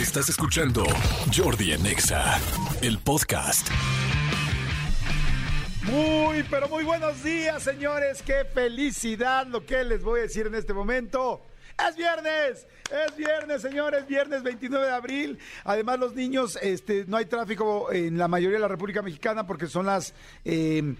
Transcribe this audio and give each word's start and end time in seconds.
Estás 0.00 0.28
escuchando 0.28 0.84
Jordi 1.34 1.72
en 1.72 1.84
Exa, 1.86 2.38
el 2.82 2.98
podcast. 2.98 3.68
Muy, 5.82 6.42
pero 6.50 6.68
muy 6.68 6.84
buenos 6.84 7.22
días, 7.24 7.62
señores. 7.62 8.22
Qué 8.22 8.44
felicidad 8.52 9.46
lo 9.46 9.64
que 9.64 9.82
les 9.84 10.02
voy 10.02 10.20
a 10.20 10.22
decir 10.24 10.46
en 10.46 10.54
este 10.54 10.72
momento. 10.74 11.42
Es 11.88 11.96
viernes, 11.96 12.66
es 13.08 13.16
viernes, 13.16 13.62
señores, 13.62 14.06
viernes 14.06 14.42
29 14.42 14.86
de 14.86 14.92
abril. 14.92 15.38
Además, 15.64 15.98
los 15.98 16.14
niños, 16.14 16.58
este, 16.60 17.04
no 17.06 17.16
hay 17.16 17.26
tráfico 17.26 17.92
en 17.92 18.18
la 18.18 18.28
mayoría 18.28 18.56
de 18.56 18.62
la 18.62 18.68
República 18.68 19.02
Mexicana 19.02 19.46
porque 19.46 19.66
son 19.66 19.86
las 19.86 20.14
eh, 20.44 20.94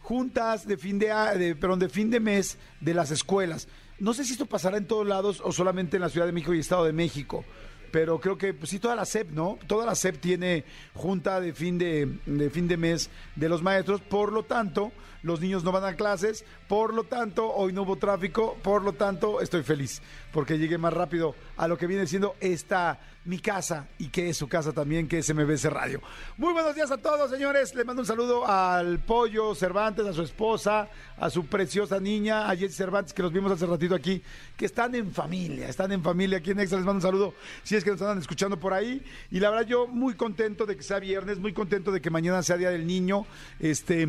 juntas 0.00 0.66
de 0.66 0.76
fin 0.76 0.98
de, 0.98 1.06
de- 1.38 1.54
de 1.54 1.88
fin 1.88 2.10
de 2.10 2.20
mes 2.20 2.58
de 2.80 2.94
las 2.94 3.10
escuelas. 3.10 3.68
No 3.98 4.14
sé 4.14 4.24
si 4.24 4.32
esto 4.32 4.46
pasará 4.46 4.78
en 4.78 4.86
todos 4.86 5.06
lados 5.06 5.40
o 5.44 5.52
solamente 5.52 5.96
en 5.96 6.02
la 6.02 6.08
Ciudad 6.08 6.26
de 6.26 6.32
México 6.32 6.54
y 6.54 6.58
Estado 6.60 6.84
de 6.84 6.92
México. 6.92 7.44
Pero 7.92 8.18
creo 8.18 8.36
que 8.36 8.52
pues, 8.54 8.70
sí, 8.70 8.80
toda 8.80 8.96
la 8.96 9.04
SEP, 9.04 9.30
¿no? 9.30 9.58
Toda 9.68 9.86
la 9.86 9.94
SEP 9.94 10.18
tiene 10.18 10.64
junta 10.94 11.40
de 11.40 11.52
fin 11.52 11.78
de, 11.78 12.18
de 12.26 12.50
fin 12.50 12.66
de 12.66 12.76
mes 12.76 13.10
de 13.36 13.48
los 13.48 13.62
maestros, 13.62 14.00
por 14.00 14.32
lo 14.32 14.42
tanto, 14.42 14.90
los 15.22 15.40
niños 15.40 15.62
no 15.62 15.70
van 15.70 15.84
a 15.84 15.94
clases, 15.94 16.44
por 16.68 16.92
lo 16.92 17.04
tanto, 17.04 17.52
hoy 17.52 17.72
no 17.72 17.82
hubo 17.82 17.96
tráfico, 17.96 18.56
por 18.62 18.82
lo 18.82 18.94
tanto, 18.94 19.40
estoy 19.40 19.62
feliz, 19.62 20.02
porque 20.32 20.58
llegué 20.58 20.78
más 20.78 20.92
rápido 20.92 21.34
a 21.56 21.68
lo 21.68 21.76
que 21.76 21.86
viene 21.86 22.06
siendo 22.06 22.36
esta 22.40 22.98
mi 23.24 23.38
casa 23.38 23.86
y 23.98 24.08
que 24.08 24.28
es 24.28 24.36
su 24.36 24.48
casa 24.48 24.72
también, 24.72 25.06
que 25.06 25.18
es 25.18 25.32
MBC 25.32 25.66
Radio. 25.66 26.00
Muy 26.36 26.52
buenos 26.52 26.74
días 26.74 26.90
a 26.90 26.96
todos, 26.96 27.30
señores. 27.30 27.74
Le 27.74 27.84
mando 27.84 28.02
un 28.02 28.06
saludo 28.06 28.46
al 28.46 28.98
Pollo 28.98 29.54
Cervantes, 29.54 30.06
a 30.06 30.12
su 30.12 30.22
esposa, 30.22 30.88
a 31.16 31.30
su 31.30 31.46
preciosa 31.46 32.00
niña, 32.00 32.50
a 32.50 32.56
Jessy 32.56 32.74
Cervantes, 32.74 33.12
que 33.12 33.22
los 33.22 33.32
vimos 33.32 33.52
hace 33.52 33.66
ratito 33.66 33.94
aquí, 33.94 34.22
que 34.56 34.66
están 34.66 34.94
en 34.94 35.12
familia, 35.12 35.68
están 35.68 35.92
en 35.92 36.02
familia 36.02 36.38
aquí 36.38 36.50
en 36.50 36.60
Extra. 36.60 36.78
Les 36.78 36.86
mando 36.86 36.98
un 36.98 37.02
saludo 37.02 37.34
si 37.62 37.76
es 37.76 37.84
que 37.84 37.90
nos 37.90 38.02
andan 38.02 38.18
escuchando 38.18 38.58
por 38.58 38.72
ahí. 38.72 39.04
Y 39.30 39.38
la 39.38 39.50
verdad, 39.50 39.66
yo 39.66 39.86
muy 39.86 40.14
contento 40.14 40.66
de 40.66 40.76
que 40.76 40.82
sea 40.82 40.98
viernes, 40.98 41.38
muy 41.38 41.52
contento 41.52 41.92
de 41.92 42.00
que 42.00 42.10
mañana 42.10 42.42
sea 42.42 42.56
Día 42.56 42.70
del 42.70 42.86
Niño. 42.86 43.26
Este 43.60 44.08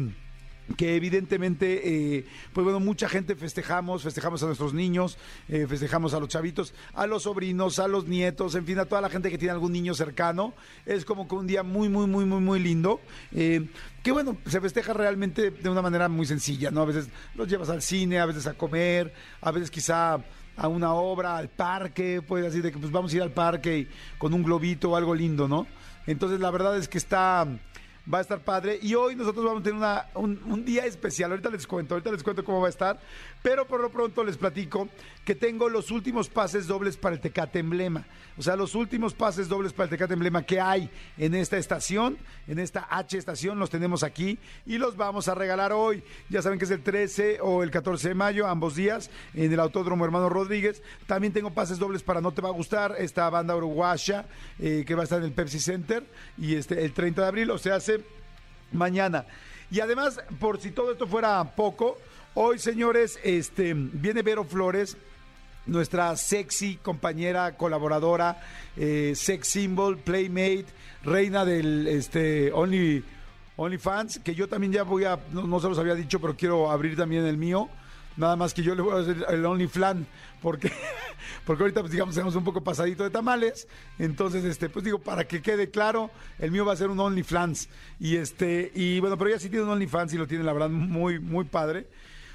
que 0.77 0.95
evidentemente, 0.95 2.17
eh, 2.17 2.25
pues 2.53 2.63
bueno, 2.63 2.79
mucha 2.79 3.09
gente 3.09 3.35
festejamos, 3.35 4.03
festejamos 4.03 4.41
a 4.43 4.47
nuestros 4.47 4.73
niños, 4.73 5.17
eh, 5.49 5.67
festejamos 5.67 6.13
a 6.13 6.19
los 6.19 6.29
chavitos, 6.29 6.73
a 6.93 7.05
los 7.05 7.23
sobrinos, 7.23 7.79
a 7.79 7.87
los 7.87 8.07
nietos, 8.07 8.55
en 8.55 8.65
fin, 8.65 8.79
a 8.79 8.85
toda 8.85 9.01
la 9.01 9.09
gente 9.09 9.29
que 9.29 9.37
tiene 9.37 9.51
algún 9.51 9.71
niño 9.73 9.93
cercano. 9.93 10.53
Es 10.85 11.05
como 11.05 11.27
que 11.27 11.35
un 11.35 11.47
día 11.47 11.63
muy, 11.63 11.89
muy, 11.89 12.07
muy, 12.07 12.25
muy, 12.25 12.41
muy 12.41 12.59
lindo. 12.59 13.01
eh, 13.33 13.67
que 14.03 14.11
bueno, 14.11 14.37
se 14.45 14.59
festeja 14.59 14.91
realmente 14.91 15.49
de 15.49 15.69
una 15.69 15.81
manera 15.81 16.09
muy 16.09 16.25
sencilla, 16.25 16.69
¿no? 16.71 16.81
A 16.81 16.85
veces 16.85 17.07
los 17.35 17.47
llevas 17.47 17.69
al 17.69 17.81
cine, 17.81 18.19
a 18.19 18.25
veces 18.25 18.45
a 18.47 18.53
comer, 18.53 19.13
a 19.39 19.49
veces 19.51 19.71
quizá 19.71 20.19
a 20.57 20.67
una 20.67 20.93
obra, 20.93 21.37
al 21.37 21.47
parque, 21.49 22.21
puede 22.21 22.43
decir 22.43 22.61
de 22.61 22.71
que 22.71 22.77
pues 22.77 22.91
vamos 22.91 23.13
a 23.13 23.15
ir 23.15 23.21
al 23.21 23.31
parque 23.31 23.87
con 24.17 24.33
un 24.33 24.43
globito 24.43 24.91
o 24.91 24.95
algo 24.97 25.15
lindo, 25.15 25.47
¿no? 25.47 25.67
Entonces 26.05 26.41
la 26.41 26.51
verdad 26.51 26.77
es 26.77 26.89
que 26.89 26.97
está 26.97 27.47
va 28.11 28.17
a 28.17 28.21
estar 28.21 28.39
padre. 28.39 28.79
Y 28.81 28.95
hoy 28.95 29.15
nosotros 29.15 29.45
vamos 29.45 29.61
a 29.61 29.63
tener 29.63 29.77
una- 29.77 30.05
un, 30.15 30.65
día 30.65 30.85
especial. 30.85 31.31
Ahorita 31.31 31.49
les 31.49 31.65
cuento, 31.67 31.95
ahorita 31.95 32.11
les 32.11 32.23
cuento 32.23 32.43
cómo 32.43 32.61
va 32.61 32.67
a 32.67 32.69
estar. 32.69 32.99
Pero 33.41 33.67
por 33.67 33.81
lo 33.81 33.89
pronto 33.89 34.23
les 34.23 34.37
platico 34.37 34.87
que 35.25 35.35
tengo 35.35 35.69
los 35.69 35.91
últimos 35.91 36.29
pases 36.29 36.67
dobles 36.67 36.97
para 36.97 37.15
el 37.15 37.21
Tecate 37.21 37.59
Emblema. 37.59 38.05
O 38.37 38.41
sea, 38.41 38.55
los 38.55 38.73
últimos 38.73 39.13
pases 39.13 39.47
dobles 39.47 39.73
para 39.73 39.85
el 39.85 39.89
Tecate 39.91 40.13
Emblema 40.13 40.43
que 40.43 40.59
hay 40.59 40.89
en 41.17 41.35
esta 41.35 41.57
estación, 41.57 42.17
en 42.47 42.59
esta 42.59 42.87
H 42.89 43.17
estación, 43.17 43.59
los 43.59 43.69
tenemos 43.69 44.01
aquí 44.03 44.39
y 44.65 44.77
los 44.77 44.97
vamos 44.97 45.27
a 45.27 45.35
regalar 45.35 45.71
hoy. 45.71 46.03
Ya 46.29 46.41
saben 46.41 46.57
que 46.57 46.65
es 46.65 46.71
el 46.71 46.81
13 46.81 47.39
o 47.41 47.63
el 47.63 47.71
14 47.71 48.09
de 48.09 48.15
mayo, 48.15 48.47
ambos 48.47 48.75
días, 48.75 49.11
en 49.33 49.51
el 49.51 49.59
Autódromo 49.59 50.03
Hermano 50.05 50.29
Rodríguez. 50.29 50.81
También 51.05 51.31
tengo 51.33 51.51
pases 51.53 51.79
dobles 51.79 52.01
para 52.01 52.21
No 52.21 52.31
Te 52.31 52.41
Va 52.41 52.49
a 52.49 52.53
Gustar, 52.53 52.95
esta 52.97 53.29
banda 53.29 53.55
uruguaya 53.55 54.25
eh, 54.59 54.83
que 54.85 54.95
va 54.95 55.01
a 55.01 55.03
estar 55.03 55.19
en 55.19 55.25
el 55.25 55.31
Pepsi 55.33 55.59
Center 55.59 56.03
y 56.37 56.55
este 56.55 56.83
el 56.83 56.93
30 56.93 57.21
de 57.21 57.27
abril, 57.27 57.51
o 57.51 57.57
sea, 57.57 57.75
hace 57.75 57.92
mañana. 58.73 59.25
Y 59.71 59.79
además, 59.79 60.21
por 60.39 60.59
si 60.59 60.71
todo 60.71 60.91
esto 60.91 61.07
fuera 61.07 61.43
poco, 61.55 61.97
hoy, 62.33 62.59
señores, 62.59 63.19
este 63.23 63.73
viene 63.73 64.21
Vero 64.21 64.43
Flores, 64.43 64.97
nuestra 65.65 66.15
sexy 66.17 66.77
compañera, 66.77 67.55
colaboradora, 67.55 68.41
eh, 68.75 69.13
sex 69.15 69.47
symbol, 69.47 69.97
playmate, 69.97 70.65
reina 71.03 71.45
del 71.45 71.87
este 71.87 72.51
Only 72.51 73.03
OnlyFans, 73.55 74.19
que 74.19 74.33
yo 74.33 74.47
también 74.47 74.73
ya 74.73 74.83
voy 74.83 75.05
a, 75.05 75.19
no, 75.31 75.43
no 75.43 75.59
se 75.59 75.69
los 75.69 75.77
había 75.77 75.95
dicho, 75.95 76.19
pero 76.19 76.35
quiero 76.35 76.71
abrir 76.71 76.95
también 76.95 77.25
el 77.25 77.37
mío. 77.37 77.69
Nada 78.17 78.35
más 78.35 78.53
que 78.53 78.61
yo 78.61 78.75
le 78.75 78.81
voy 78.81 78.95
a 78.95 79.01
hacer 79.01 79.25
el 79.29 79.45
OnlyFlan, 79.45 80.05
porque, 80.43 80.69
porque 81.45 81.63
ahorita, 81.63 81.79
pues 81.79 81.93
digamos, 81.93 82.15
estamos 82.15 82.35
un 82.35 82.43
poco 82.43 82.61
pasadito 82.61 83.03
de 83.03 83.09
tamales. 83.09 83.67
Entonces, 83.97 84.43
este, 84.43 84.69
pues 84.69 84.85
digo, 84.85 84.99
para 84.99 85.25
que 85.25 85.41
quede 85.41 85.71
claro, 85.71 86.11
el 86.37 86.51
mío 86.51 86.65
va 86.65 86.73
a 86.73 86.75
ser 86.75 86.89
un 86.89 86.99
OnlyFans. 86.99 87.69
Y 87.99 88.17
este, 88.17 88.71
y 88.75 88.99
bueno, 88.99 89.17
pero 89.17 89.31
ella 89.31 89.39
sí 89.39 89.49
tiene 89.49 89.63
un 89.63 89.71
OnlyFans 89.71 90.13
y 90.13 90.17
lo 90.17 90.27
tiene, 90.27 90.43
la 90.43 90.53
verdad, 90.53 90.69
muy, 90.69 91.19
muy 91.19 91.45
padre. 91.45 91.87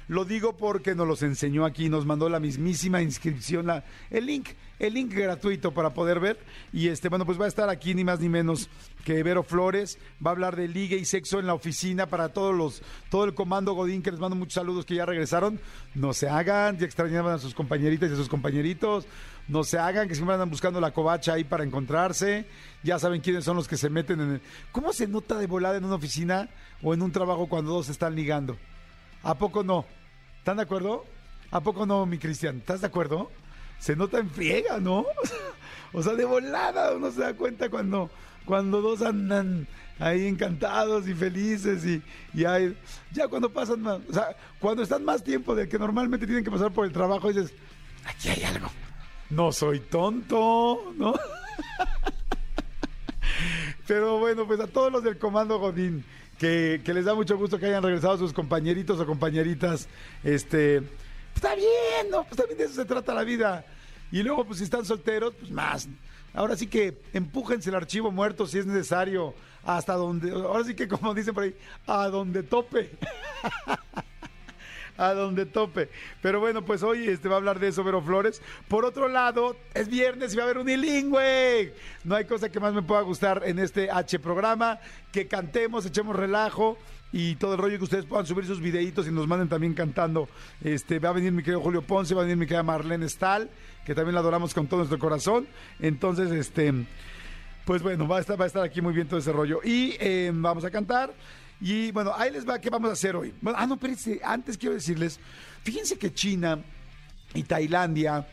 Lo 0.09 0.25
digo 0.25 0.57
porque 0.57 0.95
nos 0.95 1.07
los 1.07 1.21
enseñó 1.21 1.65
aquí, 1.65 1.87
nos 1.87 2.03
mandó 2.03 2.29
la 2.29 2.39
mismísima 2.39 2.99
inscripción, 2.99 3.67
la, 3.67 3.83
el 4.09 4.25
link, 4.25 4.49
el 4.79 4.95
link 4.95 5.13
gratuito 5.13 5.71
para 5.71 5.93
poder 5.93 6.19
ver. 6.19 6.39
Y 6.73 6.87
este, 6.87 7.09
bueno, 7.09 7.27
pues 7.27 7.39
va 7.39 7.45
a 7.45 7.47
estar 7.47 7.69
aquí 7.69 7.93
ni 7.93 8.03
más 8.03 8.19
ni 8.19 8.27
menos 8.27 8.71
que 9.05 9.21
Vero 9.21 9.43
Flores, 9.43 9.99
va 10.25 10.31
a 10.31 10.33
hablar 10.33 10.55
de 10.55 10.67
liga 10.67 10.97
y 10.97 11.05
sexo 11.05 11.39
en 11.39 11.45
la 11.45 11.53
oficina 11.53 12.07
para 12.07 12.29
todos 12.29 12.55
los, 12.55 12.81
todo 13.11 13.25
el 13.25 13.35
comando 13.35 13.73
Godín, 13.73 14.01
que 14.01 14.09
les 14.09 14.19
mando 14.19 14.35
muchos 14.35 14.55
saludos 14.55 14.83
que 14.83 14.95
ya 14.95 15.05
regresaron. 15.05 15.59
No 15.93 16.11
se 16.13 16.27
hagan, 16.27 16.79
ya 16.79 16.87
extrañaban 16.87 17.35
a 17.35 17.37
sus 17.37 17.53
compañeritas 17.53 18.09
y 18.09 18.13
a 18.13 18.15
sus 18.15 18.29
compañeritos. 18.29 19.05
No 19.47 19.63
se 19.63 19.77
hagan, 19.77 20.07
que 20.07 20.15
siempre 20.15 20.33
andan 20.33 20.49
buscando 20.49 20.81
la 20.81 20.89
covacha 20.89 21.33
ahí 21.33 21.43
para 21.43 21.63
encontrarse. 21.63 22.47
Ya 22.81 22.97
saben 22.97 23.21
quiénes 23.21 23.43
son 23.43 23.57
los 23.57 23.67
que 23.67 23.77
se 23.77 23.91
meten 23.91 24.21
en 24.21 24.31
el... 24.31 24.41
¿Cómo 24.71 24.91
se 24.91 25.07
nota 25.07 25.37
de 25.37 25.45
volada 25.45 25.77
en 25.77 25.85
una 25.85 25.95
oficina 25.95 26.49
o 26.81 26.95
en 26.95 27.03
un 27.03 27.11
trabajo 27.11 27.47
cuando 27.47 27.73
dos 27.73 27.89
están 27.89 28.15
ligando? 28.15 28.57
¿A 29.21 29.35
poco 29.37 29.63
no? 29.63 29.85
¿Están 30.49 30.57
de 30.57 30.63
acuerdo? 30.63 31.05
¿A 31.51 31.61
poco 31.61 31.85
no, 31.85 32.07
mi 32.07 32.17
Cristian? 32.17 32.57
¿Estás 32.57 32.81
de 32.81 32.87
acuerdo? 32.87 33.29
Se 33.77 33.95
nota 33.95 34.17
en 34.17 34.31
friega, 34.31 34.79
¿no? 34.79 35.05
o 35.93 36.01
sea, 36.01 36.13
de 36.13 36.25
volada 36.25 36.91
uno 36.95 37.11
se 37.11 37.21
da 37.21 37.35
cuenta 37.35 37.69
cuando, 37.69 38.09
cuando 38.45 38.81
dos 38.81 39.03
andan 39.03 39.67
ahí 39.99 40.25
encantados 40.25 41.07
y 41.07 41.13
felices 41.13 41.85
y, 41.85 42.01
y 42.33 42.45
hay, 42.45 42.75
ya 43.11 43.27
cuando 43.27 43.53
pasan 43.53 43.81
más, 43.81 43.99
o 44.09 44.11
sea, 44.11 44.35
cuando 44.57 44.81
están 44.81 45.05
más 45.05 45.23
tiempo 45.23 45.53
del 45.53 45.69
que 45.69 45.77
normalmente 45.77 46.25
tienen 46.25 46.43
que 46.43 46.49
pasar 46.49 46.71
por 46.71 46.87
el 46.87 46.93
trabajo, 46.93 47.27
dices, 47.27 47.53
aquí 48.05 48.29
hay 48.29 48.41
algo. 48.41 48.71
No 49.29 49.51
soy 49.51 49.81
tonto, 49.81 50.95
¿no? 50.97 51.13
Pero 53.87 54.17
bueno, 54.17 54.47
pues 54.47 54.59
a 54.61 54.65
todos 54.65 54.91
los 54.91 55.03
del 55.03 55.19
Comando 55.19 55.59
Godín, 55.59 56.03
que, 56.39 56.81
que 56.83 56.93
les 56.93 57.05
da 57.05 57.13
mucho 57.13 57.37
gusto 57.37 57.59
que 57.59 57.67
hayan 57.67 57.83
regresado 57.83 58.17
sus 58.17 58.33
compañeritos 58.33 58.99
o 58.99 59.05
compañeritas, 59.05 59.87
este, 60.23 60.81
está 61.35 61.53
bien, 61.53 62.09
¿no? 62.09 62.23
Pues 62.23 62.37
también 62.37 62.57
de 62.57 62.63
eso 62.63 62.73
se 62.75 62.85
trata 62.85 63.13
la 63.13 63.23
vida. 63.23 63.65
Y 64.11 64.23
luego, 64.23 64.45
pues 64.45 64.57
si 64.57 64.63
están 64.63 64.85
solteros, 64.85 65.33
pues 65.37 65.51
más. 65.51 65.87
Ahora 66.33 66.55
sí 66.55 66.67
que 66.67 66.97
empújense 67.13 67.69
el 67.69 67.75
archivo 67.75 68.11
muerto 68.11 68.47
si 68.47 68.57
es 68.57 68.65
necesario, 68.65 69.35
hasta 69.65 69.93
donde, 69.93 70.31
ahora 70.31 70.63
sí 70.63 70.75
que 70.75 70.87
como 70.87 71.13
dicen 71.13 71.33
por 71.33 71.43
ahí, 71.43 71.55
a 71.85 72.07
donde 72.07 72.43
tope. 72.43 72.91
a 74.99 75.13
donde 75.13 75.45
tope. 75.45 75.89
Pero 76.21 76.39
bueno, 76.39 76.63
pues 76.63 76.83
hoy 76.83 77.07
este 77.07 77.29
va 77.29 77.35
a 77.35 77.37
hablar 77.37 77.59
de 77.59 77.69
eso 77.69 77.83
Vero 77.83 78.01
Flores. 78.01 78.41
Por 78.67 78.85
otro 78.85 79.07
lado, 79.07 79.55
es 79.73 79.87
viernes 79.87 80.33
y 80.33 80.37
va 80.37 80.43
a 80.43 80.45
haber 80.45 80.57
unilingüe. 80.59 81.73
No 82.03 82.15
hay 82.15 82.25
cosa 82.25 82.49
que 82.49 82.59
más 82.59 82.73
me 82.73 82.83
pueda 82.83 83.01
gustar 83.01 83.41
en 83.45 83.59
este 83.59 83.89
H 83.89 84.19
programa, 84.19 84.79
que 85.11 85.27
cantemos, 85.27 85.85
echemos 85.85 86.15
relajo 86.15 86.77
y 87.11 87.35
todo 87.35 87.53
el 87.53 87.59
rollo 87.59 87.77
que 87.77 87.85
ustedes 87.85 88.05
puedan 88.05 88.25
subir 88.25 88.45
sus 88.45 88.59
videitos 88.59 89.07
y 89.07 89.11
nos 89.11 89.27
manden 89.27 89.47
también 89.47 89.73
cantando. 89.73 90.27
Este 90.63 90.99
va 90.99 91.09
a 91.09 91.13
venir 91.13 91.31
mi 91.31 91.41
querido 91.41 91.61
Julio 91.61 91.81
Ponce, 91.81 92.13
va 92.13 92.21
a 92.21 92.25
venir 92.25 92.37
mi 92.37 92.45
querida 92.45 92.63
Marlene 92.63 93.07
Stahl, 93.07 93.49
que 93.85 93.95
también 93.95 94.13
la 94.13 94.19
adoramos 94.19 94.53
con 94.53 94.67
todo 94.67 94.79
nuestro 94.79 94.99
corazón. 94.99 95.47
Entonces, 95.79 96.31
este 96.31 96.73
pues 97.69 97.83
bueno, 97.83 98.07
va 98.07 98.17
a 98.17 98.21
estar, 98.21 98.39
va 98.39 98.45
a 98.45 98.47
estar 98.47 98.63
aquí 98.63 98.81
muy 98.81 98.93
bien 98.93 99.07
todo 99.07 99.19
ese 99.19 99.31
rollo. 99.31 99.59
Y 99.63 99.95
eh, 99.99 100.31
vamos 100.33 100.65
a 100.65 100.71
cantar. 100.71 101.13
Y 101.61 101.91
bueno, 101.91 102.13
ahí 102.15 102.31
les 102.31 102.47
va 102.47 102.59
qué 102.59 102.69
vamos 102.69 102.89
a 102.89 102.93
hacer 102.93 103.15
hoy. 103.15 103.33
Bueno, 103.41 103.57
ah, 103.59 103.67
no, 103.67 103.75
espérense, 103.75 104.21
antes 104.23 104.57
quiero 104.57 104.75
decirles, 104.75 105.19
fíjense 105.63 105.97
que 105.97 106.13
China 106.13 106.59
y 107.33 107.43
Tailandia 107.43 108.27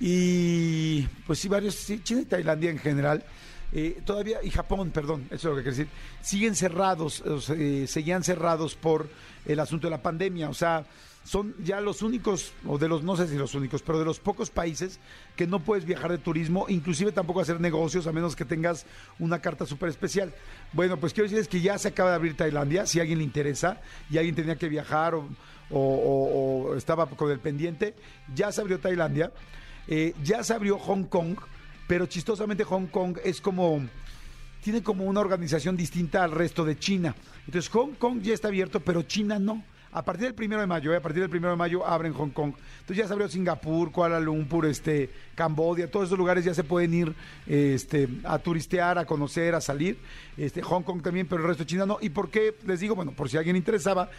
y 0.00 1.02
pues 1.26 1.38
sí, 1.38 1.48
varios, 1.48 1.74
sí, 1.76 2.00
China 2.02 2.22
y 2.22 2.24
Tailandia 2.24 2.70
en 2.70 2.78
general, 2.78 3.24
eh, 3.72 4.02
todavía, 4.04 4.38
y 4.42 4.50
Japón, 4.50 4.90
perdón, 4.90 5.26
eso 5.30 5.34
es 5.34 5.44
lo 5.44 5.56
que 5.56 5.62
quiero 5.62 5.76
decir, 5.76 5.88
siguen 6.20 6.54
cerrados, 6.54 7.22
eh, 7.50 7.86
seguían 7.86 8.24
cerrados 8.24 8.74
por 8.74 9.08
el 9.46 9.60
asunto 9.60 9.86
de 9.86 9.92
la 9.92 10.02
pandemia. 10.02 10.48
O 10.48 10.54
sea, 10.54 10.84
son 11.24 11.54
ya 11.64 11.80
los 11.80 12.02
únicos, 12.02 12.52
o 12.66 12.78
de 12.78 12.86
los, 12.86 13.02
no 13.02 13.16
sé 13.16 13.26
si 13.26 13.36
los 13.36 13.54
únicos, 13.54 13.82
pero 13.82 13.98
de 13.98 14.04
los 14.04 14.20
pocos 14.20 14.50
países 14.50 15.00
que 15.36 15.46
no 15.46 15.58
puedes 15.60 15.86
viajar 15.86 16.10
de 16.10 16.18
turismo, 16.18 16.66
inclusive 16.68 17.12
tampoco 17.12 17.40
hacer 17.40 17.60
negocios 17.60 18.06
a 18.06 18.12
menos 18.12 18.36
que 18.36 18.44
tengas 18.44 18.84
una 19.18 19.40
carta 19.40 19.64
súper 19.64 19.88
especial. 19.88 20.34
Bueno, 20.74 20.98
pues 20.98 21.14
quiero 21.14 21.24
decirles 21.24 21.48
que 21.48 21.62
ya 21.62 21.78
se 21.78 21.88
acaba 21.88 22.10
de 22.10 22.16
abrir 22.16 22.36
Tailandia, 22.36 22.86
si 22.86 22.98
a 22.98 23.02
alguien 23.02 23.18
le 23.18 23.24
interesa 23.24 23.80
y 24.10 24.18
alguien 24.18 24.34
tenía 24.34 24.56
que 24.56 24.68
viajar 24.68 25.14
o, 25.70 26.74
estaba 26.76 27.06
con 27.06 27.30
el 27.30 27.40
pendiente, 27.40 27.94
ya 28.34 28.52
se 28.52 28.60
abrió 28.60 28.78
Tailandia, 28.78 29.32
eh, 29.88 30.12
ya 30.22 30.44
se 30.44 30.52
abrió 30.52 30.78
Hong 30.78 31.04
Kong, 31.04 31.36
pero 31.88 32.06
chistosamente 32.06 32.64
Hong 32.64 32.86
Kong 32.86 33.18
es 33.24 33.40
como 33.40 33.82
tiene 34.62 34.82
como 34.82 35.04
una 35.04 35.20
organización 35.20 35.76
distinta 35.76 36.24
al 36.24 36.32
resto 36.32 36.64
de 36.64 36.78
China. 36.78 37.14
Entonces 37.46 37.70
Hong 37.70 37.92
Kong 37.94 38.22
ya 38.22 38.32
está 38.32 38.48
abierto, 38.48 38.80
pero 38.80 39.02
China 39.02 39.38
no. 39.38 39.62
A 39.94 40.04
partir 40.04 40.24
del 40.24 40.34
primero 40.34 40.60
de 40.60 40.66
mayo, 40.66 40.92
¿eh? 40.92 40.96
a 40.96 41.00
partir 41.00 41.20
del 41.22 41.30
primero 41.30 41.52
de 41.52 41.56
mayo 41.56 41.86
abren 41.86 42.12
Hong 42.14 42.30
Kong. 42.30 42.52
Entonces 42.80 42.96
ya 42.96 43.06
se 43.06 43.12
abrió 43.12 43.28
Singapur, 43.28 43.92
Kuala 43.92 44.18
Lumpur, 44.18 44.66
este, 44.66 45.08
Cambodia, 45.36 45.88
todos 45.88 46.06
esos 46.06 46.18
lugares 46.18 46.44
ya 46.44 46.52
se 46.52 46.64
pueden 46.64 46.92
ir 46.92 47.14
este, 47.46 48.08
a 48.24 48.40
turistear, 48.40 48.98
a 48.98 49.04
conocer, 49.04 49.54
a 49.54 49.60
salir. 49.60 49.96
Este, 50.36 50.62
Hong 50.62 50.82
Kong 50.82 51.00
también, 51.00 51.28
pero 51.28 51.42
el 51.42 51.46
resto 51.46 51.62
de 51.62 51.68
China 51.68 51.86
no. 51.86 51.98
¿Y 52.00 52.08
por 52.08 52.28
qué? 52.28 52.56
Les 52.66 52.80
digo, 52.80 52.96
bueno, 52.96 53.12
por 53.12 53.28
si 53.28 53.36
alguien 53.36 53.54
interesaba, 53.54 54.10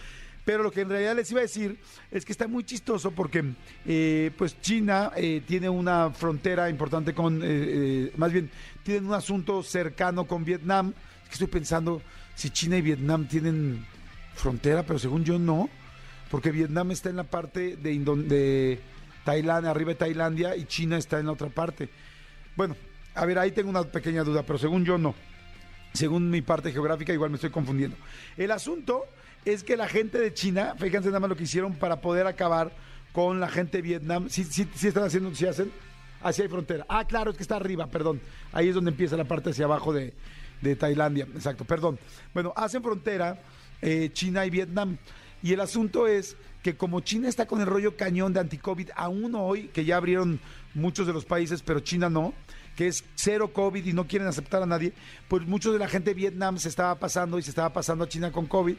pero 0.45 0.63
lo 0.63 0.72
que 0.72 0.80
en 0.80 0.89
realidad 0.89 1.13
les 1.13 1.30
iba 1.31 1.42
a 1.42 1.44
decir 1.44 1.78
es 2.10 2.24
que 2.24 2.31
está 2.31 2.48
muy 2.48 2.63
chistoso 2.63 3.12
porque 3.12 3.44
eh, 3.86 4.31
pues 4.38 4.62
China 4.62 5.12
eh, 5.18 5.42
tiene 5.45 5.68
una 5.68 6.10
frontera 6.12 6.69
importante 6.69 7.13
con, 7.13 7.42
eh, 7.44 8.13
más 8.16 8.31
bien, 8.31 8.50
tienen 8.83 9.07
un 9.07 9.13
asunto 9.13 9.62
cercano 9.62 10.25
con 10.25 10.45
Vietnam. 10.45 10.94
Es 11.24 11.28
que 11.28 11.33
estoy 11.33 11.48
pensando 11.48 12.01
si 12.33 12.50
China 12.50 12.78
y 12.78 12.81
Vietnam 12.81 13.28
tienen 13.28 13.86
frontera, 14.35 14.83
pero 14.83 14.99
según 14.99 15.23
yo 15.23 15.39
no, 15.39 15.69
porque 16.29 16.51
Vietnam 16.51 16.91
está 16.91 17.09
en 17.09 17.15
la 17.15 17.23
parte 17.23 17.75
de, 17.77 17.97
de 17.99 18.79
Tailandia, 19.23 19.71
arriba 19.71 19.89
de 19.89 19.95
Tailandia, 19.95 20.55
y 20.55 20.65
China 20.65 20.97
está 20.97 21.19
en 21.19 21.27
la 21.27 21.31
otra 21.31 21.49
parte. 21.49 21.89
Bueno, 22.55 22.75
a 23.15 23.25
ver, 23.25 23.39
ahí 23.39 23.51
tengo 23.51 23.69
una 23.69 23.83
pequeña 23.83 24.23
duda, 24.23 24.43
pero 24.43 24.59
según 24.59 24.85
yo 24.85 24.97
no. 24.97 25.15
Según 25.93 26.29
mi 26.29 26.41
parte 26.41 26.71
geográfica, 26.71 27.13
igual 27.13 27.29
me 27.29 27.35
estoy 27.35 27.51
confundiendo. 27.51 27.95
El 28.35 28.51
asunto 28.51 29.05
es 29.45 29.63
que 29.63 29.77
la 29.77 29.87
gente 29.87 30.19
de 30.19 30.33
China, 30.33 30.75
fíjense 30.77 31.07
nada 31.07 31.21
más 31.21 31.29
lo 31.29 31.37
que 31.37 31.43
hicieron 31.43 31.75
para 31.75 32.01
poder 32.01 32.27
acabar 32.27 32.71
con 33.13 33.39
la 33.39 33.47
gente 33.47 33.77
de 33.77 33.81
Vietnam. 33.81 34.27
Sí, 34.29 34.43
sí, 34.43 34.67
sí 34.75 34.87
están 34.89 35.03
haciendo, 35.03 35.33
sí 35.33 35.45
hacen. 35.45 35.71
Así 36.21 36.41
hay 36.41 36.47
frontera. 36.49 36.85
Ah, 36.89 37.05
claro, 37.05 37.31
es 37.31 37.37
que 37.37 37.43
está 37.43 37.55
arriba, 37.55 37.87
perdón. 37.87 38.19
Ahí 38.51 38.67
es 38.67 38.75
donde 38.75 38.91
empieza 38.91 39.15
la 39.15 39.23
parte 39.23 39.51
hacia 39.51 39.65
abajo 39.65 39.93
de, 39.93 40.13
de 40.61 40.75
Tailandia. 40.75 41.27
Exacto, 41.33 41.63
perdón. 41.63 41.97
Bueno, 42.33 42.51
hacen 42.57 42.83
frontera 42.83 43.39
eh, 43.81 44.10
China 44.13 44.45
y 44.45 44.50
Vietnam. 44.50 44.98
Y 45.44 45.54
el 45.54 45.60
asunto 45.60 46.07
es 46.07 46.36
que 46.63 46.75
como 46.75 47.01
China 47.01 47.30
está 47.30 47.45
con 47.45 47.62
el 47.62 47.68
rollo 47.68 47.95
cañón 47.95 48.33
de 48.33 48.39
anti-COVID, 48.39 48.89
aún 48.95 49.36
hoy, 49.36 49.68
que 49.68 49.86
ya 49.86 49.98
abrieron 49.98 50.39
muchos 50.74 51.06
de 51.06 51.13
los 51.13 51.25
países, 51.25 51.62
pero 51.62 51.80
China 51.80 52.10
no, 52.10 52.33
que 52.75 52.88
es 52.88 53.04
cero 53.16 53.54
COVID 53.54 53.86
y 53.86 53.94
no 53.94 54.07
quieren 54.07 54.27
aceptar 54.27 54.63
a 54.63 54.66
nadie, 54.66 54.94
pues 55.27 55.45
muchos 55.45 55.74
de 55.74 55.80
la 55.80 55.88
gente 55.88 56.10
de 56.12 56.16
Vietnam 56.16 56.57
se 56.57 56.69
estaba 56.69 56.95
pasando 56.95 57.38
y 57.38 57.44
se 57.44 57.51
estaba 57.51 57.72
pasando 57.72 58.04
a 58.04 58.10
China 58.10 58.31
con 58.31 58.48
COVID. 58.48 58.75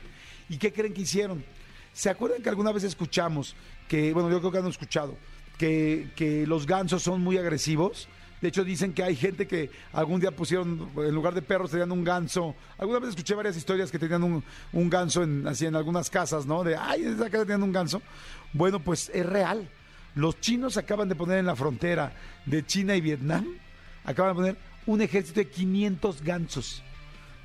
¿Y 0.48 0.58
qué 0.58 0.72
creen 0.72 0.94
que 0.94 1.02
hicieron? 1.02 1.44
¿Se 1.92 2.10
acuerdan 2.10 2.42
que 2.42 2.48
alguna 2.48 2.72
vez 2.72 2.84
escuchamos 2.84 3.54
que, 3.88 4.12
bueno, 4.12 4.30
yo 4.30 4.40
creo 4.40 4.52
que 4.52 4.58
han 4.58 4.66
escuchado, 4.66 5.16
que, 5.56 6.10
que 6.16 6.46
los 6.46 6.66
gansos 6.66 7.02
son 7.02 7.22
muy 7.22 7.38
agresivos? 7.38 8.08
De 8.40 8.48
hecho, 8.48 8.64
dicen 8.64 8.92
que 8.92 9.02
hay 9.02 9.16
gente 9.16 9.46
que 9.46 9.70
algún 9.92 10.20
día 10.20 10.30
pusieron, 10.30 10.90
en 10.96 11.14
lugar 11.14 11.34
de 11.34 11.42
perros, 11.42 11.70
tenían 11.70 11.90
un 11.90 12.04
ganso. 12.04 12.54
Alguna 12.78 12.98
vez 12.98 13.10
escuché 13.10 13.34
varias 13.34 13.56
historias 13.56 13.90
que 13.90 13.98
tenían 13.98 14.22
un, 14.22 14.44
un 14.72 14.90
ganso 14.90 15.22
en, 15.22 15.46
así 15.46 15.64
en 15.64 15.74
algunas 15.74 16.10
casas, 16.10 16.44
¿no? 16.44 16.62
De, 16.62 16.76
ay, 16.76 17.04
en 17.04 17.14
esa 17.14 17.30
casa 17.30 17.44
tenían 17.44 17.62
un 17.62 17.72
ganso. 17.72 18.02
Bueno, 18.52 18.80
pues 18.80 19.10
es 19.14 19.24
real. 19.24 19.68
Los 20.14 20.40
chinos 20.40 20.76
acaban 20.76 21.08
de 21.08 21.14
poner 21.14 21.38
en 21.38 21.46
la 21.46 21.56
frontera 21.56 22.12
de 22.44 22.64
China 22.64 22.94
y 22.94 23.00
Vietnam, 23.00 23.46
acaban 24.04 24.32
de 24.32 24.34
poner 24.34 24.56
un 24.86 25.00
ejército 25.00 25.40
de 25.40 25.48
500 25.48 26.22
gansos. 26.22 26.82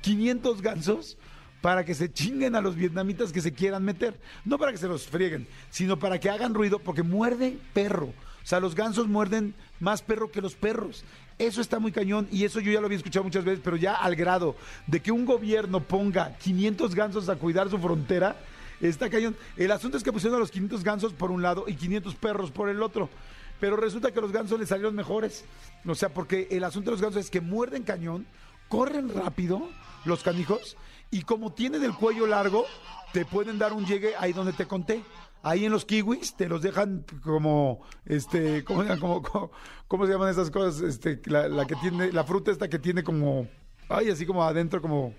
500 0.02 0.62
gansos 0.62 1.16
para 1.62 1.84
que 1.84 1.94
se 1.94 2.12
chinguen 2.12 2.54
a 2.54 2.60
los 2.60 2.74
vietnamitas 2.74 3.32
que 3.32 3.40
se 3.40 3.52
quieran 3.52 3.84
meter. 3.84 4.18
No 4.44 4.58
para 4.58 4.72
que 4.72 4.78
se 4.78 4.88
los 4.88 5.06
frieguen, 5.06 5.46
sino 5.70 5.98
para 5.98 6.18
que 6.18 6.28
hagan 6.28 6.54
ruido, 6.54 6.78
porque 6.78 7.02
muerde 7.02 7.56
perro. 7.72 8.06
O 8.42 8.46
sea, 8.46 8.58
los 8.58 8.74
gansos 8.74 9.06
muerden 9.06 9.54
más 9.82 10.00
perro 10.00 10.30
que 10.30 10.40
los 10.40 10.54
perros. 10.54 11.04
Eso 11.38 11.60
está 11.60 11.80
muy 11.80 11.90
cañón 11.90 12.28
y 12.30 12.44
eso 12.44 12.60
yo 12.60 12.70
ya 12.70 12.80
lo 12.80 12.86
había 12.86 12.98
escuchado 12.98 13.24
muchas 13.24 13.44
veces, 13.44 13.60
pero 13.62 13.76
ya 13.76 13.94
al 13.96 14.14
grado 14.14 14.56
de 14.86 15.00
que 15.00 15.10
un 15.10 15.26
gobierno 15.26 15.80
ponga 15.80 16.38
500 16.38 16.94
gansos 16.94 17.28
a 17.28 17.36
cuidar 17.36 17.68
su 17.68 17.78
frontera, 17.78 18.36
está 18.80 19.10
cañón. 19.10 19.36
El 19.56 19.72
asunto 19.72 19.96
es 19.96 20.04
que 20.04 20.12
pusieron 20.12 20.36
a 20.36 20.40
los 20.40 20.52
500 20.52 20.84
gansos 20.84 21.12
por 21.12 21.32
un 21.32 21.42
lado 21.42 21.64
y 21.66 21.74
500 21.74 22.14
perros 22.14 22.52
por 22.52 22.68
el 22.68 22.80
otro. 22.80 23.10
Pero 23.58 23.76
resulta 23.76 24.12
que 24.12 24.20
los 24.20 24.30
gansos 24.30 24.58
les 24.58 24.68
salieron 24.68 24.94
mejores. 24.94 25.44
O 25.84 25.94
sea, 25.96 26.10
porque 26.10 26.46
el 26.50 26.62
asunto 26.62 26.90
de 26.90 26.92
los 26.92 27.02
gansos 27.02 27.24
es 27.24 27.30
que 27.30 27.40
muerden 27.40 27.82
cañón, 27.82 28.24
corren 28.68 29.12
rápido 29.12 29.68
los 30.04 30.22
canijos 30.22 30.76
y 31.10 31.22
como 31.22 31.52
tienen 31.52 31.82
el 31.82 31.94
cuello 31.94 32.26
largo, 32.26 32.66
te 33.12 33.24
pueden 33.24 33.58
dar 33.58 33.72
un 33.72 33.84
llegue 33.84 34.14
ahí 34.16 34.32
donde 34.32 34.52
te 34.52 34.66
conté 34.66 35.02
ahí 35.42 35.64
en 35.64 35.72
los 35.72 35.84
kiwis 35.84 36.36
te 36.36 36.48
los 36.48 36.62
dejan 36.62 37.04
como, 37.22 37.82
este, 38.06 38.64
¿cómo, 38.64 38.84
como, 39.00 39.50
cómo, 39.88 40.06
se 40.06 40.12
llaman 40.12 40.30
esas 40.30 40.50
cosas? 40.50 40.80
Este, 40.82 41.20
la, 41.26 41.66
que 41.66 41.76
tiene, 41.76 42.12
la 42.12 42.24
fruta 42.24 42.50
esta 42.50 42.68
que 42.68 42.78
tiene 42.78 43.02
como, 43.02 43.48
ay, 43.88 44.10
así 44.10 44.26
como 44.26 44.42
adentro, 44.42 44.80
como, 44.80 45.14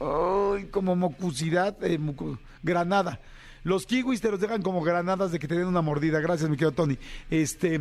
ay, 0.00 0.66
como 0.66 0.96
mocusidad, 0.96 1.76
eh, 1.82 1.98
granada. 2.62 3.20
Los 3.64 3.86
kiwis 3.86 4.20
te 4.20 4.30
los 4.30 4.40
dejan 4.40 4.62
como 4.62 4.82
granadas 4.82 5.30
de 5.30 5.38
que 5.38 5.46
te 5.46 5.56
den 5.56 5.68
una 5.68 5.82
mordida. 5.82 6.18
Gracias, 6.18 6.50
mi 6.50 6.56
querido 6.56 6.72
Tony. 6.72 6.98
Este, 7.30 7.80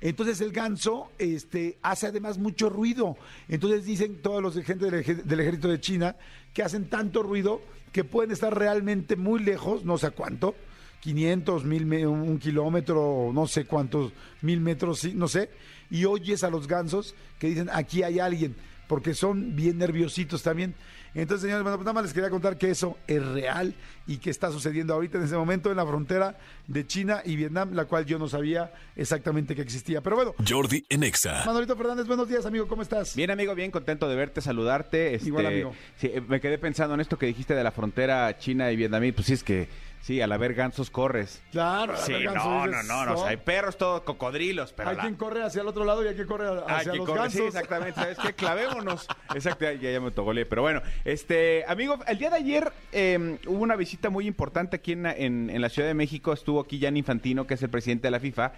entonces 0.00 0.40
el 0.42 0.52
ganso 0.52 1.10
este, 1.18 1.78
hace 1.82 2.06
además 2.06 2.38
mucho 2.38 2.68
ruido. 2.70 3.16
Entonces 3.48 3.84
dicen 3.84 4.20
todos 4.22 4.42
los 4.42 4.54
gente 4.62 4.90
del, 4.90 5.40
ejército 5.40 5.68
de 5.68 5.80
China 5.80 6.16
que 6.52 6.62
hacen 6.62 6.90
tanto 6.90 7.22
ruido 7.22 7.62
que 7.94 8.02
pueden 8.02 8.32
estar 8.32 8.52
realmente 8.52 9.14
muy 9.14 9.38
lejos, 9.38 9.84
no 9.84 9.98
sé 9.98 10.10
cuánto, 10.10 10.56
500, 10.98 11.64
mil, 11.64 12.06
un 12.08 12.40
kilómetro, 12.40 13.30
no 13.32 13.46
sé 13.46 13.66
cuántos, 13.66 14.12
mil 14.42 14.60
metros, 14.60 15.04
no 15.14 15.28
sé, 15.28 15.48
y 15.90 16.04
oyes 16.04 16.42
a 16.42 16.50
los 16.50 16.66
gansos 16.66 17.14
que 17.38 17.46
dicen, 17.46 17.70
aquí 17.72 18.02
hay 18.02 18.18
alguien, 18.18 18.56
porque 18.86 19.14
son 19.14 19.56
bien 19.56 19.78
nerviositos 19.78 20.42
también. 20.42 20.74
Entonces, 21.14 21.42
señores, 21.42 21.62
bueno, 21.62 21.78
pues 21.78 21.84
nada 21.84 21.94
más 21.94 22.04
les 22.04 22.12
quería 22.12 22.28
contar 22.28 22.58
que 22.58 22.70
eso 22.70 22.98
es 23.06 23.24
real 23.24 23.74
y 24.06 24.16
que 24.16 24.30
está 24.30 24.50
sucediendo 24.50 24.94
ahorita 24.94 25.18
en 25.18 25.24
ese 25.24 25.36
momento 25.36 25.70
en 25.70 25.76
la 25.76 25.86
frontera 25.86 26.36
de 26.66 26.86
China 26.86 27.22
y 27.24 27.36
Vietnam, 27.36 27.72
la 27.72 27.84
cual 27.84 28.04
yo 28.04 28.18
no 28.18 28.28
sabía 28.28 28.72
exactamente 28.96 29.54
que 29.54 29.62
existía. 29.62 30.00
Pero 30.00 30.16
bueno. 30.16 30.34
Jordi 30.46 30.84
Enexa. 30.88 31.44
Manolito 31.46 31.76
Fernández, 31.76 32.06
buenos 32.08 32.28
días, 32.28 32.44
amigo, 32.46 32.66
¿cómo 32.66 32.82
estás? 32.82 33.14
Bien, 33.14 33.30
amigo, 33.30 33.54
bien 33.54 33.70
contento 33.70 34.08
de 34.08 34.16
verte, 34.16 34.40
saludarte. 34.40 35.14
Este, 35.14 35.28
Igual, 35.28 35.46
amigo. 35.46 35.72
Sí, 35.96 36.10
me 36.26 36.40
quedé 36.40 36.58
pensando 36.58 36.94
en 36.94 37.00
esto 37.00 37.16
que 37.16 37.26
dijiste 37.26 37.54
de 37.54 37.62
la 37.62 37.70
frontera 37.70 38.36
China 38.38 38.72
y 38.72 38.76
Vietnam. 38.76 39.04
Pues 39.14 39.28
sí, 39.28 39.34
es 39.34 39.44
que 39.44 39.68
Sí, 40.04 40.20
al 40.20 40.30
haber 40.32 40.52
gansos 40.52 40.90
corres. 40.90 41.40
Claro, 41.50 41.96
sí, 41.96 42.12
no, 42.24 42.66
no, 42.66 42.82
no, 42.82 43.06
no, 43.06 43.24
hay 43.24 43.38
perros 43.38 43.78
todos 43.78 44.02
cocodrilos, 44.02 44.74
pero 44.74 44.90
hay 44.90 44.96
quien 44.98 45.14
corre 45.14 45.42
hacia 45.42 45.62
el 45.62 45.66
otro 45.68 45.86
lado 45.86 46.04
y 46.04 46.08
hay 46.08 46.14
quien 46.14 46.26
corre 46.26 46.46
hacia 46.66 46.92
hay 46.92 46.98
los 46.98 47.06
corre, 47.06 47.20
gansos. 47.20 47.40
Sí, 47.40 47.46
exactamente, 47.46 47.98
¿sabes 47.98 48.18
qué? 48.18 48.32
Clavémonos. 48.36 49.08
Exacto, 49.34 49.64
ya, 49.64 49.90
ya 49.90 50.00
me 50.02 50.10
togolé, 50.10 50.44
pero 50.44 50.60
bueno, 50.60 50.82
este, 51.06 51.64
amigo, 51.66 51.98
el 52.06 52.18
día 52.18 52.28
de 52.28 52.36
ayer 52.36 52.70
eh, 52.92 53.38
hubo 53.46 53.62
una 53.62 53.76
visita 53.76 54.10
muy 54.10 54.26
importante 54.26 54.76
aquí 54.76 54.92
en, 54.92 55.06
en, 55.06 55.48
en 55.48 55.62
la 55.62 55.70
Ciudad 55.70 55.88
de 55.88 55.94
México, 55.94 56.34
estuvo 56.34 56.60
aquí 56.60 56.78
Jan 56.78 56.98
Infantino, 56.98 57.46
que 57.46 57.54
es 57.54 57.62
el 57.62 57.70
presidente 57.70 58.08
de 58.08 58.10
la 58.10 58.20
FIFA, 58.20 58.52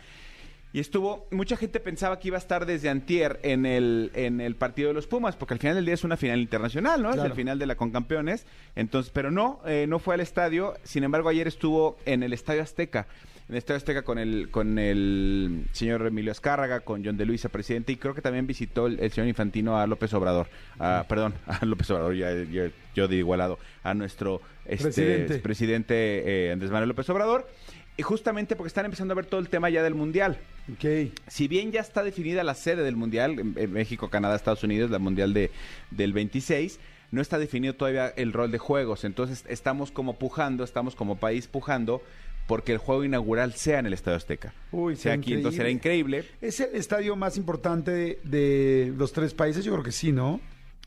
y 0.76 0.80
estuvo, 0.80 1.26
mucha 1.30 1.56
gente 1.56 1.80
pensaba 1.80 2.18
que 2.18 2.28
iba 2.28 2.36
a 2.36 2.38
estar 2.38 2.66
desde 2.66 2.90
antier 2.90 3.40
en 3.42 3.64
el, 3.64 4.10
en 4.12 4.42
el 4.42 4.56
partido 4.56 4.88
de 4.88 4.94
los 4.94 5.06
Pumas, 5.06 5.34
porque 5.34 5.54
al 5.54 5.58
final 5.58 5.74
del 5.74 5.86
día 5.86 5.94
es 5.94 6.04
una 6.04 6.18
final 6.18 6.38
internacional, 6.38 7.02
¿no? 7.02 7.14
Es 7.14 7.16
el 7.16 7.32
final 7.32 7.58
de 7.58 7.64
la 7.64 7.76
Concampeones. 7.76 8.44
Entonces, 8.74 9.10
pero 9.10 9.30
no, 9.30 9.62
eh, 9.64 9.86
no 9.88 9.98
fue 10.00 10.16
al 10.16 10.20
estadio. 10.20 10.74
Sin 10.82 11.02
embargo, 11.02 11.30
ayer 11.30 11.48
estuvo 11.48 11.96
en 12.04 12.22
el 12.22 12.34
Estadio 12.34 12.60
Azteca. 12.60 13.06
En 13.48 13.54
el 13.54 13.56
Estadio 13.56 13.78
Azteca 13.78 14.02
con 14.02 14.18
el, 14.18 14.50
con 14.50 14.78
el 14.78 15.64
señor 15.72 16.06
Emilio 16.08 16.30
Azcárraga, 16.30 16.80
con 16.80 17.02
John 17.02 17.16
de 17.16 17.24
Luisa, 17.24 17.48
presidente, 17.48 17.92
y 17.92 17.96
creo 17.96 18.14
que 18.14 18.20
también 18.20 18.46
visitó 18.46 18.86
el, 18.86 19.10
señor 19.10 19.28
Infantino 19.28 19.78
a 19.78 19.86
López 19.86 20.12
Obrador. 20.12 20.46
perdón, 21.08 21.32
a 21.46 21.64
López 21.64 21.90
Obrador, 21.90 22.14
ya, 22.14 22.28
yo 22.94 23.08
de 23.08 23.16
igualado, 23.16 23.58
a 23.82 23.94
nuestro 23.94 24.42
este, 24.66 25.38
presidente, 25.38 26.48
eh, 26.48 26.52
Andrés 26.52 26.70
Manuel 26.70 26.90
López 26.90 27.08
Obrador. 27.08 27.48
Y 27.96 28.02
justamente 28.02 28.56
porque 28.56 28.68
están 28.68 28.84
empezando 28.84 29.12
a 29.12 29.16
ver 29.16 29.26
todo 29.26 29.40
el 29.40 29.48
tema 29.48 29.70
ya 29.70 29.82
del 29.82 29.94
Mundial. 29.94 30.38
Okay. 30.74 31.12
Si 31.28 31.48
bien 31.48 31.72
ya 31.72 31.80
está 31.80 32.02
definida 32.02 32.44
la 32.44 32.54
sede 32.54 32.82
del 32.82 32.96
Mundial, 32.96 33.38
en 33.56 33.72
México, 33.72 34.10
Canadá, 34.10 34.36
Estados 34.36 34.62
Unidos, 34.64 34.90
la 34.90 34.98
Mundial 34.98 35.32
de, 35.32 35.50
del 35.90 36.12
26, 36.12 36.78
no 37.10 37.22
está 37.22 37.38
definido 37.38 37.74
todavía 37.74 38.08
el 38.08 38.32
rol 38.32 38.50
de 38.50 38.58
juegos. 38.58 39.04
Entonces 39.04 39.44
estamos 39.48 39.90
como 39.90 40.18
pujando, 40.18 40.64
estamos 40.64 40.94
como 40.94 41.16
país 41.16 41.46
pujando 41.46 42.02
porque 42.46 42.72
el 42.72 42.78
juego 42.78 43.04
inaugural 43.04 43.54
sea 43.54 43.78
en 43.78 43.86
el 43.86 43.92
Estadio 43.92 44.16
Azteca. 44.16 44.54
Uy, 44.72 44.96
sea 44.96 45.14
aquí, 45.14 45.32
entonces 45.32 45.56
será 45.56 45.70
increíble. 45.70 46.24
¿Es 46.40 46.60
el 46.60 46.74
estadio 46.74 47.16
más 47.16 47.36
importante 47.36 48.20
de 48.22 48.92
los 48.96 49.12
tres 49.12 49.34
países? 49.34 49.64
Yo 49.64 49.72
creo 49.72 49.84
que 49.84 49.92
sí, 49.92 50.12
¿no? 50.12 50.40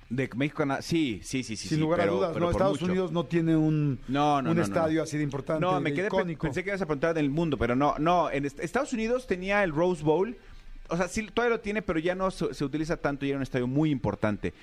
De 0.10 0.28
México, 0.36 0.66
sí, 0.82 1.22
sí, 1.24 1.44
sí, 1.44 1.56
sí. 1.56 1.68
Sin 1.68 1.82
lugar 1.82 2.02
a 2.02 2.08
dudas, 2.08 2.36
no, 2.36 2.50
Estados 2.50 2.82
Unidos 2.82 3.12
no 3.12 3.26
tiene 3.26 3.56
un, 3.56 4.00
un 4.10 4.60
estadio 4.60 5.04
así 5.04 5.18
de 5.18 5.24
importante. 5.24 5.62
No, 5.62 5.80
me 5.80 5.94
quedé, 5.94 6.10
pensé 6.10 6.64
que 6.64 6.72
ibas 6.72 6.82
a 6.82 6.88
preguntar 6.88 7.14
del 7.14 7.30
mundo, 7.30 7.58
pero 7.58 7.76
no, 7.76 7.94
no. 8.00 8.32
En 8.32 8.46
Estados 8.46 8.92
Unidos 8.92 9.28
tenía 9.28 9.64
el 9.64 9.72
Rose 9.72 10.04
Bowl, 10.04 10.36
o 10.90 10.98
sea, 10.98 11.08
sí, 11.08 11.28
todavía 11.32 11.58
lo 11.58 11.62
tiene, 11.62 11.84
pero 11.84 12.00
ya 12.00 12.16
no 12.16 12.32
se, 12.32 12.66
utiliza 12.66 12.98
tanto 12.98 13.26
y 13.26 13.30
era 13.30 13.38
un 13.38 13.44
estadio 13.44 13.68
muy 13.68 13.92
importante 13.92 14.54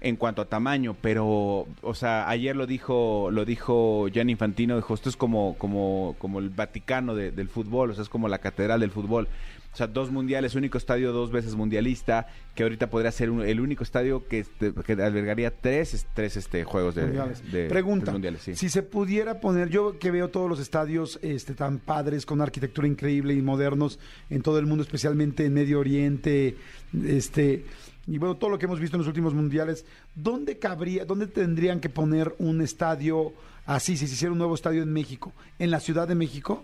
en 0.00 0.14
cuanto 0.14 0.42
a 0.42 0.44
tamaño, 0.44 0.94
pero, 1.00 1.66
o 1.82 1.94
sea, 1.94 2.28
ayer 2.28 2.54
lo 2.54 2.66
dijo, 2.66 3.30
lo 3.32 3.44
dijo 3.44 4.08
Gianni 4.08 4.32
Infantino, 4.32 4.76
dijo, 4.76 4.94
esto 4.94 5.08
es 5.08 5.16
como, 5.16 5.56
como, 5.58 6.14
como 6.18 6.38
el 6.38 6.50
Vaticano 6.50 7.16
del 7.16 7.48
fútbol, 7.48 7.90
o 7.90 7.94
sea, 7.94 8.02
es 8.02 8.08
como 8.08 8.28
la 8.28 8.38
catedral 8.38 8.80
del 8.80 8.90
fútbol. 8.90 9.28
O 9.74 9.76
sea, 9.76 9.88
dos 9.88 10.10
mundiales, 10.12 10.54
único 10.54 10.78
estadio 10.78 11.12
dos 11.12 11.32
veces 11.32 11.56
mundialista, 11.56 12.28
que 12.54 12.62
ahorita 12.62 12.88
podría 12.88 13.10
ser 13.10 13.28
un- 13.30 13.42
el 13.42 13.60
único 13.60 13.82
estadio 13.82 14.26
que, 14.28 14.38
este, 14.38 14.72
que 14.72 14.92
albergaría 14.92 15.50
tres, 15.50 16.06
tres 16.14 16.36
este, 16.36 16.62
juegos 16.62 16.94
de, 16.94 17.02
mundiales. 17.02 17.52
de- 17.52 17.68
Pregunta, 17.68 18.04
tres 18.04 18.12
mundiales. 18.12 18.42
Sí. 18.42 18.54
si 18.54 18.68
se 18.68 18.82
pudiera 18.84 19.40
poner, 19.40 19.68
yo 19.70 19.98
que 19.98 20.12
veo 20.12 20.28
todos 20.28 20.48
los 20.48 20.60
estadios 20.60 21.18
este, 21.22 21.54
tan 21.54 21.80
padres, 21.80 22.24
con 22.24 22.40
arquitectura 22.40 22.86
increíble 22.86 23.34
y 23.34 23.42
modernos 23.42 23.98
en 24.30 24.42
todo 24.42 24.60
el 24.60 24.66
mundo, 24.66 24.84
especialmente 24.84 25.44
en 25.44 25.52
Medio 25.54 25.80
Oriente, 25.80 26.56
este, 27.04 27.64
y 28.06 28.18
bueno, 28.18 28.36
todo 28.36 28.50
lo 28.50 28.58
que 28.60 28.66
hemos 28.66 28.78
visto 28.78 28.96
en 28.96 29.00
los 29.00 29.08
últimos 29.08 29.34
mundiales, 29.34 29.84
¿dónde 30.14 30.58
cabría, 30.58 31.04
dónde 31.04 31.26
tendrían 31.26 31.80
que 31.80 31.88
poner 31.88 32.32
un 32.38 32.60
estadio 32.60 33.32
así, 33.66 33.96
si 33.96 34.06
se 34.06 34.14
hiciera 34.14 34.30
un 34.30 34.38
nuevo 34.38 34.54
estadio 34.54 34.82
en 34.84 34.92
México? 34.92 35.32
¿En 35.58 35.72
la 35.72 35.80
Ciudad 35.80 36.06
de 36.06 36.14
México? 36.14 36.62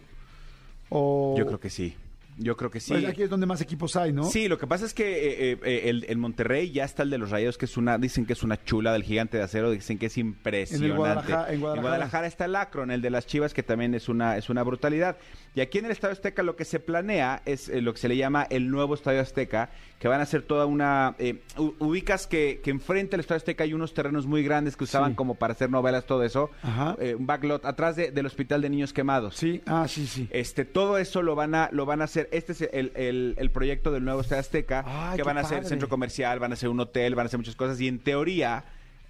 O, 0.91 1.35
Yo 1.39 1.47
creo 1.47 1.59
que 1.61 1.71
sí. 1.71 1.95
Yo 2.37 2.57
creo 2.57 2.71
que 2.71 2.81
sí. 2.81 2.93
Pues 2.93 3.05
aquí 3.05 3.23
es 3.23 3.29
donde 3.31 3.47
más 3.47 3.61
equipos 3.61 3.97
hay, 3.97 4.13
¿no? 4.13 4.25
Sí, 4.25 4.49
lo 4.49 4.57
que 4.59 4.67
pasa 4.67 4.87
es 4.87 4.95
que 4.95 5.53
eh, 5.53 5.59
eh, 5.63 5.83
el, 5.91 6.07
el 6.09 6.17
Monterrey 6.19 6.71
ya 6.73 6.85
está 6.85 7.03
el 7.03 7.11
de 7.11 7.19
los 7.19 7.31
Rayados, 7.31 7.59
que 7.59 7.67
es 7.67 7.77
una, 7.77 7.99
dicen 7.99 8.25
que 8.25 8.33
es 8.33 8.43
una 8.43 8.63
chula 8.65 8.93
del 8.95 9.03
gigante 9.03 9.37
de 9.37 9.43
acero, 9.43 9.71
dicen 9.71 9.99
que 9.99 10.07
es 10.07 10.17
impresionante. 10.17 10.97
Guadalajara- 10.97 11.53
en 11.53 11.61
Guadalajara. 11.61 12.27
está 12.27 12.47
el 12.47 12.57
Akron, 12.57 12.91
el 12.91 13.03
de 13.03 13.11
las 13.11 13.27
Chivas, 13.27 13.53
que 13.53 13.63
también 13.63 13.95
es 13.95 14.09
una, 14.09 14.37
es 14.39 14.49
una 14.49 14.63
brutalidad. 14.63 15.19
Y 15.55 15.61
aquí 15.61 15.79
en 15.79 15.87
el 15.87 15.91
Estadio 15.91 16.13
Azteca 16.13 16.43
lo 16.43 16.57
que 16.57 16.65
se 16.65 16.81
planea 16.81 17.43
es 17.45 17.69
eh, 17.69 17.83
lo 17.83 17.93
que 17.93 17.99
se 18.01 18.09
le 18.09 18.17
llama 18.17 18.47
el 18.49 18.71
nuevo 18.71 18.95
Estadio 18.95 19.21
Azteca, 19.21 19.71
que 19.99 20.09
van 20.09 20.21
a 20.21 20.27
ser 20.27 20.43
toda 20.43 20.65
una... 20.67 21.17
eh, 21.19 21.43
ubicas 21.79 22.27
que, 22.27 22.61
que 22.63 22.71
enfrente 22.71 23.13
del 23.13 23.21
Estadio 23.21 23.39
Azteca 23.39 23.65
hay 23.65 23.75
unos 23.75 23.93
terrenos 23.93 24.27
muy 24.27 24.43
grandes 24.43 24.77
que 24.77 24.85
usaban 24.85 25.11
Sí. 25.11 25.17
como 25.17 25.35
para 25.35 25.53
hacer 25.53 25.71
novelas, 25.71 26.07
todo 26.07 26.23
eso. 26.25 26.51
Ajá. 26.63 26.97
Eh, 27.01 27.15
un 27.15 27.27
backlot 27.27 27.65
atrás 27.65 27.97
de- 27.97 28.11
del 28.11 28.27
Hospital 28.27 28.63
de 28.63 28.71
Niños 28.71 28.93
Quemados. 28.93 29.37
Sí, 29.37 29.61
ah, 29.67 29.87
sí, 29.89 30.07
sí. 30.07 30.29
Este, 30.31 30.65
todo 30.65 30.99
eso 30.99 31.23
lo 31.23 31.35
van 31.35 31.55
a, 31.55 31.69
lo 31.73 31.85
van 31.87 32.01
a 32.01 32.05
hacer. 32.05 32.20
Este 32.33 32.53
es 32.53 32.61
el, 32.73 32.93
el- 32.95 33.35
el 33.39 33.51
proyecto 33.51 33.91
del 33.93 34.05
nuevo 34.05 34.21
Estadio 34.21 34.41
Azteca, 34.41 34.85
Ay, 34.87 35.17
que 35.17 35.23
van 35.23 35.39
a 35.39 35.45
ser 35.45 35.59
padre. 35.59 35.69
centro 35.69 35.89
comercial, 35.89 36.39
van 36.39 36.53
a 36.53 36.57
ser 36.57 36.69
un 36.69 36.81
hotel, 36.81 37.15
van 37.15 37.25
a 37.25 37.29
hacer 37.29 37.39
muchas 37.39 37.57
cosas. 37.57 37.81
Y 37.81 37.89
en 37.89 37.99
teoría 37.99 38.65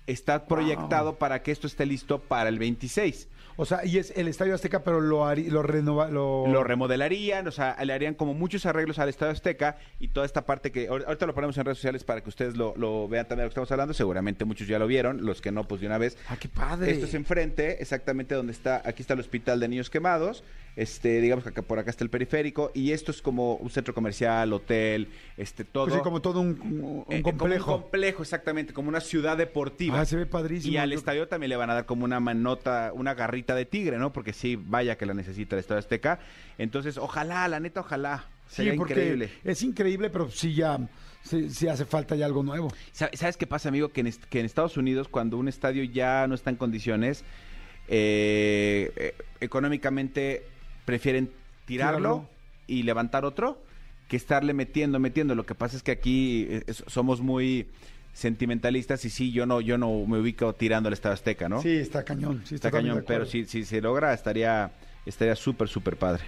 está 0.07 0.47
proyectado 0.47 1.17
para 1.17 1.43
que 1.43 1.53
esto 1.53 1.67
esté 1.67 1.87
listo 1.87 2.21
para 2.21 2.49
el 2.49 2.59
26. 2.59 3.29
O 3.57 3.67
sea, 3.67 3.85
y 3.85 3.99
es 3.99 4.13
el 4.17 4.27
Estadio 4.27 4.55
Azteca, 4.55 4.83
pero 4.83 5.01
lo, 5.03 5.27
harí- 5.27 5.49
lo 5.51 5.63
renova, 5.63 6.09
lo... 6.09 6.47
Lo 6.49 6.65
remodelarían, 6.65 7.47
o 7.47 7.51
sea, 7.51 7.77
le 7.85 7.93
harían 7.93 8.15
como 8.15 8.33
muchos 8.33 8.65
arreglos 8.65 8.99
al 8.99 9.11
Estadio 9.11 9.33
Azteca 9.33 9.77
y 9.99 10.09
toda 10.09 10.25
esta 10.25 10.47
parte 10.47 10.73
que 10.73 10.89
ahor- 10.89 11.05
ahorita 11.07 11.27
lo 11.27 11.35
ponemos 11.35 11.59
en 11.59 11.67
redes 11.67 11.77
sociales 11.77 12.03
para 12.03 12.23
que 12.23 12.31
ustedes 12.31 12.57
lo, 12.57 12.75
lo 12.77 13.07
vean 13.07 13.27
también 13.29 13.41
de 13.41 13.45
lo 13.45 13.49
que 13.49 13.53
estamos 13.53 13.71
hablando. 13.73 13.93
Seguramente 13.93 14.47
muchos 14.47 14.67
ya 14.67 14.79
lo 14.79 14.87
vieron, 14.87 15.27
los 15.27 15.43
que 15.43 15.53
no, 15.53 15.65
pues 15.65 15.83
de 15.83 15.89
una 15.89 15.99
vez. 15.99 16.17
Ah, 16.29 16.39
qué 16.41 16.49
padre. 16.49 16.91
Esto 16.91 17.05
es 17.05 17.13
enfrente, 17.15 17.83
exactamente 17.83 18.35
donde 18.35 18.53
está, 18.53 18.81
aquí 18.85 19.03
está 19.03 19.13
el 19.13 19.21
Hospital 19.21 19.61
de 19.61 19.69
Niños 19.69 19.91
Quemados, 19.91 20.43
este, 20.77 21.21
digamos 21.21 21.45
que 21.45 21.51
acá, 21.51 21.63
por 21.63 21.79
acá 21.79 21.91
está 21.91 22.05
el 22.05 22.11
periférico, 22.11 22.71
y 22.75 22.93
esto 22.93 23.11
es 23.11 23.21
como 23.23 23.55
un 23.57 23.71
centro 23.71 23.93
comercial, 23.95 24.53
hotel, 24.53 25.09
este, 25.37 25.65
todo. 25.65 25.85
Pues 25.87 25.97
sí, 25.97 26.01
como 26.03 26.21
todo 26.23 26.41
un, 26.41 26.59
un 26.61 27.05
eh, 27.09 27.23
como 27.23 27.39
complejo. 27.39 27.75
un 27.75 27.81
complejo, 27.83 28.23
exactamente, 28.23 28.73
como 28.73 28.89
una 28.89 29.01
ciudad 29.01 29.37
deportiva. 29.37 30.01
Ah, 30.01 30.05
se 30.05 30.17
ve 30.17 30.27
padrísimo. 30.27 30.73
Y 30.73 30.77
al 30.77 30.93
estadio 30.93 31.29
también 31.29 31.51
le 31.51 31.57
van 31.57 31.71
a 31.71 31.75
dar 31.75 31.87
como 31.87 32.05
una 32.05 32.21
manota, 32.21 32.93
una 32.95 33.15
garrita 33.15 33.55
de 33.55 33.65
tigre, 33.67 33.99
¿no? 33.99 34.13
Porque 34.13 34.33
sí, 34.33 34.57
vaya 34.57 34.97
que 34.97 35.07
la 35.07 35.15
necesita 35.15 35.57
el 35.57 35.61
Estadio 35.61 35.81
Azteca. 35.81 36.21
Entonces, 36.59 36.97
ojalá, 36.99 37.47
la 37.49 37.61
neta, 37.61 37.81
ojalá. 37.81 38.27
Sí, 38.49 38.57
Sería 38.57 38.75
porque 38.77 38.95
increíble. 38.95 39.31
es 39.45 39.63
increíble, 39.63 40.11
pero 40.11 40.29
sí 40.31 40.55
ya 40.55 40.79
sí, 41.23 41.51
sí 41.51 41.69
hace 41.69 41.85
falta 41.85 42.17
ya 42.17 42.27
algo 42.27 42.43
nuevo. 42.43 42.73
Sa- 42.91 43.11
¿Sabes 43.13 43.37
qué 43.37 43.47
pasa, 43.47 43.69
amigo? 43.69 43.91
Que 43.91 44.01
en, 44.01 44.13
que 44.29 44.41
en 44.41 44.47
Estados 44.47 44.77
Unidos, 44.77 45.07
cuando 45.09 45.37
un 45.39 45.47
estadio 45.47 45.85
ya 45.85 46.27
no 46.27 46.35
está 46.35 46.51
en 46.51 46.57
condiciones, 46.57 47.25
eh, 47.89 48.91
eh, 48.97 49.15
económicamente 49.41 50.45
prefieren 50.91 51.31
tirarlo, 51.67 52.29
y 52.67 52.83
levantar 52.85 53.25
otro 53.25 53.59
que 54.09 54.17
estarle 54.17 54.53
metiendo, 54.55 54.99
metiendo. 54.99 55.35
Lo 55.35 55.45
que 55.47 55.55
pasa 55.55 55.77
es 55.77 55.83
que 55.83 55.91
aquí 55.93 56.47
eh, 56.49 56.63
es- 56.67 56.85
somos 56.87 57.21
muy 57.21 57.67
sentimentalistas 58.13 59.05
y 59.05 59.11
sí, 59.11 59.33
yo 59.33 59.47
no, 59.47 59.61
yo 59.61 59.79
no 59.79 60.05
me 60.07 60.19
ubico 60.19 60.53
tirando 60.55 60.89
el 60.89 60.93
Estadio 60.95 61.15
Azteca, 61.15 61.49
¿no? 61.49 61.63
Sí, 61.63 61.69
está 61.77 62.05
cañón. 62.05 62.43
Sí, 62.45 62.57
está 62.57 62.71
cañón, 62.71 63.05
pero 63.07 63.25
si 63.27 63.65
se 63.65 63.81
logra, 63.81 64.13
estaría 64.13 64.73
estaría 65.07 65.35
súper, 65.37 65.69
súper 65.69 65.97
padre. 65.97 66.23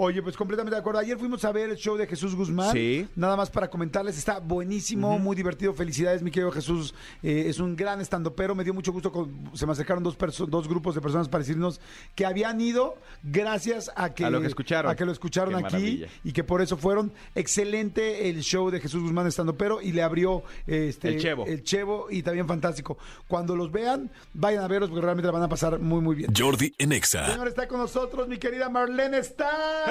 Oye, 0.00 0.22
pues 0.22 0.36
completamente 0.36 0.76
de 0.76 0.80
acuerdo. 0.80 1.00
Ayer 1.00 1.18
fuimos 1.18 1.44
a 1.44 1.50
ver 1.50 1.70
el 1.70 1.76
show 1.76 1.96
de 1.96 2.06
Jesús 2.06 2.36
Guzmán. 2.36 2.72
Sí. 2.72 3.08
Nada 3.16 3.36
más 3.36 3.50
para 3.50 3.68
comentarles, 3.68 4.16
está 4.16 4.38
buenísimo, 4.38 5.18
muy 5.18 5.34
divertido. 5.34 5.74
Felicidades, 5.74 6.22
mi 6.22 6.30
querido 6.30 6.52
Jesús. 6.52 6.94
Eh, 7.20 7.46
es 7.48 7.58
un 7.58 7.74
gran 7.74 8.00
estandopero. 8.00 8.54
Me 8.54 8.62
dio 8.62 8.72
mucho 8.72 8.92
gusto. 8.92 9.10
con- 9.10 9.50
se 9.54 9.66
me 9.66 9.72
acercaron 9.72 10.04
dos, 10.04 10.16
dos 10.48 10.68
grupos 10.68 10.94
de 10.94 11.00
personas 11.00 11.28
para 11.28 11.42
decirnos 11.42 11.80
que 12.14 12.24
habían 12.24 12.60
ido 12.60 12.94
gracias 13.24 13.90
a 13.96 14.14
que, 14.14 14.24
A 14.24 14.30
lo 14.30 14.40
que 14.40 14.46
escucharon. 14.46 14.88
a 14.90 14.94
que 14.94 15.04
lo 15.04 15.10
escucharon 15.10 15.50
Qué 15.54 15.56
aquí 15.56 15.64
maravilla. 15.74 16.06
y 16.22 16.32
que 16.32 16.44
por 16.44 16.62
eso 16.62 16.76
fueron. 16.76 17.12
Excelente 17.34 18.28
el 18.28 18.40
show 18.42 18.70
de 18.70 18.78
Jesús 18.80 19.02
Guzmán 19.02 19.26
estandopero 19.26 19.80
y 19.82 19.90
le 19.92 20.02
abrió 20.02 20.44
este, 20.68 21.08
El 21.08 21.20
Chevo. 21.20 21.44
el 21.46 21.64
Chevo 21.64 22.06
y 22.10 22.22
también 22.22 22.46
fantástico. 22.46 22.98
Cuando 23.26 23.56
los 23.56 23.72
vean, 23.72 24.10
vayan 24.32 24.62
a 24.62 24.68
verlos 24.68 24.90
porque 24.90 25.02
realmente 25.02 25.26
la 25.26 25.32
van 25.32 25.42
a 25.42 25.48
pasar 25.48 25.80
muy, 25.80 26.00
muy 26.00 26.14
bien. 26.14 26.32
Jordi 26.36 26.72
en 26.78 26.92
Exa. 26.92 27.30
Señor, 27.32 27.48
está 27.48 27.66
con 27.66 27.78
nosotros 27.78 28.28
mi 28.28 28.38
querida 28.38 28.68
Marlene 28.68 29.18
Star. 29.18 29.87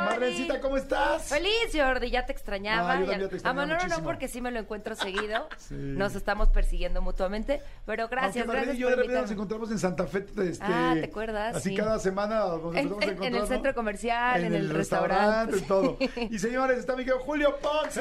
Marlencita, 0.00 0.60
¿cómo 0.60 0.76
estás? 0.76 1.24
Feliz, 1.24 1.52
Jordi, 1.74 2.10
ya 2.10 2.24
te 2.24 2.32
extrañaba. 2.32 2.92
Ah, 2.92 3.00
yo 3.00 3.06
Ya- 3.10 3.18
te 3.18 3.24
extrañaba 3.24 3.50
a 3.50 3.54
Manolo 3.54 3.74
muchísimo. 3.80 3.98
no, 3.98 4.04
porque 4.04 4.28
sí 4.28 4.40
me 4.40 4.50
lo 4.52 4.60
encuentro 4.60 4.94
seguido. 4.94 5.48
Sí. 5.58 5.74
Nos 5.74 6.14
estamos 6.14 6.48
persiguiendo 6.48 7.02
mutuamente. 7.02 7.60
Pero 7.84 8.08
gracias, 8.08 8.44
Aunque 8.46 8.56
gracias 8.56 8.76
y 8.76 8.78
yo 8.78 8.86
por 8.88 8.96
de 8.96 9.02
repente 9.02 9.20
nos 9.22 9.30
encontramos 9.32 9.70
en 9.72 9.78
Santa 9.78 10.06
Fe. 10.06 10.18
Este, 10.38 10.58
Ah, 10.64 10.94
¿te 10.94 11.04
acuerdas? 11.06 11.56
Así 11.56 11.70
Sí. 11.70 11.76
cada 11.76 11.98
semana 11.98 12.38
nos 12.46 12.74
En- 12.76 12.94
en- 13.22 13.34
el 13.34 13.46
centro 13.48 13.74
comercial, 13.74 14.44
en 14.44 14.54
el 14.54 14.70
restaurante. 14.70 15.58
en 15.58 15.66
todo. 15.66 15.96
Y 16.30 16.38
señores, 16.38 16.78
está 16.78 16.92
mi 16.94 17.04
querido 17.04 17.18
Julio 17.20 17.56
Ponce. 17.60 18.00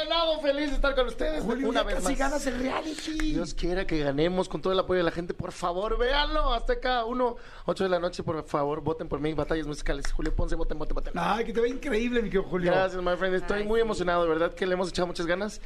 Emocionado, 0.00 0.40
feliz 0.40 0.68
de 0.68 0.74
estar 0.76 0.94
con 0.94 1.06
ustedes 1.06 1.42
Julio, 1.42 1.70
una 1.70 1.82
vez 1.82 1.94
casi 1.96 2.08
más. 2.10 2.18
ganas 2.18 2.46
el 2.46 2.58
reality. 2.58 3.18
Dios 3.32 3.54
quiera 3.54 3.86
que 3.86 3.98
ganemos 3.98 4.46
con 4.46 4.60
todo 4.60 4.72
el 4.74 4.78
apoyo 4.78 4.98
de 4.98 5.04
la 5.04 5.10
gente. 5.10 5.32
Por 5.32 5.52
favor, 5.52 5.96
véanlo. 5.98 6.52
Hasta 6.52 6.78
cada 6.80 7.06
uno, 7.06 7.36
8 7.64 7.84
de 7.84 7.90
la 7.90 7.98
noche, 7.98 8.22
por 8.22 8.44
favor, 8.46 8.82
voten 8.82 9.08
por 9.08 9.20
mí. 9.20 9.32
Batallas 9.32 9.66
musicales. 9.66 10.12
Julio 10.12 10.34
Ponce, 10.36 10.54
voten, 10.54 10.78
voten, 10.78 10.94
voten. 10.96 11.12
Ay, 11.16 11.46
que 11.46 11.52
te 11.54 11.60
ve 11.62 11.70
increíble, 11.70 12.20
mi 12.20 12.28
querido 12.28 12.44
Julio. 12.48 12.72
Gracias, 12.72 13.02
my 13.02 13.16
friend. 13.16 13.36
Estoy 13.36 13.60
Ay, 13.62 13.66
muy 13.66 13.78
sí. 13.80 13.84
emocionado, 13.84 14.22
de 14.24 14.28
verdad 14.28 14.52
que 14.54 14.66
le 14.66 14.74
hemos 14.74 14.90
echado 14.90 15.06
muchas 15.06 15.24
ganas. 15.24 15.62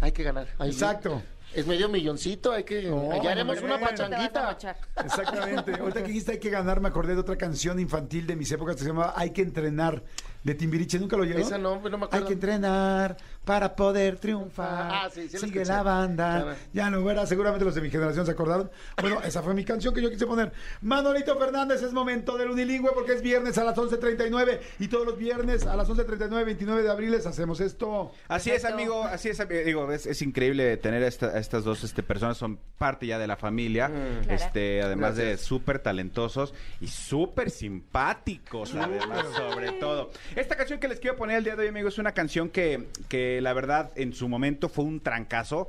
Hay 0.00 0.12
que 0.12 0.22
ganar. 0.22 0.46
Hay- 0.58 0.70
Exacto. 0.70 1.20
Es 1.54 1.66
medio 1.66 1.86
milloncito, 1.90 2.50
hay 2.50 2.64
que. 2.64 2.84
No, 2.84 3.22
ya 3.22 3.32
haremos 3.32 3.60
una 3.60 3.78
pachanguita. 3.78 4.56
Exactamente. 5.04 5.74
Ahorita 5.78 6.00
que 6.00 6.06
dijiste 6.08 6.32
hay 6.32 6.38
que 6.38 6.48
ganar, 6.48 6.80
me 6.80 6.88
acordé 6.88 7.14
de 7.14 7.20
otra 7.20 7.36
canción 7.36 7.78
infantil 7.78 8.26
de 8.26 8.36
mis 8.36 8.50
épocas 8.52 8.76
que 8.76 8.82
se 8.82 8.88
llamaba 8.88 9.12
Hay 9.16 9.32
que 9.32 9.42
entrenar, 9.42 10.02
de 10.44 10.54
Timbiriche. 10.54 10.98
¿Nunca 10.98 11.14
lo 11.18 11.24
oyeron? 11.24 11.42
Esa 11.42 11.58
no, 11.58 11.74
no 11.78 11.82
me 11.82 11.96
Hay 11.96 12.02
acuerdo. 12.04 12.26
que 12.28 12.32
entrenar 12.32 13.18
para 13.44 13.74
poder 13.74 14.18
triunfar. 14.18 14.88
Ah, 14.92 15.08
sí, 15.12 15.28
sí 15.28 15.38
Sigue 15.38 15.64
la 15.64 15.82
banda. 15.82 16.42
Claro. 16.42 16.58
Ya 16.72 16.90
no 16.90 17.02
verás, 17.02 17.28
seguramente 17.28 17.64
los 17.64 17.74
de 17.74 17.80
mi 17.80 17.90
generación 17.90 18.24
se 18.24 18.32
acordaron. 18.32 18.70
Bueno, 19.00 19.20
esa 19.24 19.42
fue 19.42 19.52
mi 19.54 19.64
canción 19.64 19.92
que 19.92 20.00
yo 20.00 20.10
quise 20.10 20.26
poner. 20.26 20.52
Manolito 20.80 21.36
Fernández, 21.38 21.82
es 21.82 21.92
momento 21.92 22.38
del 22.38 22.50
unilingüe 22.50 22.92
porque 22.94 23.12
es 23.14 23.22
viernes 23.22 23.58
a 23.58 23.64
las 23.64 23.76
11.39 23.76 24.60
y 24.78 24.88
todos 24.88 25.04
los 25.06 25.18
viernes 25.18 25.66
a 25.66 25.74
las 25.74 25.88
11.39, 25.88 26.44
29 26.44 26.82
de 26.82 26.90
abril 26.90 27.10
les 27.10 27.26
hacemos 27.26 27.60
esto. 27.60 28.12
Así 28.28 28.50
es, 28.50 28.64
amigo, 28.64 29.02
así 29.04 29.28
es, 29.28 29.40
ami- 29.40 29.64
digo, 29.64 29.90
es, 29.92 30.06
es 30.06 30.22
increíble 30.22 30.76
tener 30.76 31.02
a, 31.02 31.08
esta- 31.08 31.26
a 31.28 31.38
estas 31.38 31.64
dos 31.64 31.82
este, 31.84 32.02
personas, 32.02 32.36
son 32.36 32.58
parte 32.78 33.06
ya 33.06 33.18
de 33.18 33.26
la 33.26 33.36
familia, 33.36 33.88
Mm. 33.88 34.22
Claro. 34.24 34.34
este, 34.34 34.82
además 34.82 35.16
de 35.16 35.36
súper 35.36 35.78
talentosos 35.80 36.54
y 36.80 36.86
súper 36.86 37.50
simpáticos, 37.50 38.74
además, 38.74 39.26
sobre 39.36 39.72
todo. 39.72 40.10
Esta 40.36 40.56
canción 40.56 40.78
que 40.80 40.88
les 40.88 41.00
quiero 41.00 41.16
poner 41.16 41.38
el 41.38 41.44
día 41.44 41.56
de 41.56 41.62
hoy, 41.62 41.68
amigo, 41.68 41.88
es 41.88 41.98
una 41.98 42.12
canción 42.12 42.48
que, 42.48 42.88
que 43.08 43.31
la 43.40 43.52
verdad 43.52 43.90
en 43.96 44.12
su 44.12 44.28
momento 44.28 44.68
fue 44.68 44.84
un 44.84 45.00
trancazo. 45.00 45.68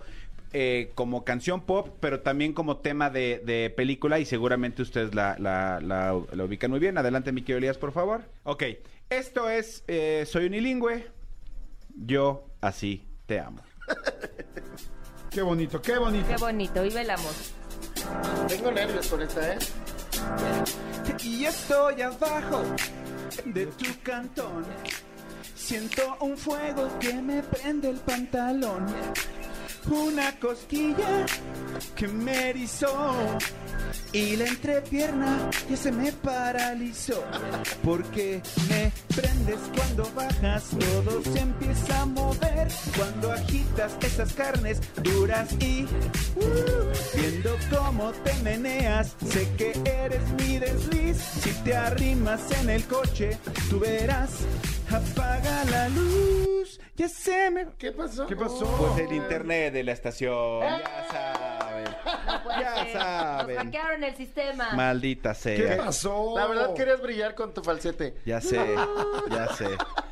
eh, 0.55 0.91
como 0.93 1.23
canción 1.25 1.61
pop, 1.61 1.97
pero 1.99 2.19
también 2.19 2.53
como 2.53 2.77
tema 2.77 3.09
de, 3.09 3.41
de 3.43 3.71
película 3.75 4.19
y 4.19 4.25
seguramente 4.25 4.83
ustedes 4.83 5.15
la, 5.15 5.35
la- 5.39 5.79
la- 5.81 6.15
la 6.31 6.43
ubican 6.43 6.69
muy 6.69 6.79
bien. 6.79 6.95
Adelante, 6.99 7.31
mi 7.31 7.41
querido 7.41 7.57
Elías, 7.57 7.79
por 7.79 7.91
favor. 7.91 8.21
Ok, 8.43 8.61
esto 9.09 9.49
es 9.49 9.83
eh, 9.87 10.25
Soy 10.27 10.45
unilingüe, 10.45 11.07
yo 11.95 12.45
así 12.61 13.07
te 13.25 13.39
amo. 13.39 13.63
Qué 15.31 15.41
bonito, 15.41 15.81
qué 15.81 15.97
bonito. 15.97 16.27
Qué 16.27 16.37
bonito, 16.37 16.83
vive 16.83 17.01
el 17.01 17.09
amor. 17.09 17.33
Tengo 18.47 18.71
nervios 18.71 19.07
con 19.07 19.23
esta, 19.23 19.53
¿eh? 19.55 19.57
Y 21.23 21.45
estoy 21.45 21.99
abajo 22.03 22.61
de 23.45 23.65
tu 23.65 23.85
cantón. 24.03 24.63
Siento 25.55 26.17
un 26.21 26.37
fuego 26.37 26.87
que 26.99 27.13
me 27.13 27.43
prende 27.43 27.89
el 27.89 27.97
pantalón. 27.97 28.85
Una 29.89 30.39
cosquilla 30.39 31.25
que 31.95 32.07
me 32.07 32.49
erizó. 32.49 33.13
Y 34.11 34.35
la 34.35 34.45
entrepierna 34.45 35.49
ya 35.69 35.77
se 35.77 35.91
me 35.91 36.11
paralizó. 36.11 37.23
Porque 37.83 38.41
me 38.69 38.91
prendes 39.15 39.59
cuando 39.75 40.09
bajas, 40.15 40.69
todo 40.69 41.21
se 41.23 41.39
empieza 41.39 42.01
a 42.01 42.05
mover 42.05 42.67
cuando 42.95 43.31
agitas 43.31 43.93
esas 44.01 44.33
carnes 44.33 44.79
duras 45.01 45.49
y 45.59 45.83
uh, 45.83 47.17
viendo 47.17 47.57
cómo 47.75 48.11
te 48.11 48.33
meneas. 48.43 49.15
Sé 49.27 49.47
que 49.57 49.71
eres 49.85 50.21
mi 50.39 50.59
desliz. 50.59 51.17
Si 51.17 51.51
te 51.63 51.75
arrimas 51.75 52.41
en 52.61 52.69
el 52.69 52.83
coche, 52.85 53.37
tú 53.69 53.79
verás. 53.79 54.29
Apaga 54.93 55.63
la 55.71 55.89
luz. 55.89 56.79
Ya 56.95 57.09
se 57.09 57.49
me. 57.49 57.67
¿Qué 57.79 57.91
pasó? 57.91 58.27
¿Qué 58.27 58.35
pasó? 58.35 58.65
Pues 58.77 58.99
el 58.99 59.15
internet 59.15 59.73
de 59.73 59.83
la 59.83 59.91
estación. 59.91 60.61
Ya 60.61 61.07
saben. 61.11 61.42
No 62.25 62.43
puede 62.43 62.59
Ya 62.61 62.75
ser. 62.83 62.93
saben. 62.93 63.55
Nos 63.55 63.63
hackearon 63.65 64.03
el 64.03 64.15
sistema. 64.15 64.69
Maldita 64.73 65.33
¿Qué 65.33 65.39
sea. 65.57 65.77
pasó? 65.77 66.33
La 66.35 66.47
verdad 66.47 66.73
querías 66.73 67.01
brillar 67.01 67.35
con 67.35 67.53
tu 67.53 67.61
falsete. 67.63 68.15
Ya 68.25 68.39
sé, 68.41 68.75
ya 69.29 69.47
sé. 69.55 69.67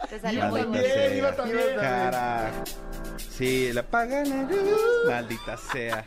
Te 0.10 0.20
salió 0.20 0.39
Iba 0.39 0.50
muy 0.50 0.62
también, 0.62 0.84
bonito. 0.84 1.15
iba 1.18 1.36
también. 1.36 1.75
Carajo. 1.80 2.63
Sí, 3.18 3.72
la 3.74 3.82
apaga 3.82 4.24
la 4.25 4.44
luz. 4.44 4.82
Maldita 5.08 5.58
sea. 5.58 6.06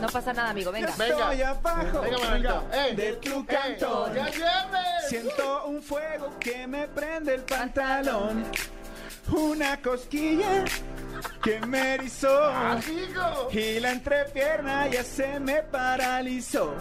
No 0.00 0.08
pasa 0.08 0.32
nada, 0.32 0.50
amigo. 0.50 0.70
Venga. 0.70 0.92
Venga. 0.98 1.32
Estoy 1.32 1.42
abajo 1.42 2.00
Venga. 2.32 2.62
¡Ey! 2.72 2.94
de 2.96 3.12
tu 3.14 3.38
¡Ey! 3.40 3.44
cantón. 3.46 4.14
¡Ya 4.14 4.26
lleves! 4.26 5.08
Siento 5.08 5.64
un 5.66 5.82
fuego 5.82 6.38
que 6.38 6.66
me 6.66 6.86
prende 6.88 7.34
el 7.34 7.42
pantalón. 7.42 8.44
Una 9.32 9.80
cosquilla 9.80 10.64
que 11.42 11.60
me 11.66 11.94
erizó. 11.94 12.44
¡Amigo! 12.44 13.48
Y 13.52 13.80
la 13.80 13.92
entrepierna 13.92 14.88
ya 14.88 15.04
se 15.04 15.38
me 15.40 15.62
paralizó. 15.62 16.74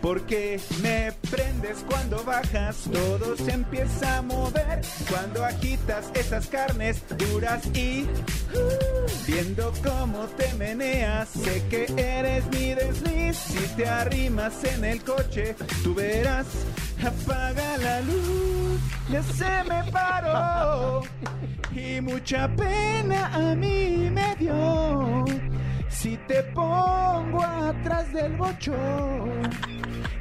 Porque 0.00 0.60
me 0.82 1.12
prendes 1.30 1.84
cuando 1.88 2.22
bajas, 2.24 2.88
todo 2.92 3.36
se 3.36 3.52
empieza 3.52 4.18
a 4.18 4.22
mover. 4.22 4.80
Cuando 5.10 5.44
agitas 5.44 6.10
esas 6.14 6.46
carnes 6.46 7.02
duras 7.18 7.66
y 7.74 8.02
uh, 8.02 9.26
viendo 9.26 9.72
cómo 9.84 10.26
te 10.36 10.52
meneas, 10.54 11.28
sé 11.28 11.62
que 11.68 11.84
eres 11.96 12.46
mi 12.46 12.74
desliz. 12.74 13.36
Si 13.36 13.66
te 13.76 13.88
arrimas 13.88 14.64
en 14.64 14.84
el 14.84 15.02
coche, 15.02 15.54
tú 15.82 15.94
verás. 15.94 16.46
Apaga 17.04 17.76
la 17.78 18.00
luz, 18.00 18.80
ya 19.10 19.22
se 19.22 19.64
me 19.68 19.90
paró. 19.92 21.02
Y 21.76 22.00
mucha 22.00 22.48
pena 22.56 23.30
a 23.34 23.54
mí 23.54 23.75
me 24.10 24.34
dio. 24.36 25.24
Si 25.88 26.16
te 26.28 26.42
pongo 26.54 27.42
atrás 27.42 28.12
del 28.12 28.32
bocho, 28.36 28.74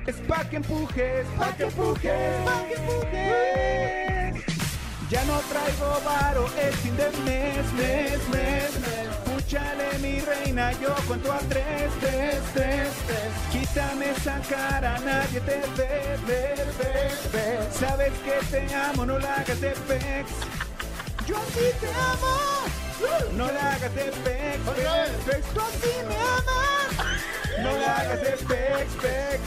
es 0.08 0.16
pa' 0.28 0.44
que 0.50 0.58
empujes, 0.58 1.26
pa' 1.38 1.52
que 1.58 1.64
empujes, 1.64 2.36
pa' 2.46 2.64
que 2.68 2.76
empujes. 2.76 3.96
Ya 5.10 5.24
no 5.26 5.38
traigo 5.52 6.02
varo, 6.04 6.46
es 6.60 6.76
fin 6.78 6.96
de 6.98 7.10
mes, 7.26 7.74
mes, 7.74 8.30
mes. 8.30 8.72
Púchale 9.26 10.00
mi 10.02 10.20
reina, 10.20 10.72
yo 10.82 10.96
cuento 11.08 11.32
a 11.32 11.38
tres, 11.40 11.92
tres, 12.00 12.42
tres, 12.54 12.90
tres. 13.06 13.32
Quítame 13.52 14.10
esa 14.10 14.40
cara, 14.50 14.98
nadie 15.06 15.40
te 15.42 15.62
ve, 15.78 16.18
ve, 16.26 16.56
ve, 16.80 16.94
ve. 17.32 17.60
Sabes 17.72 18.14
que 18.26 18.46
te 18.50 18.74
amo, 18.74 19.06
no 19.06 19.20
la 19.20 19.36
hagas 19.36 19.62
de 19.62 19.70
pex. 19.88 20.32
Yo 21.28 21.36
así 21.38 21.68
te 21.80 21.88
amo, 21.88 22.36
no 23.34 23.52
la 23.52 23.74
hagas 23.74 23.96
de 23.96 24.04
pex, 24.04 24.58
pex, 24.60 25.24
pex. 25.26 25.54
Tú 25.54 25.60
así 25.62 25.94
me 26.08 26.16
amas, 26.16 27.62
no 27.62 27.78
la 27.78 27.98
hagas 27.98 28.22
de 28.22 28.32
pex, 28.32 28.94
pex. 29.02 29.42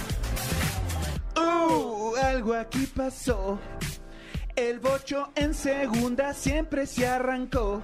Uh, 1.36 2.16
algo 2.16 2.54
aquí 2.54 2.86
pasó. 2.86 3.58
El 4.56 4.80
bocho 4.80 5.30
en 5.36 5.54
segunda 5.54 6.34
siempre 6.34 6.86
se 6.86 7.06
arrancó. 7.06 7.80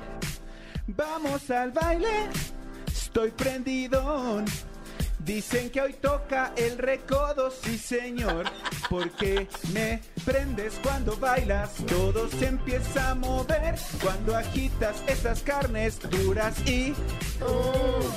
Vamos 0.87 1.51
al 1.51 1.71
baile, 1.71 2.29
estoy 2.87 3.31
prendido. 3.31 4.43
Dicen 5.25 5.71
que 5.71 5.81
hoy 5.81 5.95
toca 5.95 6.53
el 6.55 6.77
recodo, 6.77 7.51
sí 7.51 7.79
señor, 7.79 8.45
porque 8.91 9.49
me 9.73 10.03
prendes 10.23 10.79
cuando 10.83 11.17
bailas, 11.17 11.71
todo 11.89 12.29
se 12.29 12.49
empieza 12.49 13.11
a 13.11 13.15
mover 13.15 13.77
cuando 14.03 14.37
agitas 14.37 15.03
esas 15.07 15.41
carnes 15.41 15.99
duras 16.11 16.55
y 16.69 16.93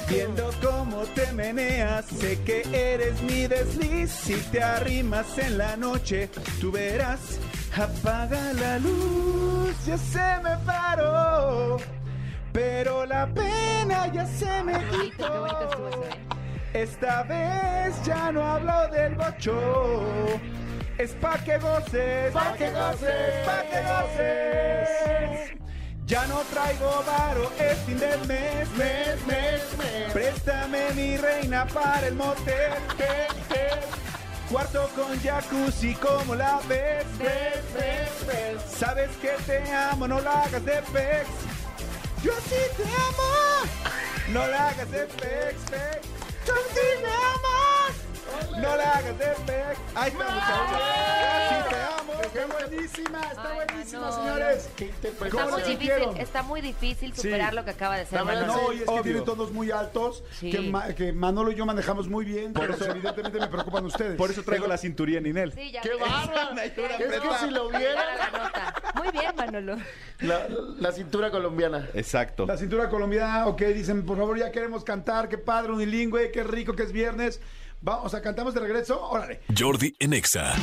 viendo 0.09 0.49
cómo 0.61 1.03
te 1.15 1.31
meneas, 1.31 2.05
sé 2.07 2.41
que 2.43 2.63
eres 2.73 3.21
mi 3.21 3.47
desliz, 3.47 4.11
si 4.11 4.35
te 4.51 4.61
arrimas 4.61 5.37
en 5.37 5.57
la 5.57 5.77
noche, 5.77 6.29
tú 6.59 6.73
verás, 6.73 7.39
apaga 7.73 8.51
la 8.51 8.79
luz, 8.79 9.73
ya 9.85 9.97
se 9.97 10.43
me 10.43 10.57
paró, 10.65 11.77
pero 12.51 13.05
la 13.05 13.27
pena 13.27 14.11
ya 14.11 14.25
se 14.25 14.61
me 14.63 14.73
quitó. 14.89 15.47
Esta 16.77 17.23
vez 17.23 17.95
ya 18.05 18.31
no 18.31 18.45
hablo 18.45 18.87
del 18.89 19.15
bocho. 19.15 19.99
Es 20.99 21.11
pa' 21.13 21.39
que 21.43 21.57
goces, 21.57 22.31
pa' 22.31 22.53
que 22.55 22.69
goces, 22.69 23.47
pa' 23.47 23.63
que 23.63 23.81
goces. 23.81 25.57
Ya 26.05 26.27
no 26.27 26.41
traigo 26.53 27.03
varo, 27.03 27.51
es 27.57 27.79
fin 27.79 27.97
de 27.97 28.15
mes, 28.27 28.69
mes, 28.77 29.25
mes, 29.25 29.77
mes. 29.79 30.13
Préstame 30.13 30.91
mi 30.93 31.17
reina 31.17 31.65
para 31.65 32.09
el 32.09 32.13
motel. 32.13 32.73
Cuarto 34.51 34.87
con 34.95 35.19
jacuzzi, 35.19 35.95
como 35.95 36.35
la 36.35 36.59
ves, 36.69 37.07
ves, 37.17 37.63
ves, 37.73 38.27
ves. 38.27 38.61
Sabes 38.77 39.09
que 39.17 39.31
te 39.47 39.63
amo, 39.73 40.07
no 40.07 40.19
la 40.21 40.43
hagas 40.43 40.63
de 40.63 40.79
pex. 40.93 41.27
Yo 42.23 42.33
sí 42.47 42.61
te 42.77 42.83
amo, 42.83 43.65
no 44.31 44.45
la 44.45 44.69
hagas 44.69 44.91
de 44.91 45.07
pex, 45.07 45.71
pex. 45.71 46.26
Sí 46.47 46.87
me 47.03 47.09
amas, 47.09 48.57
no 48.61 48.75
la 48.77 48.91
hagas 48.93 49.17
de. 49.19 49.25
Ahí 49.95 50.11
está, 50.11 50.25
muchachos. 50.29 50.79
Yo 51.49 51.49
sí 51.49 51.69
te 51.69 51.75
amo. 52.01 52.13
¡Qué 52.33 52.45
buenísima! 52.45 53.21
Está 53.31 53.49
Ay, 53.49 53.55
buenísima, 53.55 54.01
Manolo. 54.01 54.23
señores. 54.23 54.69
¿Qué 54.75 54.91
¿Cómo 55.17 55.25
Está 55.25 55.47
muy 55.47 55.61
difícil, 55.63 56.17
está 56.17 56.43
muy 56.43 56.61
difícil 56.61 57.13
Sí. 57.15 57.21
superar 57.21 57.53
lo 57.53 57.63
que 57.65 57.71
acaba 57.71 57.95
de 57.95 58.01
hacer 58.03 58.23
Manolo. 58.23 58.45
No, 58.53 58.73
y 58.73 58.77
es 58.77 58.83
que 58.83 58.89
Obvio. 58.89 59.03
tiene 59.03 59.21
tonos 59.21 59.51
muy 59.51 59.71
altos, 59.71 60.23
Sí. 60.39 60.51
que, 60.51 60.59
Ma- 60.61 60.87
que 60.93 61.13
Manolo 61.13 61.51
y 61.51 61.55
yo 61.55 61.65
manejamos 61.65 62.07
muy 62.07 62.25
bien, 62.25 62.53
pero 62.53 62.73
eso- 62.73 62.85
evidentemente 62.91 63.39
me 63.39 63.47
preocupan 63.47 63.85
ustedes. 63.85 64.15
Por 64.17 64.29
eso 64.29 64.43
traigo 64.43 64.67
la 64.67 64.77
cinturilla 64.77 65.17
en 65.19 65.25
Inel. 65.27 65.53
Sí, 65.53 65.71
ya 65.71 65.81
¡Qué 65.81 65.89
ves. 65.89 65.99
bárbaro! 65.99 66.53
Me 66.53 66.61
ayuda 66.61 66.87
a 66.87 66.97
Es 66.97 67.21
que 67.21 67.45
si 67.45 67.49
lo 67.51 67.69
vieran. 67.69 68.05
Muy 68.97 69.11
bien, 69.11 69.35
Manolo. 69.35 69.77
la, 70.21 70.47
la 70.79 70.91
cintura 70.91 71.31
colombiana. 71.31 71.87
Exacto. 71.93 72.45
La 72.45 72.57
cintura 72.57 72.89
colombiana, 72.89 73.47
ok, 73.47 73.61
dicen, 73.67 74.05
por 74.05 74.17
favor, 74.17 74.37
ya 74.37 74.51
queremos 74.51 74.83
cantar, 74.83 75.29
qué 75.29 75.37
padre, 75.37 75.71
unilingüe, 75.71 76.31
qué 76.31 76.43
rico 76.43 76.73
que 76.75 76.83
es 76.83 76.91
viernes. 76.91 77.39
Vamos, 77.81 78.13
a 78.13 78.21
cantamos 78.21 78.53
de 78.53 78.59
regreso, 78.61 78.99
órale. 79.01 79.41
Jordi 79.57 79.95
en 79.99 80.13
Exa. 80.13 80.55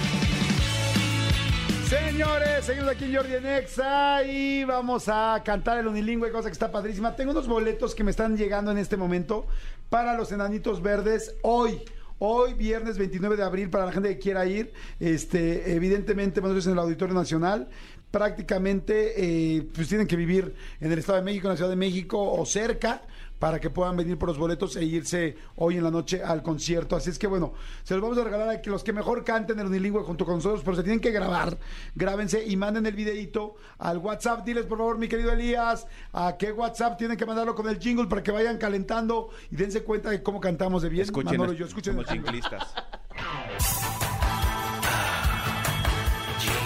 Señores, 1.88 2.64
seguimos 2.64 2.90
aquí 2.90 3.05
en 3.05 3.14
Jordi 3.14 3.35
en 3.35 3.47
Exa 3.47 4.25
y 4.25 4.64
vamos 4.64 5.09
a 5.09 5.40
cantar 5.44 5.79
el 5.79 5.87
unilingüe, 5.87 6.33
cosa 6.33 6.49
que 6.49 6.53
está 6.53 6.73
padrísima. 6.73 7.14
Tengo 7.14 7.31
unos 7.33 7.47
boletos 7.47 7.94
que 7.94 8.03
me 8.03 8.11
están 8.11 8.37
llegando 8.37 8.70
en 8.70 8.79
este 8.79 8.97
momento 8.97 9.47
para 9.90 10.14
los 10.16 10.33
enanitos 10.33 10.83
verdes 10.83 11.37
hoy. 11.42 11.83
Hoy, 12.18 12.55
viernes 12.55 12.97
29 12.97 13.37
de 13.37 13.42
abril, 13.42 13.70
para 13.70 13.87
la 13.87 13.92
gente 13.92 14.09
que 14.09 14.18
quiera 14.18 14.47
ir, 14.47 14.73
este, 15.01 15.75
evidentemente, 15.75 16.40
nosotros 16.40 16.66
en 16.66 16.73
el 16.73 16.79
Auditorio 16.79 17.14
Nacional, 17.14 17.68
prácticamente, 18.14 19.12
eh, 19.16 19.68
pues 19.74 19.88
tienen 19.88 20.07
que 20.07 20.14
vivir 20.14 20.55
en 20.81 20.92
el 20.92 21.00
Estado 21.00 21.18
de 21.18 21.24
México, 21.24 21.48
en 21.48 21.55
la 21.55 21.57
Ciudad 21.57 21.70
de 21.70 21.74
México 21.74 22.33
o 22.33 22.46
cerca, 22.46 23.03
para 23.40 23.59
que 23.59 23.70
puedan 23.70 23.96
venir 23.96 24.16
por 24.16 24.29
los 24.29 24.38
boletos 24.38 24.77
e 24.77 24.85
irse 24.85 25.37
hoy 25.57 25.79
en 25.79 25.83
la 25.83 25.90
noche 25.90 26.22
al 26.22 26.40
concierto. 26.40 26.94
Así 26.94 27.11
es 27.11 27.18
que 27.18 27.27
bueno, 27.27 27.55
se 27.83 27.94
los 27.94 28.03
vamos 28.05 28.16
a 28.18 28.22
regalar 28.22 28.48
a 28.50 28.62
que 28.62 28.70
los 28.70 28.85
que 28.85 28.92
mejor 28.92 29.24
canten 29.24 29.59
el 29.59 29.66
unilingüe 29.66 30.05
junto 30.05 30.24
con 30.24 30.37
nosotros, 30.37 30.62
pero 30.64 30.77
se 30.77 30.85
tienen 30.85 31.00
que 31.00 31.11
grabar. 31.11 31.59
Grábense 31.96 32.44
y 32.46 32.55
manden 32.57 32.87
el 32.87 32.94
videito 32.94 33.57
al 33.79 33.98
WhatsApp. 33.98 34.46
Diles 34.46 34.64
por 34.66 34.79
favor, 34.79 34.96
mi 34.96 35.09
querido 35.09 35.33
Elías, 35.33 35.88
a 36.12 36.37
qué 36.38 36.53
WhatsApp 36.53 36.96
tienen 36.96 37.16
que 37.16 37.27
mandarlo 37.27 37.57
con 37.57 37.68
el 37.68 37.81
jingle 37.81 38.07
para 38.07 38.22
que 38.22 38.31
vayan 38.31 38.59
calentando 38.59 39.31
y 39.50 39.57
dense 39.57 39.83
cuenta 39.83 40.11
de 40.11 40.22
cómo 40.22 40.40
cantamos 40.40 40.83
de 40.83 40.88
bien. 40.88 41.03
Escuchen, 41.03 41.37
Manolo 41.37 41.53
yo, 41.53 41.66
escuchen 41.66 41.96
como 41.96 42.09
el. 42.09 42.22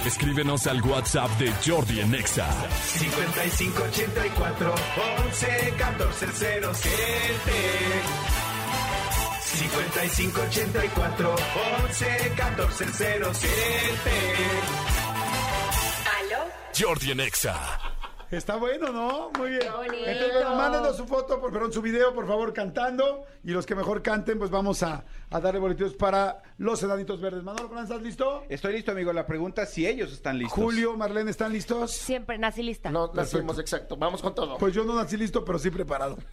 Escríbenos 0.08 0.66
al 0.66 0.80
WhatsApp 0.80 1.30
de 1.38 1.52
Jordi 1.62 2.00
en 2.00 2.14
Exa. 2.14 2.48
5584 2.98 4.74
11 5.26 5.74
14 5.76 6.26
07 6.72 6.92
5584 9.42 11.36
11 11.84 12.32
14 12.36 12.86
07 12.94 13.48
Jordi 16.74 17.10
en 17.10 17.20
Exa. 17.20 17.88
Está 18.30 18.56
bueno, 18.56 18.92
¿no? 18.92 19.30
Muy 19.38 19.50
bien. 19.50 19.62
Qué 19.62 19.70
bonito. 19.70 19.94
Entonces, 20.06 20.32
bueno, 20.34 20.54
mándenos 20.56 20.96
su 20.98 21.06
foto, 21.06 21.40
por, 21.40 21.50
perdón, 21.50 21.72
su 21.72 21.80
video, 21.80 22.14
por 22.14 22.26
favor, 22.26 22.52
cantando. 22.52 23.24
Y 23.42 23.52
los 23.52 23.64
que 23.64 23.74
mejor 23.74 24.02
canten, 24.02 24.38
pues 24.38 24.50
vamos 24.50 24.82
a, 24.82 25.04
a 25.30 25.40
darle 25.40 25.58
boletitos 25.60 25.94
para 25.94 26.42
los 26.58 26.82
enanitos 26.82 27.20
verdes. 27.22 27.42
Manolo, 27.42 27.70
Fran, 27.70 27.84
¿estás 27.84 28.02
listo? 28.02 28.44
Estoy 28.50 28.74
listo, 28.74 28.92
amigo. 28.92 29.12
La 29.14 29.26
pregunta 29.26 29.62
es 29.62 29.70
si 29.70 29.86
ellos 29.86 30.12
están 30.12 30.38
listos. 30.38 30.52
Julio, 30.62 30.94
Marlene, 30.96 31.30
¿están 31.30 31.52
listos? 31.52 31.92
Siempre 31.92 32.36
nací 32.36 32.62
lista. 32.62 32.90
No 32.90 33.10
nacimos, 33.14 33.58
exacto. 33.58 33.96
Vamos 33.96 34.20
con 34.20 34.34
todo. 34.34 34.58
Pues 34.58 34.74
yo 34.74 34.84
no 34.84 34.94
nací 34.94 35.16
listo, 35.16 35.42
pero 35.44 35.58
sí 35.58 35.70
preparado. 35.70 36.18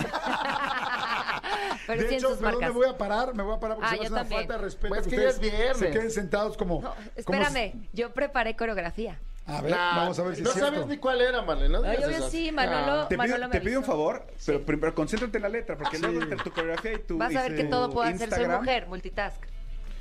Pero 1.87 2.01
de 2.01 2.09
sí 2.09 2.15
hecho, 2.15 2.35
perdón, 2.39 2.59
me 2.61 2.69
voy 2.71 2.87
a 2.87 2.97
parar, 2.97 3.35
me 3.35 3.43
voy 3.43 3.55
a 3.55 3.59
parar 3.59 3.77
porque 3.77 3.87
Ah, 3.87 3.93
se 3.93 3.97
me 3.99 4.05
hace 4.05 4.11
una 4.13 4.21
también. 4.21 4.41
falta 4.41 4.53
de 4.55 4.59
respeto 4.63 4.87
Pues 4.89 5.01
que 5.07 5.09
ustedes 5.15 5.35
es 5.35 5.39
viernes. 5.39 5.77
se 5.77 5.91
queden 5.91 6.09
sentados 6.11 6.57
como... 6.57 6.81
No, 6.81 6.89
como 6.95 7.05
espérame, 7.43 7.87
yo 7.93 8.11
preparé 8.11 8.55
coreografía. 8.55 9.19
A 9.47 9.61
ver, 9.61 9.71
Nah, 9.71 9.95
vamos 9.97 10.17
a 10.17 10.23
ver 10.23 10.35
si 10.35 10.41
No 10.41 10.49
es 10.49 10.55
cierto. 10.55 10.73
sabes 10.73 10.87
ni 10.87 10.97
cuál 10.97 11.21
era, 11.21 11.41
Marlene. 11.43 11.69
No 11.77 11.85
esas. 11.85 12.31
sí, 12.31 12.51
Manolo. 12.51 13.01
Ah. 13.03 13.07
Te 13.07 13.15
pido, 13.15 13.27
Manolo 13.27 13.47
me 13.47 13.51
te 13.59 13.61
pido 13.65 13.79
un 13.79 13.85
favor, 13.85 14.25
pero 14.45 14.65
primero 14.65 14.95
concéntrate 14.95 15.37
en 15.37 15.43
la 15.43 15.49
letra, 15.49 15.77
porque 15.77 15.97
Sí. 15.97 16.01
luego 16.03 16.21
entre 16.23 16.37
tu 16.37 16.49
coreografía 16.51 16.93
y 16.93 16.99
tu 16.99 17.17
Vas 17.19 17.35
a 17.35 17.43
ver 17.43 17.55
que 17.55 17.63
todo 17.65 17.89
puedo 17.91 18.07
hacer. 18.09 18.29
Soy 18.33 18.47
mujer, 18.47 18.87
multitask. 18.87 19.43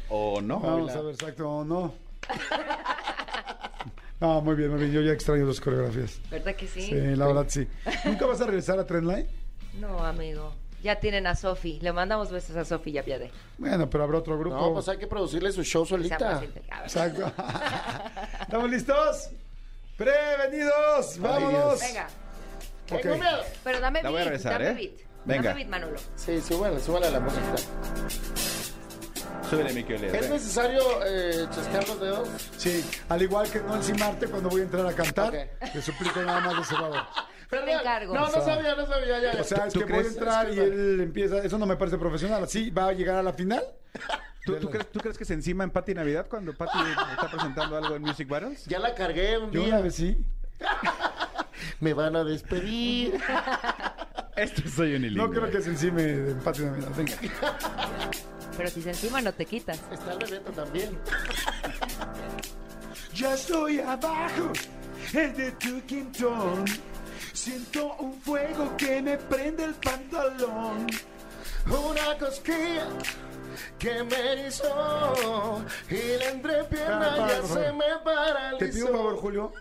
O 0.09 0.41
no. 0.41 0.61
Vamos 0.61 0.93
a 0.93 1.01
ver, 1.03 1.15
exacto, 1.15 1.49
o 1.51 1.65
no. 1.65 1.95
No, 4.21 4.41
muy 4.41 4.55
bien, 4.55 4.71
muy 4.71 4.79
bien. 4.81 4.93
Yo 4.93 5.01
ya 5.03 5.13
extraño 5.13 5.45
dos 5.45 5.61
coreografías. 5.61 6.19
¿Verdad 6.31 6.55
que 6.55 6.67
sí? 6.67 6.83
Sí, 6.83 6.93
la 6.95 7.27
verdad 7.27 7.47
sí. 7.49 7.67
¿Nunca 8.05 8.25
vas 8.27 8.41
a 8.41 8.47
regresar 8.47 8.79
a 8.79 8.87
Trendline? 8.87 9.27
No, 9.75 9.99
amigo. 9.99 10.55
Ya 10.85 11.01
tienen 11.01 11.27
a 11.27 11.35
Sofi. 11.35 11.81
Le 11.81 11.95
mandamos 11.95 12.31
besos 12.31 12.55
a 12.57 12.65
Sofi 12.67 12.91
y 12.91 12.99
a 12.99 13.03
Piade. 13.03 13.31
Bueno, 13.57 13.89
pero 13.89 14.05
habrá 14.05 14.19
otro 14.19 14.39
grupo. 14.39 14.55
No, 14.55 14.75
pues 14.75 14.87
hay 14.91 14.99
que 14.99 15.07
producirle 15.07 15.51
su 15.51 15.65
show 15.65 15.87
solita. 15.87 16.43
Exacto. 16.83 17.33
¿Estamos 18.43 18.71
listos? 18.71 19.31
¡Prevenidos! 19.97 21.19
¡Vámonos! 21.21 21.81
Venga. 21.81 22.07
Ok. 22.93 23.01
Tengo 23.01 23.17
miedo. 23.17 23.39
Pero 23.65 23.81
dame 23.81 24.03
La 24.03 24.11
voy 24.11 24.21
a 24.21 24.25
beat, 24.25 24.29
regresar, 24.29 24.53
dame 24.63 24.71
¿eh? 24.71 24.75
beat. 24.75 25.07
Venga. 25.25 25.43
Dame 25.49 25.55
beat, 25.55 25.71
Manolo. 25.71 25.97
Sí, 26.17 26.39
súbale, 26.43 26.79
súbale 26.79 27.07
a 27.07 27.11
la 27.13 27.21
música. 27.21 27.55
Súbele, 29.49 29.73
mi 29.73 29.85
querido. 29.85 30.15
¿Es 30.15 30.29
necesario 30.29 30.83
eh, 31.07 31.47
chasquear 31.51 31.89
los 31.89 31.99
dedos? 32.01 32.29
Sí, 32.59 32.85
al 33.09 33.23
igual 33.23 33.51
que 33.51 33.61
no 33.61 33.75
encimarte 33.77 34.27
cuando 34.27 34.51
voy 34.51 34.61
a 34.61 34.65
entrar 34.65 34.87
a 34.87 34.93
cantar, 34.93 35.29
Ok. 35.63 35.73
te 35.73 35.81
suplico 35.81 36.21
nada 36.21 36.41
más 36.41 36.57
de 36.57 36.61
ese 36.63 36.75
favor. 36.75 37.01
Perdón. 37.51 37.69
encargo. 37.69 38.15
No, 38.15 38.21
no 38.27 38.31
sabía, 38.45 38.75
no 38.75 38.87
sabía. 38.87 39.21
Ya, 39.21 39.33
ya. 39.35 39.41
O 39.41 39.45
sea, 39.45 39.67
es 39.67 39.73
¿Tú 39.75 39.81
que 39.81 39.85
voy 39.87 39.95
a 39.95 39.99
crees? 39.99 40.13
entrar 40.17 40.53
y 40.53 40.59
él 40.59 41.01
empieza. 41.01 41.39
Eso 41.39 41.59
no 41.59 41.67
me 41.67 41.77
parece 41.77 41.99
profesional. 41.99 42.43
Así 42.45 42.71
va 42.71 42.89
a 42.89 42.93
llegar 42.93 43.17
a 43.17 43.23
la 43.23 43.33
final. 43.33 43.63
¿Tú, 44.45 44.57
tú 44.57 44.69
crees, 44.71 44.91
¿Tú 44.93 45.01
crees 45.01 45.17
que 45.17 45.25
se 45.25 45.33
encima 45.35 45.65
en 45.65 45.71
Pati 45.71 45.95
Navidad 45.95 46.27
cuando 46.29 46.53
Pati 46.55 46.79
está 47.13 47.29
presentando 47.31 47.77
algo 47.77 47.97
en 47.97 48.03
Music 48.03 48.29
Battles? 48.29 48.65
Ya 48.67 48.79
la 48.79 48.95
cargué 48.95 49.39
un 49.39 49.51
Yo 49.51 49.61
día. 49.61 49.69
una 49.75 49.81
vez 49.83 49.95
sí. 49.95 50.19
Me 51.81 51.95
van 51.95 52.15
a 52.17 52.25
despedir. 52.25 53.19
Esto 54.37 54.63
soy 54.69 54.97
un 54.97 55.15
No 55.15 55.31
creo 55.31 55.49
que 55.51 55.63
se 55.63 55.71
encime 55.71 56.03
de 56.03 56.35
Patio 56.35 56.67
Navidad. 56.67 56.89
Venga. 56.97 57.13
Pero 58.57 58.69
si 58.69 58.83
se 58.83 58.91
encima 58.91 59.21
no 59.21 59.33
te 59.33 59.47
quitas. 59.47 59.81
Está 59.93 60.13
el 60.13 60.19
Bebeto 60.19 60.53
también. 60.53 60.99
Ya 63.15 63.35
estoy 63.35 63.79
abajo 63.79 64.51
de 65.13 65.53
tu 65.53 65.81
quintón. 65.87 66.65
Siento 67.45 67.95
un 67.99 68.19
fuego 68.23 68.75
que 68.79 69.03
me 69.03 69.19
prende 69.19 69.65
el 69.65 69.75
pantalón. 69.75 70.87
Una 71.67 72.17
cosquilla 72.19 72.87
que 73.79 74.03
me 74.03 74.33
erizó 74.33 75.63
y 75.91 76.19
la 76.19 76.29
entrepierna 76.31 77.17
para, 77.17 77.29
ya 77.29 77.43
se 77.47 77.73
me 77.73 77.85
paralizó. 78.03 78.57
Te 78.59 78.69
pido 78.69 78.87
un 78.87 78.93
favor, 78.97 79.17
Julio. 79.19 79.53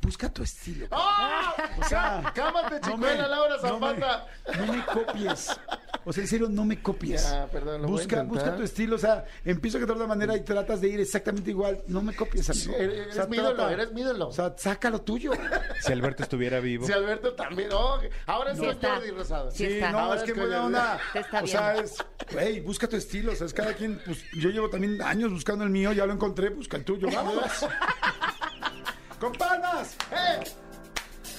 Busca 0.00 0.28
tu 0.30 0.42
estilo. 0.42 0.88
¡Ah! 0.90 1.54
O 1.80 1.84
sea, 1.84 2.32
Cámate, 2.34 2.80
no 2.80 2.90
chicuela, 2.92 3.28
Laura 3.28 3.56
no 3.62 3.78
me- 3.78 3.94
Zapata. 4.00 4.26
No 4.58 4.72
me 4.72 4.84
copies. 4.86 5.60
O 6.04 6.12
sea, 6.12 6.22
en 6.22 6.28
serio, 6.28 6.48
no 6.48 6.64
me 6.64 6.82
copies. 6.82 7.22
Ya, 7.30 7.46
perdón, 7.46 7.82
lo 7.82 7.88
voy 7.88 7.98
a 7.98 8.02
busca, 8.02 8.22
busca 8.22 8.56
tu 8.56 8.62
estilo. 8.62 8.96
O 8.96 8.98
sea, 8.98 9.24
empiezo 9.44 9.78
a 9.78 9.80
cantar 9.80 9.96
de 9.96 10.02
otra 10.02 10.14
manera 10.14 10.36
y 10.36 10.40
tratas 10.42 10.80
de 10.80 10.88
ir 10.88 11.00
exactamente 11.00 11.50
igual. 11.50 11.82
No 11.86 12.02
me 12.02 12.14
copies, 12.14 12.50
amigo. 12.50 12.74
Eres, 12.76 13.08
O 13.08 13.12
sea, 13.12 13.26
mi 13.26 13.36
ídolo, 13.36 13.54
trata- 13.54 13.72
eres 13.72 13.92
mi 13.92 14.00
ídolo. 14.00 14.28
O 14.28 14.32
sea, 14.32 14.54
saca 14.56 14.90
lo 14.90 15.00
tuyo. 15.02 15.32
Si 15.80 15.92
Alberto 15.92 16.22
estuviera 16.22 16.60
vivo. 16.60 16.86
Si 16.86 16.92
Alberto 16.92 17.34
también. 17.34 17.68
oh, 17.72 18.00
ahora 18.26 18.54
Sí 18.54 18.60
sí 18.62 18.66
está. 18.66 18.94
Jordi 18.96 19.10
Rosado. 19.10 19.50
Sí 19.50 19.56
Sí, 19.58 19.64
está. 19.74 19.92
no, 19.92 19.98
Ahora 19.98 20.16
es 20.16 20.22
es 20.28 20.32
que 20.32 20.40
buena 20.40 20.64
onda. 20.64 20.98
Está 21.14 21.42
o 21.42 21.46
sea, 21.46 21.76
es, 21.76 21.96
güey, 22.32 22.60
busca 22.60 22.88
tu 22.88 22.96
estilo. 22.96 23.32
O 23.32 23.36
sea, 23.36 23.46
es 23.46 23.54
cada 23.54 23.74
quien, 23.74 24.00
pues 24.04 24.24
yo 24.32 24.50
llevo 24.50 24.68
también 24.68 25.00
años 25.02 25.30
buscando 25.32 25.64
el 25.64 25.70
mío, 25.70 25.92
ya 25.92 26.04
lo 26.06 26.12
encontré, 26.12 26.48
busca 26.50 26.76
el 26.76 26.84
tuyo, 26.84 27.08
vamos. 27.12 27.36
¡Con 29.20 29.32
palmas! 29.34 29.96
¡Eh! 30.10 30.42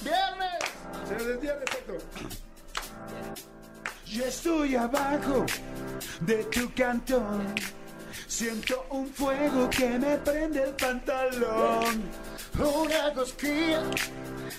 ¡Viernes! 0.02 0.64
Se 1.06 1.14
exacto. 1.14 1.98
Yo 4.06 4.24
estoy 4.24 4.76
abajo 4.76 5.46
de 6.20 6.44
tu 6.44 6.72
cantón. 6.74 7.54
Siento 8.26 8.86
un 8.90 9.06
fuego 9.08 9.68
que 9.70 9.98
me 9.98 10.16
prende 10.18 10.62
el 10.62 10.70
pantalón. 10.74 12.02
Una 12.58 13.12
cosquilla 13.14 13.82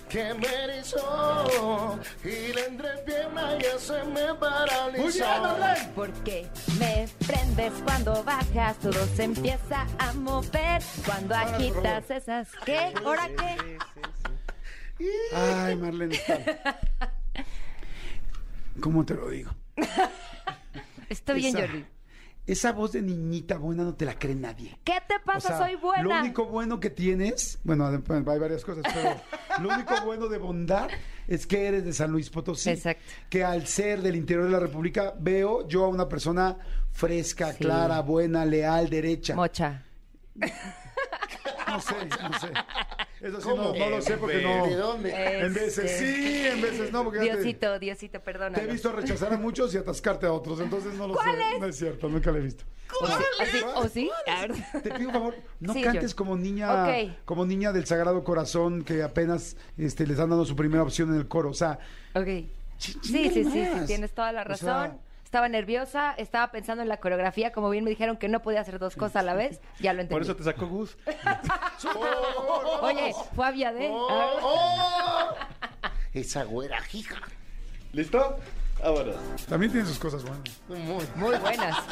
que 0.10 0.34
me 0.34 0.64
erizó 0.64 2.00
y 2.24 2.54
la 2.54 2.66
entrepierna 2.66 3.58
ya 3.60 3.80
se 3.80 4.04
me 4.04 4.34
paralizó. 4.36 5.02
Muy 5.02 5.12
bien, 5.12 5.42
Marlene. 5.42 5.92
Porque 5.96 6.50
me 6.80 7.08
prendes 7.26 7.74
cuando 7.84 8.24
bajas, 8.24 8.78
todo 8.80 9.06
se 9.16 9.24
empieza 9.24 9.86
a 10.00 10.14
mover. 10.14 10.82
Cuando 11.06 11.36
agitas 11.36 12.10
esas. 12.10 12.48
¿Qué? 12.66 12.94
¿Ahora 13.04 13.30
qué? 13.38 13.78
Ay, 15.34 15.76
Marlene. 15.76 16.20
¿Cómo 18.80 19.06
te 19.06 19.14
lo 19.16 19.30
digo? 19.30 19.52
Está 21.10 21.34
bien, 21.34 21.56
Esa- 21.56 21.68
Jordi. 21.68 21.86
Esa 22.48 22.74
voz 22.74 22.92
de 22.92 23.02
niñita 23.02 23.58
buena 23.58 23.84
no 23.84 23.96
te 23.96 24.06
la 24.06 24.20
cree 24.20 24.36
nadie. 24.36 24.78
¿Qué 24.84 25.00
te 25.08 25.16
O 25.16 25.24
pasa? 25.26 25.48
sea, 25.48 25.58
Soy 25.58 25.76
buena. 25.78 26.04
Lo 26.04 26.20
único 26.20 26.46
bueno 26.46 26.80
que 26.80 26.92
tienes, 26.92 27.58
bueno, 27.64 27.88
hay 27.88 28.40
varias 28.40 28.64
cosas, 28.64 28.84
pero 28.94 29.20
lo 29.68 29.74
único 29.74 29.96
bueno 30.06 30.28
de 30.28 30.38
bondad 30.38 30.88
es 31.28 31.48
que 31.48 31.66
eres 31.66 31.86
de 31.86 31.92
San 31.94 32.12
Luis 32.12 32.30
Potosí. 32.30 32.70
Exacto. 32.70 33.02
Que 33.32 33.44
al 33.44 33.66
ser 33.66 34.04
del 34.04 34.16
interior 34.16 34.46
de 34.46 34.52
la 34.52 34.60
República, 34.60 35.16
veo 35.20 35.68
yo 35.68 35.86
a 35.86 35.88
una 35.88 36.08
persona 36.08 36.56
fresca, 36.92 37.52
Sí. 37.54 37.58
clara, 37.64 38.02
buena, 38.02 38.46
leal, 38.46 38.92
derecha. 38.92 39.34
Mocha. 39.36 39.84
No 41.76 41.82
sé, 41.82 41.96
no 42.22 42.40
sé. 42.40 42.48
Eso 43.22 43.42
sí, 43.42 43.48
no, 43.56 43.74
no 43.74 43.90
lo 43.90 44.02
sé 44.02 44.18
porque 44.18 44.42
no. 44.42 44.66
¿De 44.68 44.76
dónde? 44.76 45.40
En 45.46 45.54
veces 45.54 45.80
Este, 45.80 46.14
sí, 46.16 46.48
en 46.48 46.62
veces 46.62 46.92
no, 46.92 47.04
porque 47.04 47.20
te- 47.20 47.26
Diosito, 47.26 47.80
Diosito, 47.80 48.20
perdónalo. 48.22 48.56
te 48.56 48.64
he 48.64 48.72
visto 48.72 48.92
rechazar 48.92 49.34
a 49.34 49.38
muchos 49.38 49.74
y 49.74 49.78
atascarte 49.78 50.26
a 50.26 50.32
otros, 50.34 50.60
entonces 50.60 50.94
no 50.94 51.08
lo 51.08 51.14
¿Cuál 51.16 51.32
sé. 51.36 51.42
es? 51.56 51.60
No 51.60 51.66
es 51.68 51.76
cierto, 51.78 52.08
nunca 52.10 52.32
lo 52.32 52.38
he 52.38 52.42
visto. 52.42 52.64
¿O 53.76 53.88
sí? 53.88 54.10
Te 54.84 54.92
pido 54.92 55.10
un 55.10 55.14
favor, 55.14 55.36
no 55.60 55.74
Sí, 55.74 55.82
cantes 55.82 56.12
yo. 56.12 56.16
como 56.18 56.38
niña, 56.38 56.88
como 57.26 57.46
niña 57.46 57.72
del 57.74 57.86
Sagrado 57.86 58.24
Corazón 58.24 58.84
que 58.84 59.02
apenas 59.04 59.58
este, 59.78 60.06
les 60.06 60.20
han 60.20 60.30
dado 60.30 60.46
su 60.46 60.56
primera 60.56 60.84
opción 60.84 61.10
en 61.10 61.16
el 61.20 61.28
coro. 61.28 61.50
O 61.50 61.54
sea, 61.54 61.80
Ok. 62.14 62.26
ch- 62.28 62.48
Sí, 62.80 63.00
sí, 63.02 63.30
sí, 63.44 63.44
sí, 63.52 63.86
tienes 63.88 64.14
toda 64.14 64.32
la 64.32 64.42
O 64.42 64.46
razón. 64.46 64.68
sea, 64.68 64.98
Estaba 65.36 65.50
nerviosa, 65.50 66.14
estaba 66.14 66.50
pensando 66.50 66.82
en 66.82 66.88
la 66.88 66.96
coreografía, 66.96 67.52
como 67.52 67.70
bien 67.70 67.84
me 67.84 67.90
dijeron 67.90 68.16
que 68.16 68.30
no 68.30 68.42
podía 68.42 68.62
hacer 68.62 68.80
dos 68.80 68.96
cosas 68.96 69.18
a 69.18 69.22
la 69.22 69.34
vez, 69.34 69.60
ya 69.82 69.92
lo 69.92 70.00
entendí. 70.00 70.14
Por 70.14 70.22
eso 70.22 70.34
te 70.34 70.46
sacó 70.46 70.66
Gus. 70.66 70.98
Oye, 72.82 73.14
fue 73.36 73.46
a. 73.46 73.90
¡Oh! 73.92 74.08
Ah, 74.10 74.32
¡Oh! 74.42 75.34
Esa 76.14 76.46
güera, 76.46 76.80
hija. 76.94 77.18
¿Listo? 77.92 78.38
Vámonos. 78.82 79.18
también 79.50 79.74
tiene 79.74 79.86
sus 79.86 80.00
cosas 80.00 80.24
buenas. 80.24 80.62
Muy. 80.70 81.06
Muy 81.16 81.38
buenas. 81.38 81.84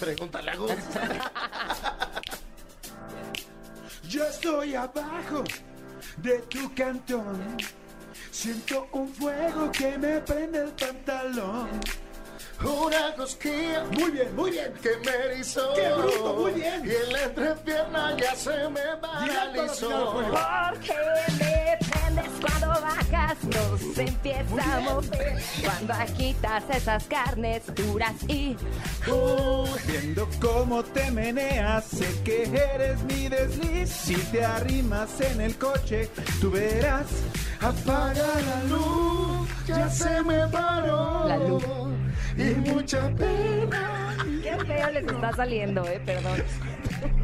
Pregúntale 0.00 0.50
a 0.50 0.56
Gus. 0.56 0.72
Yo 4.08 4.26
estoy 4.26 4.74
abajo 4.74 5.44
de 6.16 6.40
tu 6.40 6.74
cantón. 6.74 7.56
Siento 8.32 8.88
un 8.90 9.14
fuego 9.14 9.70
que 9.70 9.96
me 9.96 10.18
prende 10.22 10.64
el 10.64 10.72
pantalón. 10.72 11.68
Una 12.62 13.14
cosquilla 13.16 13.84
Muy 13.92 14.10
bien, 14.10 14.36
muy 14.36 14.50
bien. 14.50 14.72
que 14.82 14.90
me 15.04 15.32
erizó. 15.32 15.72
¡Qué 15.74 15.88
bruto! 15.92 16.34
Muy 16.34 16.52
bien. 16.52 16.82
Y 16.84 16.90
en 16.90 17.12
la 17.12 17.22
entrepierna 17.24 18.16
ya 18.16 18.34
se 18.36 18.68
me 18.68 18.80
paralizó. 19.00 20.12
Porque 20.14 20.94
me 21.38 21.78
prendes 21.88 22.30
cuando 22.40 22.68
bajas, 22.68 23.36
no 23.44 23.94
se 23.94 24.02
empieza 24.02 24.76
a 24.76 24.80
mover. 24.80 25.42
Cuando 25.64 25.92
agitas 25.94 26.64
esas 26.70 27.04
carnes 27.04 27.62
duras 27.74 28.14
y 28.28 28.56
Viendo 29.86 30.28
cómo 30.40 30.82
te 30.82 31.10
meneas, 31.10 31.84
sé 31.86 32.22
que 32.24 32.42
eres 32.44 33.02
mi 33.04 33.28
desliz. 33.28 33.90
Si 33.90 34.16
te 34.16 34.44
arrimas 34.44 35.20
en 35.20 35.40
el 35.40 35.56
coche, 35.56 36.10
tú 36.40 36.50
verás. 36.50 37.06
Apaga 37.60 38.40
la 38.40 38.64
luz. 38.64 39.48
Ya 39.66 39.88
se 39.88 40.22
me 40.22 40.46
paró. 40.48 41.24
La 41.26 41.36
luz. 41.38 41.79
Y 42.36 42.70
mucha 42.70 43.08
pena. 43.14 44.16
qué 44.42 44.56
feo 44.64 44.90
les 44.90 45.04
está 45.04 45.32
saliendo, 45.34 45.84
eh, 45.86 46.00
perdón. 46.04 46.42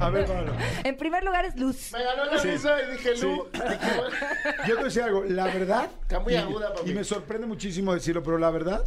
A 0.01 0.11
ver, 0.11 0.27
Pablo. 0.27 0.53
En 0.85 0.97
primer 0.97 1.25
lugar 1.25 1.45
es 1.45 1.57
Luz. 1.57 1.93
Me 1.93 2.03
ganó 2.03 2.25
la 2.27 2.43
risa 2.43 2.77
y 2.83 2.93
dije, 2.93 3.17
Lu. 3.23 3.47
dije, 3.53 3.67
bueno, 3.97 4.17
Yo 4.61 4.67
te 4.67 4.73
voy 4.75 4.81
a 4.81 4.85
decir 4.85 5.03
algo, 5.03 5.25
la 5.25 5.45
verdad. 5.45 5.91
Está 6.03 6.21
muy 6.21 6.33
y- 6.35 6.37
aguda, 6.37 6.73
papi. 6.75 6.91
Y 6.91 6.95
me 6.95 7.05
sorprende 7.05 7.47
muchísimo 7.47 7.93
decirlo, 7.95 8.23
pero 8.23 8.39
la 8.39 8.51
verdad, 8.51 8.85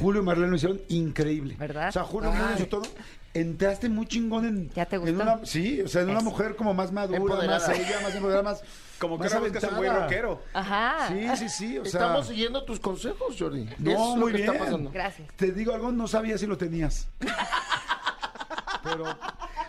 Julio 0.00 0.22
y 0.22 0.24
Marlene 0.24 0.50
lo 0.50 0.56
hicieron 0.56 0.80
increíble. 0.88 1.56
¿Verdad? 1.58 1.88
O 1.88 1.92
sea, 1.92 2.04
Julio 2.04 2.30
Marlene 2.30 2.54
hizo 2.56 2.66
todo. 2.68 2.82
Entraste 3.32 3.88
muy 3.88 4.06
chingón 4.06 4.44
en. 4.44 4.70
¿Ya 4.70 4.86
te 4.86 4.96
en 4.96 5.02
gustó? 5.02 5.22
una- 5.22 5.46
sí, 5.46 5.80
o 5.82 5.88
sea, 5.88 6.02
en 6.02 6.10
una 6.10 6.20
mujer 6.20 6.56
como 6.56 6.74
más 6.74 6.90
madura, 6.90 7.18
Empoderada. 7.18 7.68
más 7.68 7.78
ella, 7.78 8.00
más 8.02 8.14
empoderada, 8.14 8.42
más. 8.42 8.62
Como 9.00 9.18
que 9.18 9.28
ahora 9.28 9.38
buscas 9.40 9.64
un 9.64 9.76
güey 9.78 9.88
rockero. 9.88 10.42
Ajá. 10.52 11.08
Sí, 11.08 11.26
sí, 11.36 11.48
sí. 11.48 11.78
O 11.78 11.84
sea, 11.86 12.02
Estamos 12.02 12.26
siguiendo 12.26 12.64
tus 12.64 12.78
consejos, 12.80 13.34
Jordi. 13.38 13.66
No, 13.78 13.90
Eso 13.92 14.02
es 14.02 14.08
lo 14.10 14.16
muy 14.16 14.32
que 14.32 14.36
bien. 14.38 14.50
está 14.52 14.64
pasando. 14.64 14.90
Gracias. 14.90 15.28
Te 15.36 15.52
digo 15.52 15.72
algo, 15.74 15.90
no 15.90 16.06
sabía 16.06 16.36
si 16.36 16.46
lo 16.46 16.58
tenías. 16.58 17.08
Pero 18.82 19.04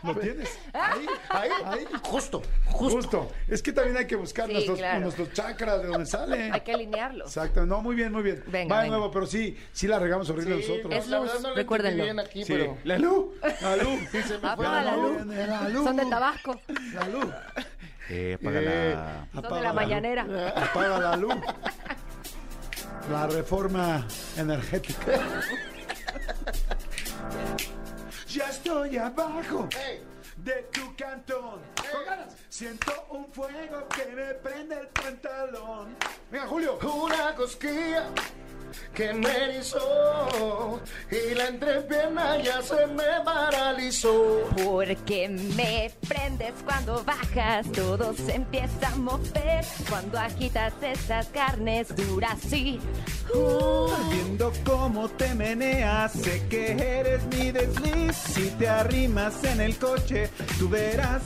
lo 0.04 0.16
tienes. 0.16 0.58
Ahí, 0.74 1.06
Ahí, 1.30 1.50
ahí. 1.66 1.86
justo, 2.04 2.42
Justo. 2.66 2.96
justo. 3.02 3.32
Es 3.48 3.62
que 3.62 3.72
también 3.74 3.98
hay 3.98 4.08
que 4.08 4.16
buscar 4.16 4.48
Sí, 4.48 4.54
nuestros, 4.54 4.78
claro. 4.80 5.00
nuestros 5.02 5.34
chakras 5.34 5.82
de 5.82 5.88
donde 5.90 6.06
sale. 6.06 6.52
Hay 6.52 6.62
que 6.62 6.74
alinearlos. 6.74 7.28
Exacto. 7.28 7.66
No, 7.66 7.82
muy 7.82 7.96
bien, 7.96 8.12
muy 8.12 8.24
bien. 8.24 8.44
Venga, 8.48 8.76
Va 8.76 8.82
de 8.82 8.86
venga. 8.88 8.98
nuevo, 8.98 9.12
pero 9.12 9.26
sí, 9.26 9.58
sí 9.74 9.88
la 9.88 10.00
regamos 10.00 10.30
horrible 10.30 10.62
Sí, 10.62 10.70
nosotros. 10.72 10.94
Es 10.96 11.08
la 11.08 11.20
luz, 11.20 11.42
no 11.42 11.54
recuérdenlo. 11.56 12.04
entendí 12.04 12.14
bien 12.14 12.20
aquí, 12.20 12.46
Sí. 12.46 12.54
pero... 12.54 12.78
La 12.84 12.98
luz. 12.98 13.26
La 13.62 13.76
luz. 13.76 14.00
Sí, 14.12 14.22
se 14.24 14.34
me 14.36 14.40
fue. 14.40 14.50
Apaga 14.50 14.82
la 14.84 14.96
luz. 14.98 15.26
La 15.28 15.70
luz. 15.70 15.84
Son 15.84 15.96
de 15.98 16.06
Tabasco. 16.06 16.62
La 16.94 17.08
luz. 17.08 17.26
Eh, 18.10 18.38
apágala. 18.40 19.28
Son 19.34 19.40
Apaga 19.46 19.56
de 19.58 19.62
la 19.64 19.70
luz. 19.70 19.76
mañanera. 19.76 20.26
Apaga 20.56 21.00
la 21.00 21.16
luz. 21.18 21.36
La 23.12 23.28
reforma 23.28 24.06
energética. 24.38 25.06
Ya 28.34 28.48
estoy 28.48 28.98
abajo 28.98 29.68
de 30.38 30.54
tu 30.72 30.96
cantón. 30.96 31.60
Siento 32.48 32.94
un 33.10 33.30
fuego 33.34 33.88
que 33.90 34.06
me 34.16 34.34
prende 34.36 34.80
el 34.80 34.88
pantalón. 34.88 35.98
Venga, 36.32 36.48
Julio. 36.48 36.80
Una 36.82 37.36
cosquilla 37.36 38.06
que 38.94 39.14
me 39.14 39.30
erizó 39.30 40.80
y 41.10 41.36
la 41.36 41.48
entrepierna 41.48 42.38
ya 42.42 42.62
se 42.62 42.88
me 42.88 43.22
paralizó. 43.24 44.50
Porque 44.64 45.30
me 45.30 45.92
prendes 46.08 46.54
cuando 46.66 47.04
bajas, 47.04 47.72
todo 47.72 48.14
se 48.14 48.36
empieza 48.36 48.88
a 48.88 48.96
mover. 48.96 49.66
Cuando 49.90 50.20
agitas 50.20 50.74
esas 50.82 51.28
carnes 51.28 51.96
duras, 51.96 52.38
sí. 52.48 52.80
Uh, 53.34 53.90
Viendo 54.12 54.52
cómo 54.66 55.10
te 55.10 55.34
meneas, 55.36 56.12
sé 56.12 56.46
que 56.50 56.72
eres 56.72 57.24
mi 57.28 57.52
desliz. 57.52 58.16
Si 58.16 58.50
te 58.52 58.68
arrimas 58.68 59.44
en 59.44 59.62
el 59.62 59.78
coche, 59.78 60.30
tú 60.60 60.70
verás. 60.70 61.24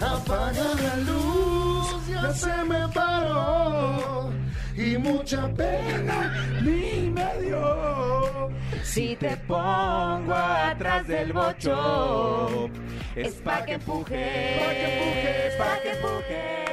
Apaga 0.00 0.74
la 0.74 0.96
luz, 0.98 2.06
ya 2.08 2.32
se 2.32 2.64
me 2.64 2.86
paró 2.88 4.37
y 4.78 4.96
mucha 4.96 5.48
pena 5.54 6.34
Ni 6.62 7.10
medio. 7.10 8.50
si 8.82 9.16
te 9.16 9.36
pongo 9.38 10.34
atrás 10.34 11.06
del 11.06 11.32
bocho, 11.32 12.70
es 13.16 13.34
pa' 13.34 13.64
que 13.64 13.74
empujes, 13.74 14.58
pa' 14.60 14.72
que 14.72 14.86
empujes, 14.92 15.54
pa' 15.58 15.78
que 15.82 15.90
empujes. 15.90 16.68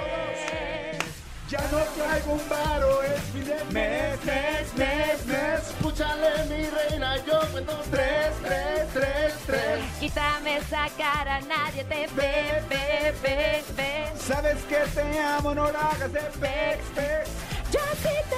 Ya 1.50 1.60
no 1.72 1.78
traigo 1.96 2.34
un 2.34 2.50
varo, 2.50 3.04
es 3.04 3.22
fin 3.32 3.46
de 3.46 3.64
mes, 3.72 4.26
mes, 4.26 4.74
mes, 4.78 5.26
mes. 5.28 5.70
Escúchale 5.70 6.32
mi 6.50 6.66
reina, 6.70 7.18
yo 7.18 7.40
cuento 7.52 7.80
tres, 7.92 8.32
tres, 8.44 8.88
tres, 8.94 9.34
tres. 9.46 9.80
Quítame 10.00 10.58
esa 10.58 10.88
cara, 10.98 11.40
nadie 11.42 11.84
te 11.84 12.08
ve, 12.16 12.64
ve, 12.68 13.14
ve, 13.22 13.64
ve. 13.78 14.12
Sabes 14.18 14.58
que 14.64 14.78
te 14.96 15.20
amo, 15.20 15.54
no 15.54 15.72
la 15.72 15.80
hagas 15.92 16.12
de 16.14 16.22
pex, 16.42 16.80
pex. 16.96 17.55
Yo 17.72 17.80
sí 18.02 18.16
te 18.30 18.36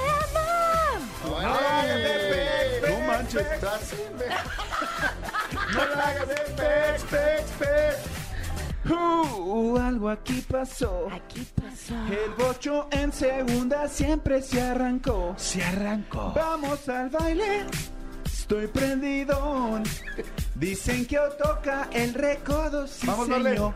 amo. 1.28 1.48
No 2.88 3.00
manches. 3.06 3.64
Así 3.64 3.96
me- 4.18 4.24
No 5.74 5.84
la 5.96 6.08
hagas 6.08 6.28
de 6.28 6.34
pex, 6.34 7.02
pex, 7.10 7.50
pex. 7.58 7.96
Uh, 8.90 9.76
algo 9.78 10.08
aquí 10.08 10.40
pasó. 10.48 11.08
Aquí 11.12 11.46
pasó. 11.54 11.94
El 12.10 12.30
bocho 12.42 12.88
en 12.90 13.12
segunda 13.12 13.86
siempre 13.88 14.40
se 14.42 14.60
arrancó. 14.62 15.34
Se 15.36 15.62
arrancó. 15.62 16.32
Vamos 16.34 16.88
al 16.88 17.10
baile. 17.10 17.66
Estoy 18.24 18.66
prendido. 18.68 19.82
Dicen 20.54 21.04
que 21.06 21.18
toca 21.42 21.88
el 21.92 22.14
recodo, 22.14 22.86
sí 22.86 23.06
Vamos, 23.06 23.26
señor. 23.26 23.74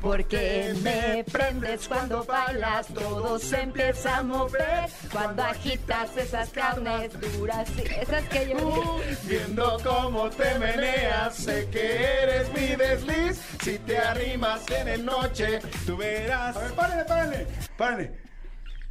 Porque 0.00 0.74
me 0.82 1.24
prendes 1.30 1.86
cuando 1.88 2.24
bailas, 2.24 2.86
todo 2.88 3.38
se 3.38 3.60
empieza 3.60 4.18
a 4.18 4.22
mover. 4.22 4.88
Cuando 5.12 5.42
agitas 5.42 6.16
esas 6.16 6.50
carnes 6.50 7.12
duras, 7.36 7.68
esas 7.78 8.24
que 8.28 8.50
yo. 8.50 9.00
Viendo 9.24 9.76
cómo 9.84 10.30
te 10.30 10.58
meneas, 10.58 11.34
sé 11.34 11.68
que 11.70 12.22
eres 12.22 12.52
mi 12.52 12.76
desliz. 12.76 13.40
Si 13.62 13.78
te 13.78 13.98
arrimas 13.98 14.62
en 14.70 14.88
el 14.88 15.04
noche, 15.04 15.60
tú 15.86 15.96
verás. 15.96 16.56
A 16.56 16.60
ver, 16.60 16.72
párenle, 16.72 17.04
párenle, 17.04 17.46
párenle. 17.76 18.20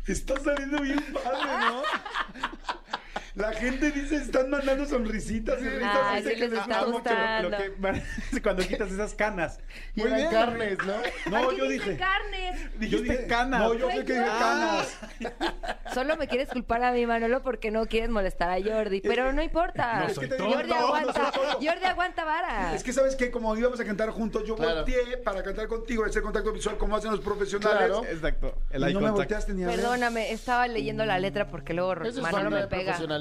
Está 0.07 0.39
saliendo 0.39 0.81
bien 0.81 1.03
padre, 1.13 1.57
¿no? 1.59 1.83
La 3.35 3.53
gente 3.53 3.91
dice, 3.91 4.15
están 4.15 4.49
mandando 4.49 4.85
sonrisitas 4.85 5.61
y 5.61 5.69
risas. 5.69 5.97
Ay, 6.03 6.21
dice 6.23 6.33
sí 6.35 6.39
que 6.41 6.47
les 6.49 6.59
está 6.59 6.83
gusta 6.83 7.41
mucho. 7.41 7.49
Lo 7.49 7.57
que 8.31 8.41
cuando 8.43 8.63
quitas 8.67 8.91
esas 8.91 9.13
canas. 9.13 9.59
Y 9.95 10.01
Muy 10.01 10.07
eran 10.09 10.19
bien. 10.19 10.31
carnes, 10.31 10.77
¿no? 10.85 10.93
No, 11.31 11.47
Aquí 11.49 11.57
yo 11.57 11.67
dije. 11.67 11.97
carnes. 11.97 12.61
Yo 12.79 13.01
dije 13.01 13.27
canas. 13.27 13.59
No, 13.61 13.73
yo 13.75 13.89
sé 13.91 13.97
que 14.05 14.13
dije 14.13 14.25
Ah. 14.27 14.83
canas. 14.89 14.99
Solo 15.93 16.17
me 16.17 16.27
quieres 16.27 16.49
culpar 16.49 16.83
a 16.83 16.91
mí, 16.91 17.05
Manolo, 17.05 17.41
porque 17.41 17.71
no 17.71 17.85
quieres 17.85 18.09
molestar 18.09 18.49
a 18.49 18.61
Jordi. 18.61 19.01
Pero 19.01 19.31
no 19.33 19.41
importa. 19.41 20.05
No 20.07 20.13
soy 20.13 20.29
tonto, 20.29 20.49
Jordi 20.51 20.69
no 20.69 20.75
aguanta. 20.75 21.31
Jordi 21.53 21.85
aguanta 21.85 22.23
vara. 22.25 22.73
Es 22.75 22.83
que 22.83 22.93
sabes 22.93 23.15
que 23.15 23.31
como 23.31 23.55
íbamos 23.55 23.79
a 23.79 23.85
cantar 23.85 24.09
juntos, 24.11 24.43
yo 24.45 24.55
Claro. 24.55 24.75
volteé 24.77 25.17
para 25.17 25.43
cantar 25.43 25.67
contigo, 25.67 26.05
ese 26.05 26.21
contacto 26.21 26.51
visual 26.51 26.77
como 26.77 26.95
hacen 26.95 27.11
los 27.11 27.19
profesionales. 27.21 27.77
Claro. 27.87 28.05
Exacto. 28.05 28.57
El 28.69 28.89
Y 28.89 28.93
no 28.93 29.01
me 29.01 29.11
volteaste 29.11 29.53
ni 29.53 29.63
a. 29.63 29.67
Perdóname, 29.67 30.31
estaba 30.31 30.67
leyendo 30.67 31.05
la 31.05 31.19
letra 31.19 31.47
porque 31.47 31.73
luego 31.73 31.95
Manolo 32.21 32.49
me 32.51 32.61
de 32.61 32.67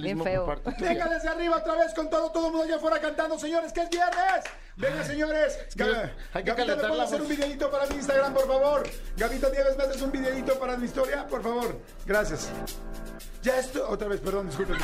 Bien 0.03 0.23
feo. 0.23 0.45
por 0.47 0.61
parte. 0.63 0.85
Venga 0.85 1.09
desde 1.09 1.29
arriba 1.29 1.57
otra 1.57 1.75
vez 1.77 1.93
con 1.95 2.09
todo, 2.11 2.31
todo 2.31 2.47
el 2.47 2.53
mundo 2.53 2.67
allá 2.67 2.77
afuera 2.77 3.01
cantando, 3.01 3.39
señores, 3.39 3.73
que 3.73 3.81
es 3.83 3.91
viernes. 3.91 4.45
Venga, 4.77 5.05
señores. 5.05 5.59
Ga- 5.77 6.13
Hay 6.33 6.45
que 6.45 6.51
Gavita, 6.55 6.77
¿me 6.77 6.89
puedes 6.89 7.05
hacer 7.05 7.23
un 7.23 7.29
videito 7.29 7.71
para 7.71 7.87
mi 7.87 7.97
Instagram, 7.97 8.35
por 8.35 8.47
favor? 8.47 8.89
Gavita 9.17 9.51
Nieves, 9.51 9.77
¿me 9.77 9.85
haces 9.85 10.03
un 10.03 10.13
videito 10.13 10.59
para 10.59 10.77
mi 10.77 10.87
historia? 10.87 11.27
Por 11.27 11.43
favor. 11.43 11.81
Gracias. 12.07 12.51
Ya 13.43 13.59
esto, 13.59 13.89
otra 13.89 14.09
vez, 14.09 14.21
perdón, 14.21 14.47
disculpen. 14.49 14.77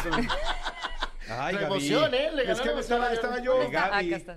Ay, 1.29 1.55
La 1.55 1.63
emoción, 1.63 2.13
¿eh? 2.15 2.31
Le 2.35 2.51
Es 2.53 2.61
que 2.61 2.79
estaba, 2.79 3.13
estaba 3.13 3.39
yo 3.41 3.59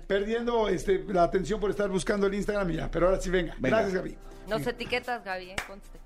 perdiendo 0.06 0.68
este, 0.68 1.04
la 1.08 1.24
atención 1.24 1.60
por 1.60 1.70
estar 1.70 1.88
buscando 1.90 2.26
el 2.26 2.34
Instagram 2.34 2.70
ya. 2.70 2.90
Pero 2.90 3.06
ahora 3.08 3.20
sí, 3.20 3.28
venga. 3.28 3.54
Venga. 3.58 3.76
Gracias, 3.82 3.94
Gaby. 3.94 4.18
Nos 4.46 4.66
etiquetas, 4.66 5.22
Gaby, 5.24 5.50
¿eh? 5.50 5.56
Conste. 5.66 5.98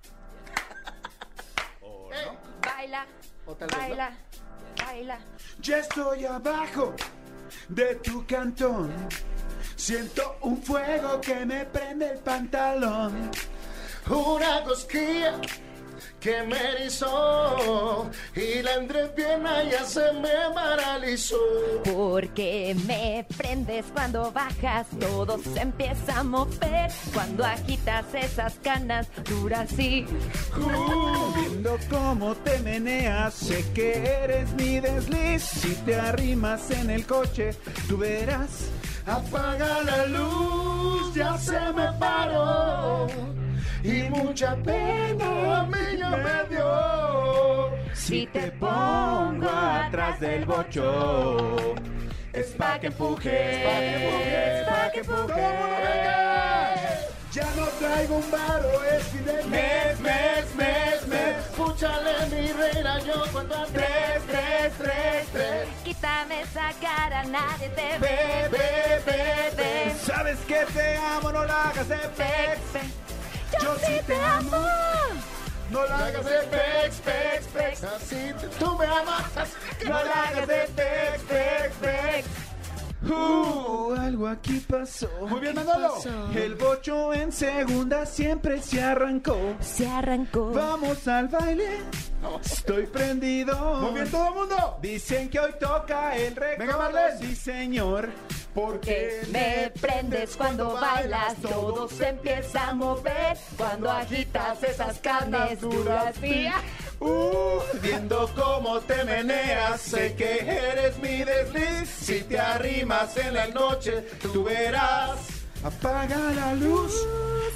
Baila, 2.65 3.07
O 3.47 3.55
tal 3.55 3.69
vez 3.69 3.97
no. 3.97 4.42
Ya 5.61 5.79
estoy 5.79 6.25
abajo 6.25 6.95
de 7.69 7.95
tu 7.97 8.27
cantón. 8.27 8.91
Siento 9.77 10.37
un 10.43 10.63
fuego 10.63 11.21
que 11.21 11.47
me 11.47 11.65
prende 11.67 12.11
el 12.11 12.19
pantalón. 12.19 13.31
Una 14.09 14.65
cosquilla 14.65 15.41
que 16.23 16.43
me 16.45 16.57
erizó 16.57 18.09
y 18.37 18.63
la 18.63 18.75
entrepierna 18.75 19.65
ya 19.65 19.85
se 19.85 20.13
me 20.13 20.55
paralizó. 20.55 21.37
Porque 21.93 22.77
me 22.87 23.27
prendes 23.37 23.87
cuando 23.93 24.31
bajas, 24.31 24.87
todo 25.01 25.39
se 25.39 25.61
empieza 25.61 26.21
a 26.21 26.23
mover. 26.23 26.91
Cuando 27.13 27.45
agitas 27.45 28.05
esas 28.15 28.55
canas 28.63 29.09
duras 29.29 29.77
y 29.79 30.07
Uh, 30.55 31.33
viendo 31.35 31.79
cómo 31.91 32.35
te 32.37 32.59
meneas, 32.61 33.35
sé 33.35 33.65
que 33.75 33.93
eres 34.23 34.53
mi 34.55 34.81
desliz. 34.81 35.43
Si 35.43 35.75
te 35.87 35.97
arrimas 35.97 36.71
en 36.71 36.91
el 36.91 37.07
coche, 37.07 37.51
tú 37.89 37.97
verás. 37.99 38.69
Apaga 39.07 39.83
la 39.83 40.07
luz, 40.07 41.15
ya 41.15 41.37
se 41.37 41.59
me 41.73 41.91
paró 41.99 43.09
y 43.85 44.09
mucha 44.11 44.55
pena 44.57 45.32
Si 48.13 48.27
te 48.27 48.51
pongo 48.53 49.49
atrás 49.49 50.21
del 50.21 50.45
bocho, 50.45 51.75
es 52.33 52.49
pa' 52.59 52.79
que 52.79 52.89
empujes, 52.89 53.65
pa' 53.65 53.79
que 53.81 53.95
empujes, 53.95 54.67
pa' 54.69 54.91
que 54.91 55.01
empujes. 55.01 55.43
Ya 57.33 57.49
no 57.57 57.65
traigo 57.81 58.17
un 58.17 58.31
varo, 58.31 58.85
es 58.85 59.05
fin 59.05 59.25
de 59.25 59.43
mes, 59.45 60.01
mes, 60.01 60.55
mes, 60.57 61.07
mes. 61.07 61.37
Escúchale 61.47 62.27
mi 62.31 62.53
reina, 62.53 62.99
yo 62.99 63.25
cuento 63.33 63.55
a 63.55 63.65
tres, 63.67 64.23
tres, 64.27 64.73
tres, 64.77 65.27
tres. 65.33 65.69
quítame 65.83 66.43
esa 66.43 66.71
cara, 66.83 67.25
nadie 67.25 67.71
te 67.71 67.99
ve. 67.99 68.49
Ve, 68.51 69.01
ve, 69.07 69.53
ve. 69.57 69.95
Sabes 70.05 70.39
que 70.41 70.67
te 70.75 70.97
amo, 70.99 71.33
no 71.33 71.45
la 71.47 71.71
hagas 71.71 71.89
de. 71.89 71.97
Yo 73.63 73.75
sí 73.87 74.01
te 74.07 74.17
amo. 74.17 75.32
No 75.73 75.87
la 75.87 76.07
hagas 76.07 76.25
de 76.25 76.39
pex, 76.51 76.97
pex, 77.01 77.47
pex. 77.47 77.85
Así 77.85 78.33
tú 78.59 78.77
me 78.77 78.85
amas. 78.85 79.25
No 79.85 79.91
la 79.91 80.23
hagas 80.25 80.47
de 80.47 80.69
pex, 80.77 81.23
pex, 81.29 81.75
pex. 81.81 82.29
Uh, 83.11 83.95
algo 83.99 84.29
aquí 84.29 84.61
pasó. 84.61 85.09
Muy 85.29 85.41
bien, 85.41 85.55
Manolo. 85.55 85.95
El 86.35 86.55
bocho 86.55 87.13
en 87.15 87.33
segunda 87.33 88.07
siempre 88.07 88.61
se 88.61 88.83
arrancó. 88.83 89.37
Se 89.61 89.89
arrancó. 89.89 90.53
Vamos 90.53 91.09
al 91.09 91.29
baile. 91.29 91.81
Estoy 92.45 92.87
prendido. 92.87 93.81
Muy 93.81 93.95
bien, 93.95 94.11
todo 94.11 94.29
el 94.29 94.35
mundo. 94.35 94.79
Dicen 94.81 95.31
que 95.31 95.41
hoy 95.41 95.55
toca 95.59 96.17
el 96.17 96.37
récord. 96.37 96.59
Venga, 96.59 96.77
Marlene. 96.77 97.19
Sí, 97.19 97.35
señor. 97.35 98.11
Que 98.83 99.23
me 99.31 99.73
prendes 99.81 100.37
cuando 100.37 100.75
bailas, 100.75 101.37
todo 101.41 101.89
se 101.89 102.09
empieza 102.09 102.69
a 102.69 102.75
mover. 102.75 103.39
Cuando 103.57 103.91
agitas 103.91 104.63
esas 104.63 104.99
carnes 104.99 105.61
duras. 105.61 106.15
Uh, 107.01 107.61
viendo 107.81 108.29
cómo 108.37 108.79
te 108.81 109.05
meneas, 109.05 109.81
sé 109.81 110.15
que 110.15 110.41
eres 110.41 110.99
mi 110.99 111.25
desliz. 111.25 111.89
Si 111.89 112.21
te 112.25 112.39
arrimas 112.39 113.17
en 113.17 113.35
la 113.35 113.47
noche, 113.49 114.05
tú 114.21 114.45
verás. 114.45 115.17
Apaga 115.65 116.19
la 116.35 116.55
luz, 116.55 116.93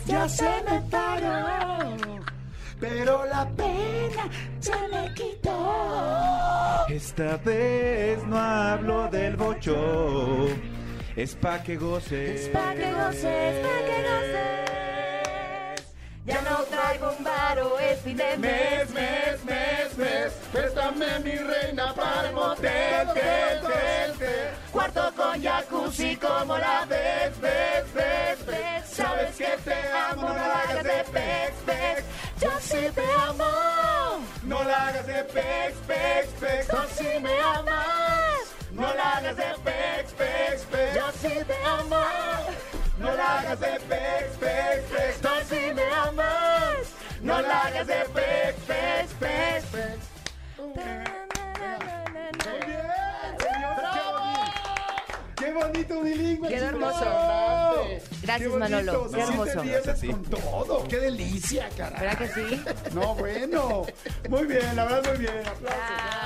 ya 0.06 0.26
se 0.28 0.48
me 0.68 0.80
paró. 0.90 1.96
Pero 2.80 3.26
la 3.26 3.46
pena 3.50 4.30
se 4.60 4.76
me 4.88 5.12
quitó. 5.12 6.86
Esta 6.88 7.36
vez 7.38 8.24
no 8.26 8.38
hablo 8.38 9.08
del 9.08 9.36
bocho. 9.36 10.48
Es 11.16 11.34
pa' 11.34 11.62
que 11.62 11.76
goces. 11.76 12.42
Es 12.42 12.48
pa' 12.50 12.74
que 12.74 12.92
goces, 12.92 13.56
pa' 13.64 13.80
que 13.86 14.02
goces. 14.10 14.66
Ya 16.26 16.42
no 16.42 16.62
traigo 16.64 17.14
un 17.16 17.24
varo, 17.24 17.78
es 17.78 18.00
fin 18.00 18.18
de 18.18 18.36
mes, 18.36 18.90
mes, 18.90 19.42
mes, 19.46 19.96
mes. 19.96 20.32
Préstame 20.52 21.18
mi 21.20 21.36
reina 21.36 21.94
para 21.94 22.25
Qué 58.38 58.48
Gracias, 58.48 58.50
bonito. 58.50 58.58
Manolo. 58.58 59.08
Se 59.08 59.16
Qué 59.16 59.22
hermoso. 59.22 59.96
Sí. 59.96 60.06
con 60.08 60.22
todo. 60.24 60.84
Qué 60.88 60.98
delicia, 61.00 61.68
cara. 61.76 61.98
¿Verdad 62.00 62.18
que 62.18 62.28
sí? 62.28 62.62
No, 62.94 63.14
bueno. 63.14 63.86
Muy 64.28 64.46
bien, 64.46 64.76
la 64.76 64.84
verdad, 64.84 65.10
muy 65.12 65.18
bien. 65.20 65.46
Aplausos. 65.46 66.25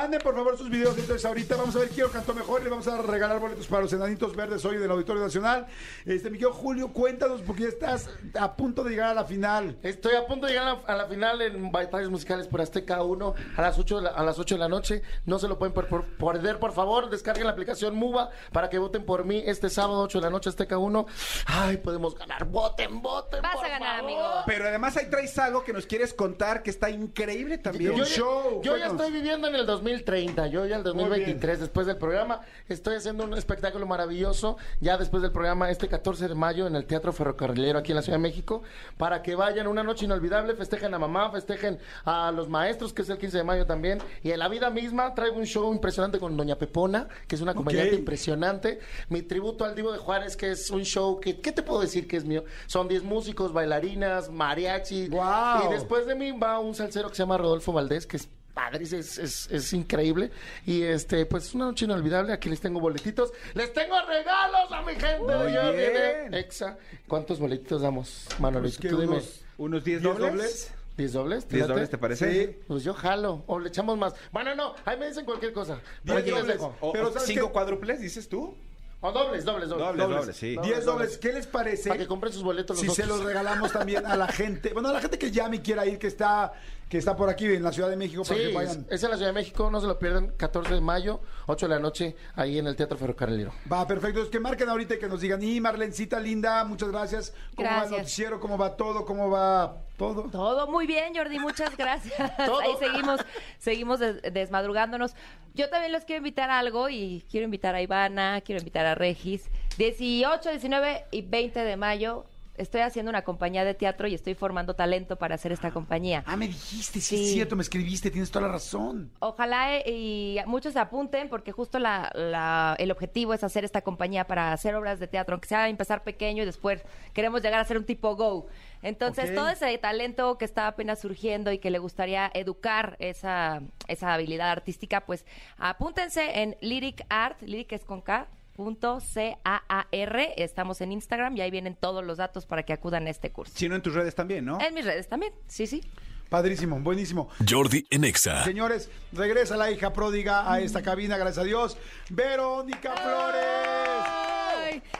Manden 0.00 0.20
por 0.22 0.34
favor 0.34 0.56
sus 0.56 0.70
videos. 0.70 0.96
Entonces, 0.96 1.22
ahorita 1.26 1.56
vamos 1.56 1.76
a 1.76 1.80
ver 1.80 1.90
quién 1.90 2.08
cantó 2.08 2.32
mejor. 2.32 2.62
y 2.62 2.64
Le 2.64 2.70
vamos 2.70 2.88
a 2.88 3.02
regalar 3.02 3.38
boletos 3.38 3.66
para 3.66 3.82
los 3.82 3.92
enanitos 3.92 4.34
verdes 4.34 4.64
hoy 4.64 4.78
del 4.78 4.90
Auditorio 4.90 5.20
Nacional. 5.22 5.66
Este, 6.06 6.30
mi 6.30 6.38
querido 6.38 6.54
Julio, 6.54 6.88
cuéntanos 6.92 7.42
porque 7.42 7.64
ya 7.64 7.68
estás 7.68 8.08
a 8.38 8.56
punto 8.56 8.82
de 8.82 8.90
llegar 8.92 9.10
a 9.10 9.14
la 9.14 9.24
final. 9.24 9.76
Estoy 9.82 10.14
a 10.16 10.26
punto 10.26 10.46
de 10.46 10.52
llegar 10.52 10.68
a 10.68 10.72
la, 10.74 10.80
a 10.86 10.96
la 10.96 11.06
final 11.06 11.42
en 11.42 11.70
Batallas 11.70 12.08
Musicales 12.08 12.46
por 12.46 12.62
Azteca 12.62 13.02
1 13.02 13.34
a 13.58 13.60
las 13.60 13.78
8 13.78 13.96
de 13.96 14.02
la, 14.04 14.10
a 14.10 14.22
las 14.24 14.38
8 14.38 14.54
de 14.54 14.58
la 14.58 14.68
noche. 14.70 15.02
No 15.26 15.38
se 15.38 15.48
lo 15.48 15.58
pueden 15.58 15.74
per- 15.74 15.88
por- 15.88 16.06
perder, 16.16 16.58
por 16.58 16.72
favor. 16.72 17.10
Descarguen 17.10 17.44
la 17.44 17.52
aplicación 17.52 17.94
MUBA 17.94 18.30
para 18.52 18.70
que 18.70 18.78
voten 18.78 19.04
por 19.04 19.24
mí 19.26 19.42
este 19.44 19.68
sábado 19.68 20.00
8 20.00 20.18
de 20.18 20.24
la 20.24 20.30
noche 20.30 20.48
Azteca 20.48 20.78
1. 20.78 21.06
Ay, 21.44 21.76
podemos 21.76 22.14
ganar. 22.14 22.46
Voten, 22.46 23.02
voten. 23.02 23.42
Vas 23.42 23.54
por 23.56 23.66
a 23.66 23.68
ganar, 23.68 23.96
favor. 23.98 24.10
amigo. 24.12 24.28
Pero 24.46 24.66
además 24.66 24.96
ahí 24.96 25.10
traes 25.10 25.38
algo 25.38 25.62
que 25.62 25.74
nos 25.74 25.84
quieres 25.84 26.14
contar 26.14 26.62
que 26.62 26.70
está 26.70 26.88
increíble 26.88 27.58
también. 27.58 27.94
Yo- 27.96 28.04
show, 28.06 28.62
yo 28.62 28.78
ya 28.78 28.86
estoy 28.86 29.12
viviendo 29.12 29.46
en 29.48 29.56
el 29.56 29.66
2030, 29.90 30.46
yo 30.48 30.66
ya 30.66 30.76
el 30.76 30.82
2023, 30.82 31.60
después 31.60 31.86
del 31.86 31.96
programa, 31.96 32.40
estoy 32.68 32.96
haciendo 32.96 33.24
un 33.24 33.34
espectáculo 33.34 33.86
maravilloso, 33.86 34.56
ya 34.80 34.96
después 34.96 35.22
del 35.22 35.32
programa, 35.32 35.70
este 35.70 35.88
14 35.88 36.28
de 36.28 36.34
mayo, 36.34 36.66
en 36.66 36.76
el 36.76 36.84
Teatro 36.86 37.12
Ferrocarrilero 37.12 37.78
aquí 37.78 37.92
en 37.92 37.96
la 37.96 38.02
Ciudad 38.02 38.18
de 38.18 38.22
México, 38.22 38.62
para 38.96 39.22
que 39.22 39.34
vayan 39.34 39.66
una 39.66 39.82
noche 39.82 40.04
inolvidable, 40.04 40.54
festejen 40.54 40.94
a 40.94 40.98
mamá, 40.98 41.30
festejen 41.30 41.78
a 42.04 42.30
los 42.32 42.48
maestros, 42.48 42.92
que 42.92 43.02
es 43.02 43.08
el 43.10 43.18
15 43.18 43.38
de 43.38 43.44
mayo 43.44 43.66
también, 43.66 43.98
y 44.22 44.30
en 44.30 44.38
la 44.38 44.48
vida 44.48 44.70
misma 44.70 45.14
traigo 45.14 45.36
un 45.36 45.44
show 45.46 45.72
impresionante 45.72 46.18
con 46.18 46.36
Doña 46.36 46.56
Pepona, 46.56 47.08
que 47.26 47.34
es 47.34 47.40
una 47.40 47.54
comediante 47.54 47.94
Ok. 47.94 47.98
impresionante, 48.00 48.78
mi 49.08 49.22
tributo 49.22 49.64
al 49.64 49.74
Divo 49.74 49.92
de 49.92 49.98
Juárez, 49.98 50.36
que 50.36 50.50
es 50.52 50.70
un 50.70 50.84
show 50.84 51.20
que, 51.20 51.40
¿qué 51.40 51.52
te 51.52 51.62
puedo 51.62 51.80
decir 51.80 52.06
que 52.06 52.16
es 52.16 52.24
mío? 52.24 52.44
Son 52.66 52.88
10 52.88 53.02
músicos, 53.02 53.52
bailarinas, 53.52 54.30
mariachi, 54.30 55.08
Guau. 55.08 55.66
y 55.68 55.72
después 55.72 56.06
de 56.06 56.14
mí 56.14 56.32
va 56.32 56.58
un 56.58 56.74
salsero 56.74 57.08
que 57.08 57.14
se 57.16 57.22
llama 57.22 57.38
Rodolfo 57.38 57.72
Valdés, 57.72 58.06
que 58.06 58.16
es 58.16 58.28
padre, 58.54 58.84
es, 58.84 58.92
es, 58.92 59.48
es 59.50 59.72
increíble. 59.72 60.30
Y 60.66 60.82
este, 60.82 61.26
pues 61.26 61.44
es 61.46 61.54
una 61.54 61.66
noche 61.66 61.84
inolvidable. 61.84 62.32
Aquí 62.32 62.48
les 62.48 62.60
tengo 62.60 62.80
boletitos. 62.80 63.32
¡Les 63.54 63.72
tengo 63.72 63.94
regalos 64.06 64.70
a 64.72 64.82
mi 64.82 64.92
gente! 64.94 65.18
Muy 65.18 65.50
bien. 65.52 65.72
viene 65.76 66.38
Exa. 66.38 66.76
¿Cuántos 67.08 67.38
boletitos 67.40 67.82
damos, 67.82 68.26
Manolito? 68.38 68.62
Pues 68.62 68.78
que 68.78 68.88
Tú 68.88 69.00
dime. 69.00 69.12
unos 69.14 69.40
Unos 69.58 69.84
10 69.84 70.00
¿Diez 70.02 70.02
dobles. 70.02 70.30
dobles? 70.32 70.74
¿Diez 70.96 71.12
dobles? 71.12 71.48
10 71.48 71.60
late? 71.62 71.72
dobles, 71.72 71.90
¿te 71.90 71.98
parece? 71.98 72.46
Sí. 72.46 72.56
Pues 72.66 72.84
yo 72.84 72.92
jalo. 72.94 73.42
O 73.46 73.58
le 73.58 73.68
echamos 73.68 73.96
más. 73.96 74.14
Bueno, 74.32 74.54
no. 74.54 74.74
Ahí 74.84 74.98
me 74.98 75.06
dicen 75.06 75.24
cualquier 75.24 75.52
cosa. 75.52 75.80
Pero 76.04 76.16
Diez 76.16 76.18
aquí 76.22 76.30
les 76.30 76.40
dobles. 76.40 76.56
dejo. 76.56 76.76
O, 76.80 76.92
Pero 76.92 77.08
o 77.08 77.12
¿sabes 77.12 77.26
cinco 77.28 77.46
qué? 77.46 77.52
cuádruples, 77.52 78.00
dices 78.00 78.28
tú. 78.28 78.54
O 79.02 79.12
dobles, 79.12 79.46
dobles, 79.46 79.70
dobles. 79.70 79.86
Dobles, 79.96 80.08
dobles, 80.18 80.36
sí. 80.36 80.56
10 80.62 80.84
dobles. 80.84 81.16
¿Qué 81.16 81.32
les 81.32 81.46
parece? 81.46 81.88
Para 81.88 82.00
que 82.00 82.06
compren 82.06 82.34
sus 82.34 82.42
boletos 82.42 82.76
los 82.76 82.80
Si 82.94 82.94
se 82.94 83.04
otros. 83.04 83.16
los 83.20 83.26
regalamos 83.26 83.72
también 83.72 84.04
a 84.04 84.14
la 84.14 84.28
gente, 84.28 84.74
bueno, 84.74 84.90
a 84.90 84.92
la 84.92 85.00
gente 85.00 85.18
que 85.18 85.30
llame 85.30 85.56
y 85.56 85.60
quiera 85.60 85.86
ir, 85.86 85.98
que 85.98 86.06
está, 86.06 86.52
que 86.90 86.98
está 86.98 87.16
por 87.16 87.30
aquí 87.30 87.46
en 87.46 87.62
la 87.62 87.72
Ciudad 87.72 87.88
de 87.88 87.96
México, 87.96 88.22
para 88.24 88.34
Sí, 88.34 88.42
que 88.42 88.48
es, 88.48 88.54
vayan. 88.54 88.86
es 88.90 89.02
en 89.04 89.10
la 89.10 89.16
Ciudad 89.16 89.30
de 89.30 89.34
México, 89.34 89.70
no 89.70 89.80
se 89.80 89.86
lo 89.86 89.98
pierdan, 89.98 90.32
14 90.36 90.74
de 90.74 90.80
mayo, 90.80 91.20
8 91.46 91.68
de 91.68 91.74
la 91.76 91.80
noche, 91.80 92.16
ahí 92.34 92.58
en 92.58 92.66
el 92.66 92.74
Teatro 92.76 92.98
Ferrocarrilero. 92.98 93.52
Va, 93.72 93.86
perfecto. 93.86 94.20
Es 94.22 94.28
que 94.28 94.40
marquen 94.40 94.68
ahorita 94.68 94.96
y 94.96 94.98
que 94.98 95.06
nos 95.08 95.20
digan, 95.20 95.40
y 95.42 95.60
Marlencita 95.60 96.18
linda, 96.20 96.64
muchas 96.64 96.90
gracias. 96.90 97.32
¿Cómo 97.54 97.68
va 97.68 97.74
el 97.74 97.80
Gracias. 97.82 97.98
noticiero? 98.00 98.40
¿Cómo 98.40 98.58
va 98.58 98.76
todo? 98.76 99.04
¿Cómo 99.06 99.30
va 99.30 99.76
todo? 99.96 100.24
Todo 100.30 100.66
muy 100.68 100.86
bien, 100.88 101.14
Jordi, 101.14 101.38
muchas 101.38 101.76
gracias. 101.76 102.36
Todo. 102.44 102.58
Ahí 102.60 102.72
seguimos, 102.80 103.20
seguimos 103.58 104.00
des- 104.00 104.20
desmadrugándonos. 104.32 105.14
Yo 105.54 105.68
también 105.70 105.92
los 105.92 106.04
quiero 106.04 106.18
invitar 106.18 106.50
a 106.50 106.58
algo 106.58 106.88
y 106.88 107.24
quiero 107.30 107.44
invitar 107.44 107.74
a 107.76 107.82
Ivana, 107.82 108.40
quiero 108.40 108.58
invitar 108.58 108.86
a 108.86 108.94
Regis. 108.96 109.48
18, 109.78 110.50
19 110.50 111.04
y 111.12 111.22
20 111.22 111.60
de 111.60 111.76
mayo 111.76 112.24
estoy 112.60 112.82
haciendo 112.82 113.10
una 113.10 113.22
compañía 113.22 113.64
de 113.64 113.74
teatro 113.74 114.06
y 114.08 114.14
estoy 114.14 114.34
formando 114.34 114.74
talento 114.74 115.16
para 115.16 115.34
hacer 115.34 115.52
esta 115.52 115.70
compañía. 115.70 116.22
Ah, 116.26 116.36
me 116.36 116.46
dijiste, 116.46 117.00
sí, 117.00 117.16
Sí. 117.16 117.24
es 117.24 117.32
cierto, 117.32 117.56
me 117.56 117.62
escribiste, 117.62 118.10
tienes 118.10 118.30
toda 118.30 118.46
la 118.46 118.52
razón. 118.52 119.10
Ojalá 119.18 119.76
eh, 119.78 119.82
y 119.90 120.36
muchos 120.46 120.72
se 120.74 120.78
apunten 120.78 121.28
porque 121.28 121.52
justo 121.52 121.78
la, 121.78 122.10
la- 122.14 122.76
el 122.78 122.90
objetivo 122.90 123.34
es 123.34 123.42
hacer 123.44 123.64
esta 123.64 123.80
compañía 123.82 124.26
para 124.26 124.52
hacer 124.52 124.74
obras 124.74 125.00
de 125.00 125.06
teatro, 125.06 125.34
aunque 125.34 125.48
sea 125.48 125.68
empezar 125.68 126.02
pequeño 126.04 126.42
y 126.42 126.46
después 126.46 126.82
queremos 127.14 127.42
llegar 127.42 127.60
a 127.60 127.64
ser 127.64 127.78
un 127.78 127.84
tipo 127.84 128.14
go. 128.16 128.46
Entonces, 128.82 129.34
todo 129.34 129.48
ese 129.50 129.76
talento 129.78 130.38
que 130.38 130.44
está 130.46 130.66
apenas 130.66 131.00
surgiendo 131.00 131.52
y 131.52 131.58
que 131.58 131.70
le 131.70 131.78
gustaría 131.78 132.30
educar 132.32 132.96
esa, 132.98 133.60
esa 133.88 134.14
habilidad 134.14 134.50
artística, 134.50 135.02
pues 135.02 135.26
apúntense 135.58 136.42
en 136.42 136.56
Lyric 136.60 137.04
Art, 137.08 137.40
Lyric 137.42 137.72
es 137.72 137.84
con 137.84 138.00
K, 138.00 138.26
punto 138.64 139.00
C-A-A-R, 139.00 140.34
estamos 140.36 140.82
en 140.82 140.92
Instagram 140.92 141.34
y 141.38 141.40
ahí 141.40 141.50
vienen 141.50 141.74
todos 141.74 142.04
los 142.04 142.18
datos 142.18 142.44
para 142.44 142.62
que 142.62 142.74
acudan 142.74 143.06
a 143.06 143.10
este 143.10 143.32
curso. 143.32 143.54
Si 143.56 143.70
no, 143.70 143.74
en 143.74 143.80
tus 143.80 143.94
redes 143.94 144.14
también, 144.14 144.44
¿no? 144.44 144.60
En 144.60 144.74
mis 144.74 144.84
redes 144.84 145.08
también, 145.08 145.32
sí, 145.46 145.66
sí. 145.66 145.82
Padrísimo, 146.28 146.78
buenísimo. 146.78 147.30
Jordi 147.48 147.86
en 147.88 148.04
Exa. 148.04 148.44
Señores, 148.44 148.90
regresa 149.12 149.56
la 149.56 149.70
hija 149.70 149.94
pródiga 149.94 150.52
a 150.52 150.60
esta 150.60 150.82
cabina, 150.82 151.16
gracias 151.16 151.38
a 151.38 151.44
Dios. 151.44 151.78
Verónica 152.10 152.92
Flores. 152.92 153.79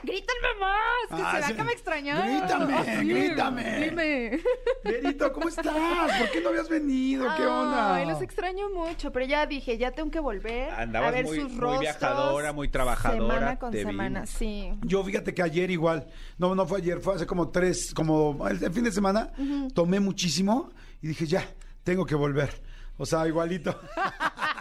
Ay, 0.02 0.08
grítenme 0.08 0.48
más, 0.60 1.18
que 1.18 1.22
Ah, 1.26 1.32
será 1.32 1.46
sí. 1.48 1.54
que 1.54 1.62
me 1.64 1.72
extrañaron. 1.72 2.26
Grítame, 2.40 2.84
Sí, 3.00 3.08
grítame. 3.08 3.78
Dime. 3.80 4.40
Verito, 4.84 5.32
¿cómo 5.32 5.48
estás? 5.48 6.18
¿Por 6.18 6.30
qué 6.30 6.40
no 6.40 6.48
habías 6.50 6.68
venido? 6.68 7.26
¿Qué 7.36 7.46
onda? 7.46 7.94
Ay, 7.96 8.06
los 8.06 8.22
extraño 8.22 8.70
mucho, 8.70 9.12
pero 9.12 9.26
ya 9.26 9.46
dije, 9.46 9.76
ya 9.78 9.90
tengo 9.90 10.10
que 10.10 10.20
volver 10.20 10.70
Andabas 10.74 11.08
a 11.08 11.12
ver 11.12 11.24
muy- 11.24 11.40
sus 11.40 11.50
muy 11.52 11.60
rostros. 11.60 11.80
viajadora, 11.80 12.52
muy 12.52 12.68
trabajadora, 12.68 13.34
Semana 13.34 13.58
con 13.58 13.70
te 13.72 13.82
semana, 13.82 14.26
sí. 14.26 14.72
Yo 14.82 15.02
fíjate 15.04 15.34
que 15.34 15.42
ayer 15.42 15.70
igual, 15.70 16.06
no, 16.38 16.54
no 16.54 16.66
fue 16.66 16.78
ayer, 16.78 17.00
fue 17.00 17.14
hace 17.16 17.26
como 17.26 17.50
tres, 17.50 17.92
como 17.94 18.46
el, 18.48 18.62
el 18.64 18.72
fin 18.72 18.84
de 18.84 18.92
semana, 18.92 19.32
tomé 19.74 20.00
muchísimo 20.00 20.70
y 21.02 21.08
dije, 21.08 21.26
ya, 21.26 21.44
tengo 21.84 22.04
que 22.06 22.14
volver. 22.14 22.50
O 22.96 23.06
sea, 23.06 23.26
igualito. 23.26 23.78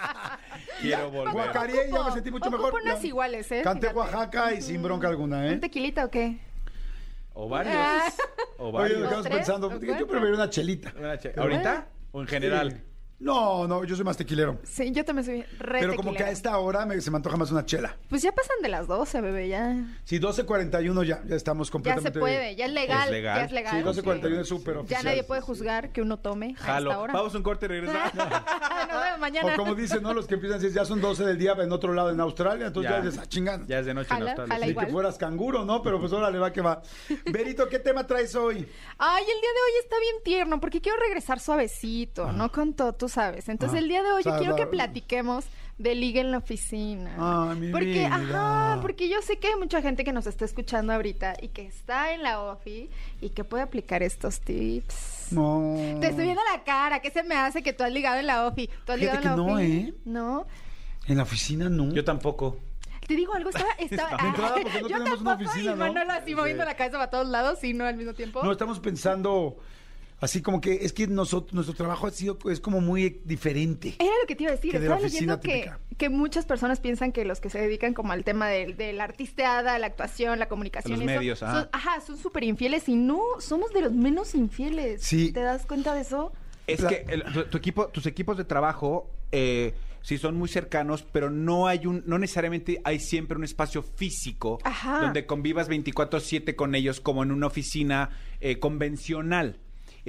Quiero 0.82 1.11
volver. 1.11 1.34
Guacareé 1.34 1.89
y 1.89 1.91
ya 1.91 2.03
me 2.03 2.11
sentí 2.11 2.32
mucho 2.32 2.51
mejor. 2.51 2.73
unas 2.82 3.03
iguales, 3.03 3.51
¿eh? 3.51 3.61
Canté 3.63 3.88
Fíjate. 3.89 3.97
Oaxaca 3.99 4.53
y 4.53 4.61
sin 4.61 4.82
bronca 4.82 5.07
alguna, 5.07 5.38
¿Un 5.39 5.43
¿eh? 5.45 5.57
tequilita 5.57 6.05
o 6.05 6.09
qué? 6.09 6.39
O 7.34 7.47
varios. 7.49 7.75
Ah. 7.77 8.09
O 8.57 8.67
Oye, 8.69 8.77
varios. 8.77 8.99
nos 8.99 9.07
quedamos 9.09 9.25
¿Tres? 9.27 9.38
pensando, 9.38 9.67
¿O 9.67 9.71
yo 9.71 9.80
cuatro? 9.88 10.07
prefiero 10.07 10.36
una 10.36 10.49
chelita. 10.49 10.93
Una 10.97 11.17
che- 11.17 11.34
¿Ahorita? 11.38 11.88
¿O 12.11 12.21
en 12.21 12.27
general? 12.27 12.84
No, 13.20 13.67
no, 13.67 13.84
yo 13.84 13.95
soy 13.97 14.05
más 14.05 14.15
tequilero. 14.15 14.59
Sí, 14.63 14.91
yo 14.91 15.03
también 15.03 15.26
soy 15.26 15.41
re 15.59 15.80
Pero 15.82 15.95
como 15.95 16.11
que 16.11 16.20
a 16.24 16.28
tequilera. 16.28 16.32
esta 16.32 16.57
hora 16.57 16.86
me- 16.86 17.01
se 17.01 17.11
me 17.11 17.17
antoja 17.17 17.36
más 17.36 17.51
una 17.51 17.65
chela. 17.65 17.97
Pues 18.07 18.22
ya 18.22 18.32
pasan 18.32 18.55
de 18.61 18.70
las 18.70 18.88
12, 18.88 19.20
bebé, 19.20 19.49
ya. 19.49 19.76
Sí, 20.05 20.20
12.41 20.20 21.03
ya, 21.03 21.22
ya 21.28 21.36
estamos 21.36 21.67
Ya 21.67 21.72
completamente... 21.74 22.13
se 22.13 22.20
puede, 22.20 22.55
ya 22.55 22.65
es 22.65 22.72
legal. 22.72 23.07
Es 23.07 23.11
legal. 23.11 23.38
Ya 23.39 23.45
es 23.45 23.51
legal. 23.51 23.93
Sí, 23.93 24.01
12.41 24.01 24.39
es 24.39 24.47
súper 24.47 24.76
Ya 24.76 24.80
oficial. 24.80 25.03
nadie 25.03 25.24
puede 25.24 25.41
juzgar 25.41 25.91
que 25.91 26.01
uno 26.01 26.17
tome 26.17 26.55
a 26.59 26.63
Jalo. 26.63 26.91
esta 26.91 27.01
hora. 27.01 27.13
Vamos 27.13 27.34
a 27.34 27.38
un 27.38 27.43
corte 27.43 27.65
y 27.65 27.70
regresamos. 27.70 28.13
Nos 28.15 29.03
vemos 29.03 29.20
mañana. 29.20 29.53
O 29.53 29.55
como 29.57 29.76
dicen, 29.76 30.01
¿no? 30.01 30.13
Los 30.13 30.26
que 30.26 30.36
empiezan 30.36 30.59
a 30.59 30.61
decir, 30.61 30.76
ya 30.76 30.86
son 30.86 31.01
12 31.01 31.26
del 31.26 31.38
día 31.38 31.55
en 31.59 31.72
otro 31.74 31.93
lado, 31.93 32.11
en 32.11 32.20
Australia, 32.22 32.67
entonces 32.67 32.89
ya, 32.89 32.97
Ya. 33.03 33.09
ya 33.09 33.20
les 33.20 33.30
chingan. 33.30 33.67
Ya 33.67 33.80
es 33.80 33.86
de 33.86 33.93
noche 33.93 34.07
en 34.13 34.20
Jala, 34.20 34.32
Australia. 34.32 34.53
jala 34.53 34.65
sí. 34.65 34.70
Ni 34.70 34.76
que 34.76 34.80
igual. 34.82 34.91
fueras 34.93 35.17
canguro, 35.17 35.65
¿no? 35.65 35.82
Pero 35.82 35.99
pues 35.99 36.13
ahora 36.13 36.32
le 36.32 36.39
va 36.39 36.53
que 36.53 36.61
va. 36.61 36.82
Berito, 37.26 37.67
¿qué 37.67 37.80
tema 37.80 38.07
traes 38.07 38.34
hoy? 38.36 38.65
Ay, 38.97 39.24
el 39.24 39.41
día 39.41 39.49
de 39.49 39.59
hoy 39.65 39.80
está 39.84 39.99
bien 39.99 40.15
tierno 40.24 40.61
porque 40.61 40.80
quiero 40.80 40.97
regresar 40.99 41.41
suavecito, 41.41 42.32
no 42.32 42.49
con 42.51 42.74
todo, 42.74 42.93
tú 42.93 43.09
sabes. 43.10 43.49
Entonces, 43.49 43.78
Ah. 43.78 43.80
el 43.82 43.88
día 43.89 44.03
de 44.03 44.12
hoy 44.12 44.24
yo 44.24 44.38
quiero 44.38 44.55
que 44.55 44.66
platiquemos 44.68 45.45
de 45.78 45.95
liga 45.95 46.20
en 46.22 46.32
la 46.32 46.38
oficina. 46.39 47.16
Ay, 47.18 47.57
mi 47.60 47.72
porque, 47.72 47.86
vida. 47.86 48.14
ajá, 48.16 48.80
porque 48.82 49.07
yo 49.10 49.22
sé 49.22 49.38
que 49.39 49.47
hay 49.47 49.55
mucha 49.55 49.82
gente 49.82 50.03
que 50.03 50.12
nos 50.14 50.28
está 50.28 50.45
escuchando 50.45 50.91
ahorita 50.93 51.36
y 51.41 51.47
que 51.49 51.66
está 51.66 52.14
en 52.14 52.22
la 52.24 52.41
OFI 52.41 52.89
y 53.22 53.30
que 53.30 53.43
puede 53.45 53.64
aplicar 53.64 54.03
estos 54.03 54.41
tips. 54.41 55.28
No. 55.32 55.76
Te 56.01 56.07
estoy 56.07 56.26
viendo 56.26 56.41
la 56.53 56.64
cara, 56.64 57.01
¿qué 57.01 57.12
se 57.12 57.24
me 57.24 57.36
hace 57.36 57.64
que 57.64 57.72
tú 57.74 57.84
has 57.84 57.91
ligado 57.91 58.20
en 58.20 58.28
la 58.28 58.45
OFI? 58.47 58.68
¿Tú 58.86 58.91
has 58.91 58.99
Fíjate 58.99 58.99
ligado 58.99 59.16
en 59.18 59.22
que 59.22 59.30
la 59.30 59.36
no, 59.36 59.53
OFI? 59.55 59.72
¿eh? 59.72 59.93
No. 60.05 60.47
En 61.07 61.18
la 61.18 61.24
oficina 61.24 61.70
no. 61.70 61.93
Yo 61.93 62.03
tampoco. 62.03 62.57
Te 63.07 63.16
digo 63.16 63.34
algo, 63.34 63.49
estaba... 63.49 63.72
estaba 63.80 64.18
De 64.22 64.28
entrada, 64.28 64.55
porque 64.62 64.82
no 64.82 64.88
yo 64.89 64.97
tenemos 64.97 65.22
una 65.22 65.30
tampoco, 65.32 65.49
oficina, 65.49 65.72
y 65.72 65.76
¿no? 65.76 65.86
Manolo 65.93 66.12
así 66.14 66.36
moviendo 66.36 66.66
la 66.66 66.76
cabeza 66.76 66.97
para 66.97 67.10
todos 67.10 67.28
lados 67.28 67.64
y 67.64 67.74
no 67.74 67.86
al 67.86 67.95
mismo 67.95 68.14
tiempo. 68.14 68.43
No, 68.43 68.51
estamos 68.51 68.80
pensando 68.80 69.57
así 70.22 70.41
como 70.41 70.61
que 70.61 70.86
es 70.86 70.93
que 70.93 71.07
nosotros, 71.07 71.53
nuestro 71.53 71.76
trabajo 71.76 72.07
ha 72.07 72.11
sido, 72.11 72.38
es 72.51 72.59
como 72.59 72.82
muy 72.82 73.22
diferente. 73.26 73.95
Era 73.99 74.11
lo 74.22 74.28
que 74.28 74.36
te 74.36 74.43
iba 74.43 74.51
a 74.51 74.55
decir. 74.55 74.72
Que 74.72 74.80
de 74.80 74.88
la 74.89 74.95
Estaba 74.95 75.07
oficina 75.07 75.39
leyendo 75.41 75.78
que, 75.89 75.95
que 75.97 76.09
muchas 76.09 76.45
personas 76.45 76.80
piensan 76.80 77.11
que 77.11 77.26
los 77.26 77.39
que 77.39 77.49
se 77.49 77.59
dedican 77.59 77.93
como 77.93 78.11
al 78.13 78.24
tema 78.24 78.47
del- 78.47 78.78
de, 78.78 78.93
la 78.93 79.03
artisteada, 79.05 79.78
la 79.80 79.88
actuación, 79.88 80.39
la 80.39 80.47
comunicación, 80.49 80.99
Los 80.99 81.09
eso, 81.09 81.20
medios, 81.20 81.43
ajá. 81.43 81.59
son, 81.61 81.70
ajá, 81.72 82.01
son 82.01 82.17
súper 82.17 82.43
infieles 82.43 82.88
y 82.89 82.95
no, 82.95 83.22
somos 83.39 83.72
de 83.74 83.82
los 83.82 83.91
menos 83.93 84.36
infieles. 84.36 85.01
Sí. 85.03 85.32
¿Te 85.32 85.41
das 85.41 85.65
cuenta 85.65 85.93
de 85.93 86.01
eso? 86.01 86.32
Es 86.67 86.82
La- 86.82 86.89
que 86.89 87.05
el- 87.07 87.24
tu, 87.24 87.43
tu 87.45 87.57
equipo, 87.57 87.88
tus 87.88 88.05
equipos 88.05 88.38
de 88.38 88.43
trabajo 88.45 89.09
eh, 89.32 89.74
sí 90.01 90.17
son 90.17 90.36
muy 90.36 90.47
cercanos, 90.49 91.05
pero 91.11 91.30
no 91.30 91.67
hay 91.67 91.86
un, 91.86 92.03
no 92.05 92.17
necesariamente 92.20 92.80
hay 92.84 92.99
siempre 92.99 93.38
un 93.38 93.43
espacio 93.43 93.82
físico 93.84 94.59
Ajá. 94.63 94.99
donde 95.01 95.26
convivas 95.26 95.67
24/7 95.70 96.55
con 96.55 96.76
ellos 96.76 96.99
como 97.01 97.24
en 97.24 97.32
una 97.32 97.47
oficina 97.47 98.09
eh, 98.39 98.59
convencional. 98.59 99.57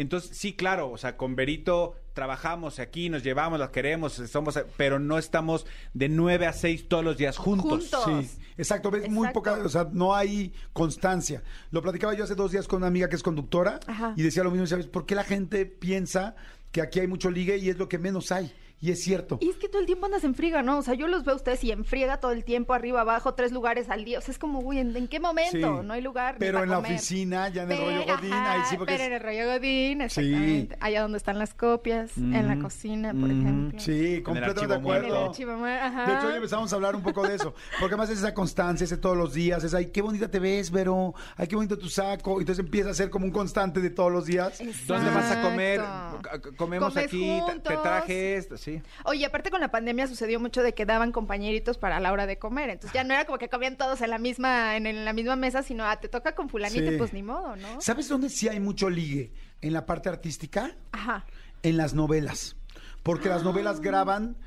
Entonces, 0.01 0.35
sí, 0.35 0.55
claro, 0.55 0.91
o 0.91 0.97
sea, 0.97 1.19
con 1.19 1.37
Berito 1.37 1.95
trabajamos 2.15 2.79
aquí, 2.79 3.11
nos 3.11 3.23
llevamos, 3.23 3.59
las 3.59 3.69
queremos, 3.69 4.15
somos, 4.15 4.59
pero 4.79 4.99
no 4.99 5.19
estamos 5.19 5.67
de 5.93 6.09
9 6.09 6.47
a 6.47 6.55
6 6.55 6.89
todos 6.89 7.05
los 7.05 7.19
días 7.19 7.37
juntos. 7.37 7.91
Juntos. 7.91 8.27
Sí, 8.27 8.39
exacto, 8.57 8.91
ves 8.91 9.11
muy 9.11 9.29
poca, 9.29 9.59
o 9.63 9.69
sea, 9.69 9.89
no 9.93 10.15
hay 10.15 10.55
constancia. 10.73 11.43
Lo 11.71 11.83
platicaba 11.83 12.15
yo 12.15 12.25
hace 12.25 12.35
dos 12.35 12.51
días 12.51 12.67
con 12.67 12.79
una 12.79 12.87
amiga 12.87 13.11
que 13.11 13.17
es 13.17 13.23
conductora 13.23 13.79
Ajá. 13.87 14.15
y 14.17 14.23
decía 14.23 14.43
lo 14.43 14.51
mismo, 14.51 14.67
¿sabes? 14.67 14.87
¿Por 14.87 15.05
qué 15.05 15.15
la 15.15 15.25
gente 15.25 15.67
piensa 15.67 16.35
que 16.73 16.81
aquí 16.81 17.01
hay 17.01 17.07
mucho 17.07 17.31
ligue 17.31 17.59
y 17.59 17.69
es 17.69 17.77
lo 17.77 17.91
que 17.91 17.99
menos 17.99 18.33
hay? 18.33 18.51
Y 18.83 18.91
es 18.93 19.03
cierto. 19.05 19.37
Y 19.43 19.51
es 19.51 19.57
que 19.57 19.69
todo 19.69 19.81
el 19.81 19.87
tiempo 19.87 20.07
andas 20.07 20.25
en 20.25 20.35
friega, 20.35 20.63
¿no? 20.63 20.79
O 20.79 20.83
sea, 20.83 20.95
yo 20.95 21.07
los 21.07 21.23
veo 21.25 21.35
a 21.35 21.37
ustedes 21.37 21.63
y 21.65 21.71
en 21.71 21.85
friega 21.85 22.19
todo 22.19 22.33
el 22.33 22.45
tiempo, 22.45 22.73
arriba, 22.73 23.03
abajo, 23.03 23.35
tres 23.35 23.53
lugares 23.53 23.91
al 23.91 24.07
día. 24.07 24.19
O 24.19 24.23
sea, 24.23 24.33
es 24.33 24.39
como, 24.39 24.63
güey, 24.63 24.79
¿en, 24.79 24.97
en 24.97 25.07
qué 25.07 25.21
momento? 25.21 25.51
Sí. 25.83 25.87
No 25.87 25.93
hay 25.93 26.01
lugar. 26.01 26.37
Pero 26.39 26.55
para 26.55 26.65
en 26.65 26.71
la 26.71 26.79
oficina, 26.79 27.49
ya 27.51 27.65
en 27.65 27.73
el 27.73 27.79
rollo 27.79 28.17
Godín, 28.17 28.33
ajá, 28.33 28.53
ahí 28.53 28.61
sí 28.71 28.77
porque 28.79 28.93
Pero 28.95 29.03
es- 29.03 29.09
en 29.09 29.15
el 29.15 29.21
rollo 29.21 29.47
Godín, 29.53 30.09
Sí. 30.09 30.69
Allá 30.81 31.03
donde 31.03 31.19
están 31.19 31.39
las 31.39 31.53
copias, 31.53 32.17
en 32.17 32.49
la 32.49 32.59
cocina, 32.59 33.13
por 33.13 33.31
ejemplo. 33.31 33.79
Sí, 33.79 34.23
completamente 34.23 34.67
de 34.67 34.75
archivo 34.75 34.95
En 34.95 35.05
el 35.05 35.11
acuerdo. 35.11 35.29
archivo, 35.29 35.53
ajá. 35.53 36.07
De 36.07 36.15
hecho, 36.17 36.27
hoy 36.29 36.35
empezamos 36.37 36.73
a 36.73 36.77
hablar 36.77 36.97
un 36.97 37.03
poco 37.03 37.29
de 37.29 37.35
eso. 37.35 37.55
Porque 37.79 37.95
además 37.95 38.09
es 38.09 38.19
esa 38.21 38.33
constancia, 38.33 38.85
ese 38.85 38.97
todos 38.97 39.17
los 39.17 39.35
días. 39.35 39.63
Es, 39.63 39.75
ay, 39.75 39.87
qué 39.91 40.01
bonita 40.01 40.31
te 40.31 40.39
ves, 40.39 40.71
Vero. 40.71 41.13
Ay, 41.37 41.47
qué 41.49 41.55
bonito 41.57 41.77
tu 41.79 41.91
saco. 41.91 42.39
Y 42.39 42.45
entonces 42.45 42.65
empieza 42.65 42.89
a 42.91 42.95
ser 42.95 43.11
como 43.11 43.27
un 43.27 43.31
constante 43.31 43.81
de 43.81 43.91
todos 43.91 44.11
los 44.11 44.25
días. 44.25 44.59
¿Dónde 44.87 45.11
vas 45.11 45.31
a 45.33 45.43
comer? 45.43 45.81
Exacto. 45.81 46.51
Comemos 46.57 46.89
Comes 46.95 47.05
aquí, 47.05 47.41
te- 47.63 47.77
traje 47.77 48.37
esto, 48.37 48.57
sí. 48.57 48.70
Oye, 49.05 49.27
aparte 49.27 49.51
con 49.51 49.61
la 49.61 49.71
pandemia 49.71 50.07
sucedió 50.07 50.41
mucho 50.41 50.63
de 50.63 50.75
que 50.75 50.87
daban 50.87 51.13
compañeritos 51.13 51.79
para 51.79 52.01
la 52.01 52.13
hora 52.13 52.27
de 52.27 52.39
comer. 52.39 52.71
Entonces 52.71 52.93
ya 52.95 53.05
no 53.05 53.13
era 53.15 53.25
como 53.25 53.39
que 53.39 53.49
comían 53.49 53.77
todos 53.77 54.01
en 54.03 54.11
la 54.11 54.19
misma, 54.19 54.77
en, 54.77 54.87
en 54.87 55.05
la 55.05 55.13
misma 55.13 55.37
mesa, 55.37 55.63
sino 55.63 55.85
ah, 55.85 55.99
te 56.01 56.09
toca 56.09 56.35
con 56.35 56.49
fulanito, 56.49 56.91
Sí. 56.91 56.97
pues 56.97 57.13
ni 57.13 57.23
modo, 57.23 57.57
¿no? 57.57 57.81
¿Sabes 57.81 58.09
dónde 58.09 58.29
sí 58.29 58.49
hay 58.49 58.61
mucho 58.61 58.89
ligue? 58.91 59.33
En 59.61 59.73
la 59.73 59.85
parte 59.87 60.09
artística, 60.09 60.75
Ajá. 60.93 61.25
en 61.63 61.77
las 61.77 61.93
novelas. 61.95 62.57
Porque 63.03 63.29
las 63.29 63.43
novelas 63.43 63.81
graban 63.81 64.33
do- 64.33 64.39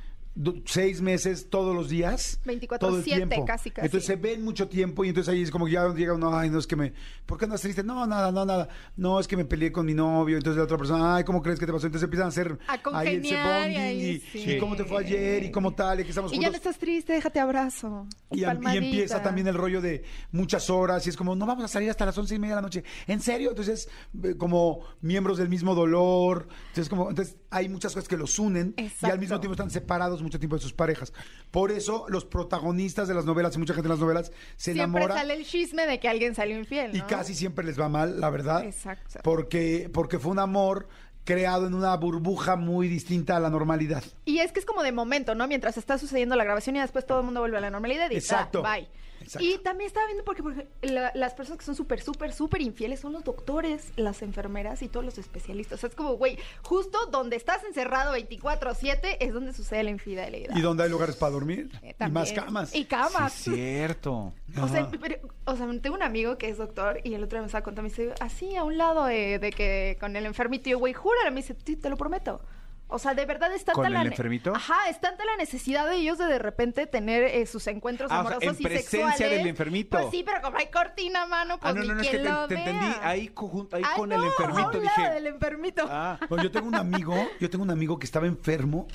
seis 0.65 1.01
meses 1.01 1.49
todos 1.49 1.75
los 1.75 1.89
días. 1.89 2.39
24/7, 2.45 2.79
todo 2.79 2.97
el 2.97 3.03
tiempo. 3.03 3.45
casi, 3.45 3.71
casi. 3.71 3.85
Entonces 3.85 4.07
se 4.07 4.15
ven 4.15 4.43
mucho 4.43 4.67
tiempo 4.67 5.05
y 5.05 5.09
entonces 5.09 5.33
ahí 5.33 5.41
es 5.43 5.51
como 5.51 5.65
que 5.65 5.73
ya 5.73 5.87
llega 5.93 6.13
uno, 6.13 6.35
ay, 6.35 6.49
no 6.49 6.59
es 6.59 6.67
que 6.67 6.75
me. 6.75 6.93
¿Por 7.25 7.37
qué 7.37 7.45
andas 7.45 7.61
triste? 7.61 7.83
No, 7.83 8.05
nada, 8.07 8.31
no, 8.31 8.45
nada. 8.45 8.67
No, 8.97 9.19
es 9.19 9.27
que 9.27 9.37
me 9.37 9.45
peleé 9.45 9.71
con 9.71 9.85
mi 9.85 9.93
novio. 9.93 10.37
Entonces 10.37 10.57
la 10.57 10.63
otra 10.63 10.77
persona, 10.77 11.15
ay, 11.15 11.23
¿cómo 11.23 11.41
crees 11.41 11.59
que 11.59 11.65
te 11.65 11.71
pasó? 11.71 11.85
Entonces 11.85 12.05
empiezan 12.05 12.25
a 12.25 12.29
hacer 12.29 12.57
A 12.67 12.97
ahí 12.97 13.15
ese 13.15 13.35
bonding 13.35 13.77
ahí 13.77 14.05
y, 14.05 14.19
sí. 14.19 14.51
y 14.51 14.57
cómo 14.57 14.75
te 14.75 14.85
fue 14.85 15.03
ayer 15.03 15.43
y 15.43 15.51
cómo 15.51 15.73
tal, 15.73 15.99
y 15.99 16.01
aquí 16.01 16.09
estamos 16.09 16.33
Y 16.33 16.39
ya 16.39 16.49
no 16.49 16.55
estás 16.55 16.77
triste, 16.77 17.13
déjate 17.13 17.39
abrazo. 17.39 18.07
Y, 18.31 18.43
empieza 18.43 19.21
también 19.21 19.47
el 19.47 19.55
rollo 19.55 19.81
de 19.81 20.03
muchas 20.31 20.69
horas 20.69 21.05
y 21.05 21.09
es 21.09 21.17
como, 21.17 21.35
no 21.35 21.45
vamos 21.45 21.65
a 21.65 21.67
salir 21.67 21.89
hasta 21.89 22.05
las 22.05 22.17
once 22.17 22.33
y 22.35 22.39
media 22.39 22.55
de 22.55 22.61
la 22.61 22.61
noche. 22.63 22.83
¿En 23.07 23.19
serio? 23.19 23.49
Entonces, 23.49 23.87
eh, 24.23 24.35
como 24.35 24.81
miembros 25.01 25.37
del 25.37 25.49
mismo 25.49 25.75
dolor. 25.75 26.47
Entonces, 26.69 26.89
como, 26.89 27.09
entonces 27.09 27.37
hay 27.49 27.69
muchas 27.69 27.93
cosas 27.93 28.07
que 28.07 28.17
los 28.17 28.39
unen 28.39 28.73
y 28.77 29.05
al 29.05 29.19
mismo 29.19 29.39
tiempo 29.39 29.53
están 29.53 29.69
separados 29.69 30.22
mucho 30.23 30.39
tiempo 30.39 30.55
de 30.55 30.61
sus 30.61 30.73
parejas. 30.73 31.13
Por 31.51 31.71
eso 31.71 32.05
los 32.09 32.25
protagonistas 32.25 33.07
de 33.07 33.13
las 33.13 33.25
novelas 33.25 33.55
y 33.55 33.59
mucha 33.59 33.73
gente 33.73 33.87
en 33.87 33.91
las 33.91 33.99
novelas 33.99 34.31
se 34.55 34.73
Siempre 34.73 35.01
enamora 35.01 35.15
sale 35.15 35.35
el 35.35 35.45
chisme 35.45 35.85
de 35.85 35.99
que 35.99 36.07
alguien 36.07 36.35
salió 36.35 36.57
infiel, 36.57 36.95
y 36.95 37.01
casi 37.01 37.33
siempre 37.35 37.65
les 37.65 37.79
va 37.79 37.89
mal, 37.89 38.19
la 38.19 38.29
verdad. 38.29 38.63
Exacto. 38.63 39.19
Porque, 39.23 39.89
porque 39.93 40.19
fue 40.19 40.31
un 40.31 40.39
amor 40.39 40.87
creado 41.23 41.67
en 41.67 41.73
una 41.73 41.95
burbuja 41.95 42.55
muy 42.55 42.87
distinta 42.87 43.37
a 43.37 43.39
la 43.39 43.49
normalidad. 43.49 44.03
Y 44.25 44.39
es 44.39 44.51
que 44.51 44.59
es 44.59 44.65
como 44.65 44.83
de 44.83 44.91
momento, 44.91 45.35
¿no? 45.35 45.47
Mientras 45.47 45.77
está 45.77 45.97
sucediendo 45.97 46.35
la 46.35 46.43
grabación 46.43 46.75
y 46.75 46.79
después 46.79 47.05
todo 47.05 47.19
el 47.19 47.25
mundo 47.25 47.39
vuelve 47.39 47.57
a 47.57 47.61
la 47.61 47.69
normalidad 47.69 48.11
y 48.11 48.15
Exacto. 48.15 48.61
bye. 48.61 48.87
Exacto. 49.23 49.45
Y 49.47 49.57
también 49.59 49.87
estaba 49.87 50.05
viendo 50.05 50.23
porque, 50.23 50.43
porque 50.43 50.67
la- 50.81 51.11
las 51.15 51.33
personas 51.33 51.59
que 51.59 51.65
son 51.65 51.75
súper, 51.75 52.01
súper, 52.01 52.33
súper 52.33 52.61
infieles 52.61 52.99
son 52.99 53.13
los 53.13 53.23
doctores, 53.23 53.91
las 53.95 54.21
enfermeras 54.21 54.81
y 54.81 54.87
todos 54.87 55.05
los 55.05 55.17
especialistas. 55.17 55.79
O 55.79 55.81
sea, 55.81 55.89
es 55.89 55.95
como, 55.95 56.13
güey, 56.13 56.37
justo 56.61 57.05
donde 57.07 57.35
estás 57.35 57.63
encerrado 57.63 58.13
24-7 58.15 59.17
es 59.19 59.33
donde 59.33 59.53
sucede 59.53 59.83
la 59.83 59.89
infidelidad. 59.89 60.55
Y 60.55 60.61
donde 60.61 60.83
hay 60.83 60.89
lugares 60.89 61.15
para 61.15 61.31
dormir. 61.31 61.69
Eh, 61.81 61.95
y 61.99 62.09
más 62.11 62.31
camas. 62.33 62.75
Y 62.75 62.85
camas. 62.85 63.33
Sí, 63.33 63.53
cierto. 63.53 64.33
O 64.61 64.67
sea, 64.67 64.87
pero- 65.01 65.17
o 65.45 65.55
sea, 65.55 65.67
tengo 65.81 65.95
un 65.95 66.03
amigo 66.03 66.37
que 66.37 66.47
es 66.49 66.57
doctor 66.57 66.99
y 67.03 67.15
el 67.15 67.23
otro 67.23 67.37
día 67.37 67.41
me 67.41 67.47
estaba 67.47 67.63
contando, 67.63 67.83
me 67.83 67.89
dice, 67.89 68.13
así 68.19 68.55
a 68.55 68.63
un 68.63 68.77
lado 68.77 69.05
de, 69.05 69.39
de 69.39 69.51
que 69.51 69.97
con 69.99 70.15
el 70.15 70.25
enfermito, 70.27 70.69
y 70.69 70.73
yo, 70.73 70.79
güey, 70.79 70.93
júralo, 70.93 71.31
me 71.31 71.37
dice, 71.37 71.55
sí, 71.65 71.75
te 71.75 71.89
lo 71.89 71.97
prometo. 71.97 72.39
O 72.93 72.99
sea, 72.99 73.13
de 73.15 73.25
verdad 73.25 73.51
está 73.53 73.73
¿Con 73.73 73.85
el 73.87 73.93
la 73.93 74.03
enfermito? 74.03 74.53
Ajá, 74.55 74.87
es 74.89 75.01
tanta 75.01 75.25
la 75.25 75.35
necesidad 75.37 75.89
de 75.89 75.95
ellos 75.97 76.17
de 76.19 76.25
de 76.25 76.37
repente 76.39 76.85
tener 76.87 77.23
eh, 77.23 77.45
sus 77.45 77.65
encuentros 77.67 78.11
Ah, 78.11 78.19
amorosos 78.19 78.43
en 78.43 78.55
y 78.59 78.63
presencia 78.63 79.07
sexuales. 79.07 79.37
del 79.39 79.47
enfermito. 79.47 79.97
Pues 79.97 80.11
sí, 80.11 80.23
pero 80.23 80.41
como 80.41 80.57
hay 80.57 80.67
cortina, 80.67 81.25
mano, 81.25 81.59
pues 81.59 81.71
ah, 81.73 81.77
no, 81.77 81.83
no, 81.83 81.95
no, 81.95 82.01
es 82.01 82.07
que 82.09 82.19
te, 82.19 82.27
entendí. 82.55 82.85
Ahí, 83.01 83.27
conjunto, 83.29 83.75
ahí 83.75 83.83
Ay, 83.85 83.97
con 83.97 84.11
el 84.11 84.19
no, 84.21 84.27
enfermito 84.27 84.77
un 84.77 84.81
dije. 84.83 85.09
del 85.09 85.27
enfermito. 85.27 85.85
Ah, 85.89 86.19
Bueno, 86.29 86.43
yo 86.43 86.51
tengo 86.51 86.67
un 86.67 86.75
amigo, 86.75 87.15
yo 87.39 87.49
tengo 87.49 87.63
un 87.63 87.71
amigo 87.71 87.97
que 87.97 88.05
estaba 88.05 88.27
enfermo, 88.27 88.87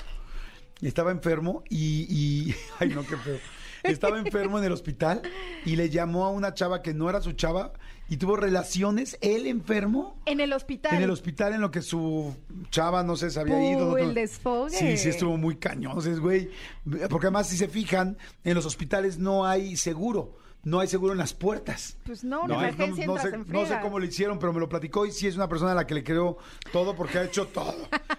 estaba 0.81 1.11
enfermo 1.11 1.63
y, 1.69 2.05
y- 2.09 2.55
ay 2.79 2.89
no, 2.89 3.03
qué 3.05 3.17
feo. 3.17 3.37
Estaba 3.83 4.17
enfermo 4.19 4.59
en 4.59 4.65
el 4.65 4.71
hospital 4.73 5.21
y 5.65 5.75
le 5.75 5.89
llamó 5.89 6.25
a 6.25 6.29
una 6.29 6.53
chava 6.53 6.81
que 6.81 6.93
no 6.93 7.09
era 7.09 7.21
su 7.21 7.31
chava 7.33 7.71
y 8.09 8.17
tuvo 8.17 8.35
relaciones, 8.35 9.17
él 9.21 9.45
enfermo, 9.45 10.17
En 10.25 10.39
el 10.39 10.51
hospital. 10.53 10.95
en 10.95 11.03
el 11.03 11.11
hospital 11.11 11.53
en 11.53 11.61
lo 11.61 11.69
que 11.71 11.81
su 11.81 12.35
chava, 12.71 13.03
no 13.03 13.15
sé, 13.15 13.29
se 13.29 13.39
había 13.39 13.55
Puh, 13.55 13.71
ido. 13.71 13.97
el 13.97 14.13
desfogue. 14.15 14.71
Sí, 14.71 14.97
sí, 14.97 15.09
estuvo 15.09 15.37
muy 15.37 15.57
cañón, 15.57 15.97
o 15.97 16.01
sea, 16.01 16.11
es, 16.11 16.19
güey. 16.19 16.49
Porque 17.09 17.27
además, 17.27 17.47
si 17.47 17.55
se 17.57 17.67
fijan, 17.67 18.17
en 18.43 18.55
los 18.55 18.65
hospitales 18.65 19.19
no 19.19 19.45
hay 19.45 19.77
seguro. 19.77 20.38
No 20.61 20.81
hay 20.81 20.87
seguro 20.89 21.13
en 21.13 21.19
las 21.19 21.33
puertas. 21.33 21.97
Pues 22.05 22.23
no, 22.23 22.41
una 22.43 22.55
No, 22.55 22.59
emergencia 22.61 23.05
no, 23.07 23.15
entras 23.15 23.31
sé, 23.45 23.51
no 23.51 23.65
sé 23.65 23.79
cómo 23.81 23.97
lo 23.97 24.05
hicieron, 24.05 24.39
pero 24.39 24.51
me 24.51 24.59
lo 24.59 24.67
platicó 24.67 25.05
y 25.05 25.11
sí 25.13 25.25
es 25.25 25.35
una 25.37 25.47
persona 25.47 25.71
a 25.71 25.75
la 25.75 25.87
que 25.87 25.93
le 25.93 26.03
creo 26.03 26.37
todo 26.73 26.95
porque 26.97 27.17
ha 27.17 27.23
hecho 27.23 27.47
todo. 27.47 27.73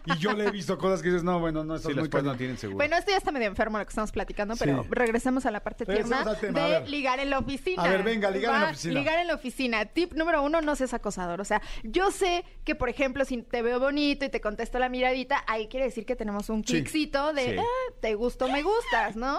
Y 0.06 0.16
yo 0.18 0.32
le 0.32 0.46
he 0.46 0.50
visto 0.50 0.78
cosas 0.78 1.02
que 1.02 1.08
dices, 1.08 1.22
no, 1.22 1.38
bueno, 1.38 1.64
no, 1.64 1.76
sí, 1.76 1.88
muy 1.94 2.08
las 2.08 2.24
no 2.24 2.36
tienen 2.36 2.56
seguro. 2.56 2.78
Bueno, 2.78 2.96
esto 2.96 3.10
ya 3.10 3.18
está 3.18 3.30
medio 3.30 3.46
enfermo 3.46 3.76
lo 3.76 3.84
que 3.84 3.90
estamos 3.90 4.10
platicando, 4.10 4.54
pero 4.56 4.84
Sí. 4.84 4.88
regresemos 4.90 5.44
a 5.44 5.50
la 5.50 5.60
parte 5.62 5.84
tierna 5.84 6.34
tema, 6.36 6.60
de 6.66 6.88
ligar 6.88 7.20
en 7.20 7.28
la 7.28 7.38
oficina. 7.40 7.82
A 7.82 7.88
ver, 7.88 8.02
venga, 8.02 8.30
ligar 8.30 8.54
en 8.54 8.60
la 8.62 8.70
oficina. 8.70 8.94
Ligar 8.94 9.18
en 9.18 9.26
la 9.26 9.34
oficina. 9.34 9.84
Tip 9.84 10.14
número 10.14 10.42
uno, 10.42 10.62
no 10.62 10.74
seas 10.76 10.94
acosador. 10.94 11.42
O 11.42 11.44
sea, 11.44 11.60
yo 11.82 12.10
sé 12.10 12.44
que, 12.64 12.74
por 12.74 12.88
ejemplo, 12.88 13.26
si 13.26 13.42
te 13.42 13.60
veo 13.60 13.78
bonito 13.78 14.24
y 14.24 14.30
te 14.30 14.40
contesto 14.40 14.78
la 14.78 14.88
miradita, 14.88 15.44
ahí 15.46 15.68
quiere 15.68 15.84
decir 15.86 16.06
que 16.06 16.16
tenemos 16.16 16.48
un 16.48 16.64
Sí. 16.64 16.72
cliccito 16.72 17.34
de, 17.34 17.44
Sí. 17.44 17.56
"Ah, 17.58 17.92
te 18.00 18.14
gusto, 18.14 18.48
me 18.48 18.62
gustas, 18.62 19.14
¿no? 19.14 19.38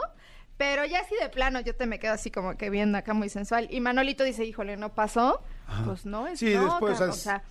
Pero 0.62 0.86
ya 0.86 0.99
así 0.99 1.16
de 1.20 1.28
plano 1.30 1.59
yo 1.62 1.74
te 1.76 1.88
me 1.88 1.97
quedo 1.97 2.14
así 2.14 2.30
como 2.30 2.55
que 2.55 2.70
viendo 2.70 2.95
acá 2.95 3.16
muy 3.16 3.30
sensual. 3.30 3.68
Y 3.72 3.80
Manolito 3.80 4.24
dice, 4.24 4.45
híjole, 4.45 4.78
¿no 4.78 4.93
pasó? 4.93 5.41
Pues 5.86 6.05
no, 6.05 6.28
es 6.28 6.38
Sí, 6.38 6.53
no, 6.53 6.66
después, 6.66 7.01
o 7.01 7.12
sea, 7.14 7.41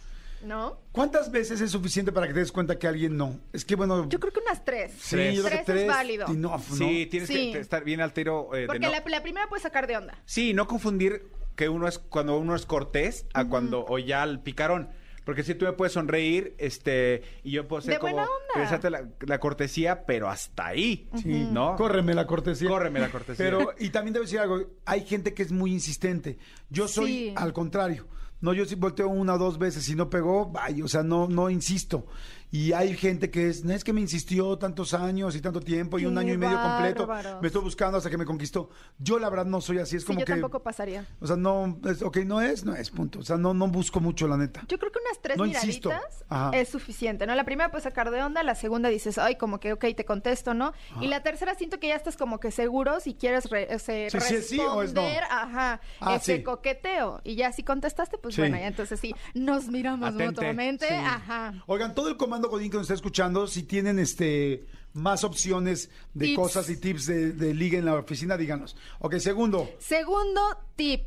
¿no? 0.44 0.78
¿Cuántas 0.92 1.32
veces 1.32 1.60
es 1.60 1.72
suficiente 1.72 2.12
para 2.12 2.28
que 2.28 2.34
te 2.34 2.38
des 2.38 2.52
cuenta 2.52 2.78
que 2.78 2.86
alguien 2.86 3.16
no? 3.16 3.36
Es 3.52 3.64
que 3.64 3.74
bueno. 3.74 4.08
Yo 4.08 4.20
creo 4.20 4.32
que 4.32 4.38
unas 4.38 4.64
tres. 4.64 4.92
sí, 4.96 5.16
yo 5.34 5.42
creo 5.42 5.42
que 5.42 5.48
Tres 5.48 5.58
es 5.58 5.64
tres. 5.66 5.86
válido. 5.88 6.26
enough, 6.28 6.52
¿no? 6.70 6.76
Sí, 6.76 7.06
tienes 7.10 7.28
Sí. 7.28 7.50
que 7.52 7.58
estar 7.58 7.82
bien 7.82 8.00
al 8.00 8.12
tiro. 8.12 8.54
eh, 8.54 8.60
de 8.60 8.66
Porque 8.68 8.86
no- 8.86 8.92
la, 8.92 9.02
la 9.04 9.22
primera 9.24 9.48
puede 9.48 9.60
sacar 9.60 9.88
de 9.88 9.96
onda. 9.96 10.16
Sí, 10.24 10.54
no 10.54 10.68
confundir 10.68 11.26
que 11.56 11.68
uno 11.68 11.88
es 11.88 11.98
cuando 11.98 12.38
uno 12.38 12.54
es 12.54 12.64
cortés 12.64 13.26
a 13.34 13.44
cuando 13.46 13.84
o 13.88 13.98
ya 13.98 14.22
al 14.22 14.40
picarón. 14.40 14.88
Porque 15.30 15.44
si 15.44 15.54
tú 15.54 15.64
me 15.64 15.72
puedes 15.74 15.92
sonreír, 15.92 16.56
este, 16.58 17.22
y 17.44 17.52
yo 17.52 17.68
puedo 17.68 17.82
ser 17.82 17.94
De 17.94 18.00
como 18.00 18.14
buena 18.14 18.26
onda. 18.28 18.46
regresarte 18.52 18.90
la, 18.90 19.04
la 19.20 19.38
cortesía, 19.38 20.04
pero 20.04 20.28
hasta 20.28 20.66
ahí, 20.66 21.08
Sí, 21.22 21.46
¿no? 21.52 21.76
Córreme 21.76 22.14
la 22.14 22.26
cortesía. 22.26 22.68
Córreme 22.68 22.98
la 22.98 23.10
cortesía. 23.12 23.44
Pero, 23.44 23.70
y 23.78 23.90
también 23.90 24.12
debo 24.14 24.24
decir 24.24 24.40
algo, 24.40 24.60
hay 24.84 25.04
gente 25.06 25.32
que 25.32 25.44
es 25.44 25.52
muy 25.52 25.70
insistente. 25.72 26.36
Yo 26.68 26.88
soy 26.88 27.06
Sí. 27.28 27.34
al 27.36 27.52
contrario. 27.52 28.08
No, 28.40 28.54
yo 28.54 28.64
sí 28.64 28.74
volteo 28.74 29.06
una 29.06 29.34
o 29.34 29.38
dos 29.38 29.56
veces 29.58 29.88
y 29.88 29.94
no 29.94 30.10
pegó, 30.10 30.46
vaya, 30.50 30.84
o 30.84 30.88
sea, 30.88 31.04
no, 31.04 31.28
no 31.28 31.48
insisto. 31.48 32.06
Y 32.52 32.72
hay 32.72 32.96
gente 32.96 33.30
que 33.30 33.48
es, 33.48 33.64
no 33.64 33.72
es 33.72 33.84
que 33.84 33.92
me 33.92 34.00
insistió 34.00 34.58
tantos 34.58 34.92
años 34.92 35.36
y 35.36 35.40
tanto 35.40 35.60
tiempo 35.60 35.98
y 36.00 36.06
un 36.06 36.18
año 36.18 36.34
y 36.34 36.38
medio 36.38 36.60
completo. 36.60 37.08
Me 37.40 37.46
estoy 37.46 37.62
buscando 37.62 37.98
hasta 37.98 38.10
que 38.10 38.18
me 38.18 38.24
conquistó. 38.24 38.70
Yo 38.98 39.18
la 39.20 39.30
verdad 39.30 39.46
no 39.46 39.60
soy 39.60 39.78
así, 39.78 39.96
es 39.96 40.02
Sí, 40.02 40.06
como 40.08 40.18
yo 40.20 40.26
que... 40.26 40.32
tampoco 40.32 40.60
pasaría. 40.60 41.06
O 41.20 41.26
sea, 41.28 41.36
no, 41.36 41.78
es, 41.84 42.02
ok, 42.02 42.16
no 42.26 42.40
es, 42.40 42.64
no 42.64 42.74
es, 42.74 42.90
punto. 42.90 43.20
O 43.20 43.22
sea, 43.22 43.36
no, 43.36 43.54
no 43.54 43.68
busco 43.68 44.00
mucho, 44.00 44.26
la 44.26 44.36
neta. 44.36 44.64
Yo 44.68 44.78
creo 44.78 44.90
que 44.90 44.98
unas 44.98 45.20
tres 45.22 45.36
No 45.36 45.44
miraditas 45.44 46.24
es 46.52 46.68
suficiente, 46.68 47.26
¿no? 47.26 47.34
La 47.36 47.44
primera 47.44 47.70
puedes 47.70 47.84
sacar 47.84 48.10
de 48.10 48.20
onda, 48.22 48.42
la 48.42 48.54
segunda 48.56 48.88
dices, 48.88 49.18
ay, 49.18 49.36
como 49.36 49.60
que, 49.60 49.72
ok, 49.72 49.84
te 49.96 50.04
contesto, 50.04 50.52
¿no? 50.52 50.72
Y 51.00 51.06
la 51.06 51.22
tercera 51.22 51.54
siento 51.54 51.78
que 51.78 51.86
ya 51.88 51.94
estás 51.94 52.16
como 52.16 52.40
que 52.40 52.50
seguro 52.50 52.98
si 53.00 53.14
quieres 53.14 53.48
re- 53.50 53.72
ese, 53.72 54.08
Sí, 54.10 54.18
sí 54.20 54.34
es 54.34 54.48
sí 54.48 54.58
o 54.60 54.82
es 54.82 54.92
no. 54.92 55.02
responder, 55.02 55.22
ajá, 55.30 55.80
Ah, 56.00 56.16
ese 56.16 56.38
sí. 56.38 56.42
coqueteo. 56.42 57.20
Y 57.22 57.36
ya 57.36 57.52
si 57.52 57.62
contestaste, 57.62 58.18
pues 58.18 58.34
Sí. 58.34 58.40
bueno, 58.40 58.56
ya 58.56 58.66
entonces 58.66 58.98
sí, 58.98 59.14
nos 59.34 59.68
miramos 59.68 60.08
Atente. 60.08 60.26
mutuamente, 60.26 60.88
Sí. 60.88 60.94
ajá. 60.94 61.54
Oigan, 61.66 61.94
todo 61.94 62.08
el 62.08 62.16
comando 62.16 62.39
Godín 62.48 62.70
que 62.70 62.76
nos 62.76 62.84
está 62.84 62.94
escuchando, 62.94 63.46
si 63.46 63.62
tienen 63.64 63.98
este 63.98 64.64
más 64.92 65.22
opciones 65.22 65.90
de 66.14 66.26
Tips. 66.26 66.36
cosas 66.38 66.68
y 66.70 66.76
tips 66.76 67.06
de, 67.06 67.32
de 67.32 67.54
liga 67.54 67.78
en 67.78 67.84
la 67.84 67.94
oficina, 67.94 68.36
díganos. 68.36 68.76
Ok, 68.98 69.18
segundo. 69.18 69.70
Segundo 69.78 70.40
tip. 70.76 71.02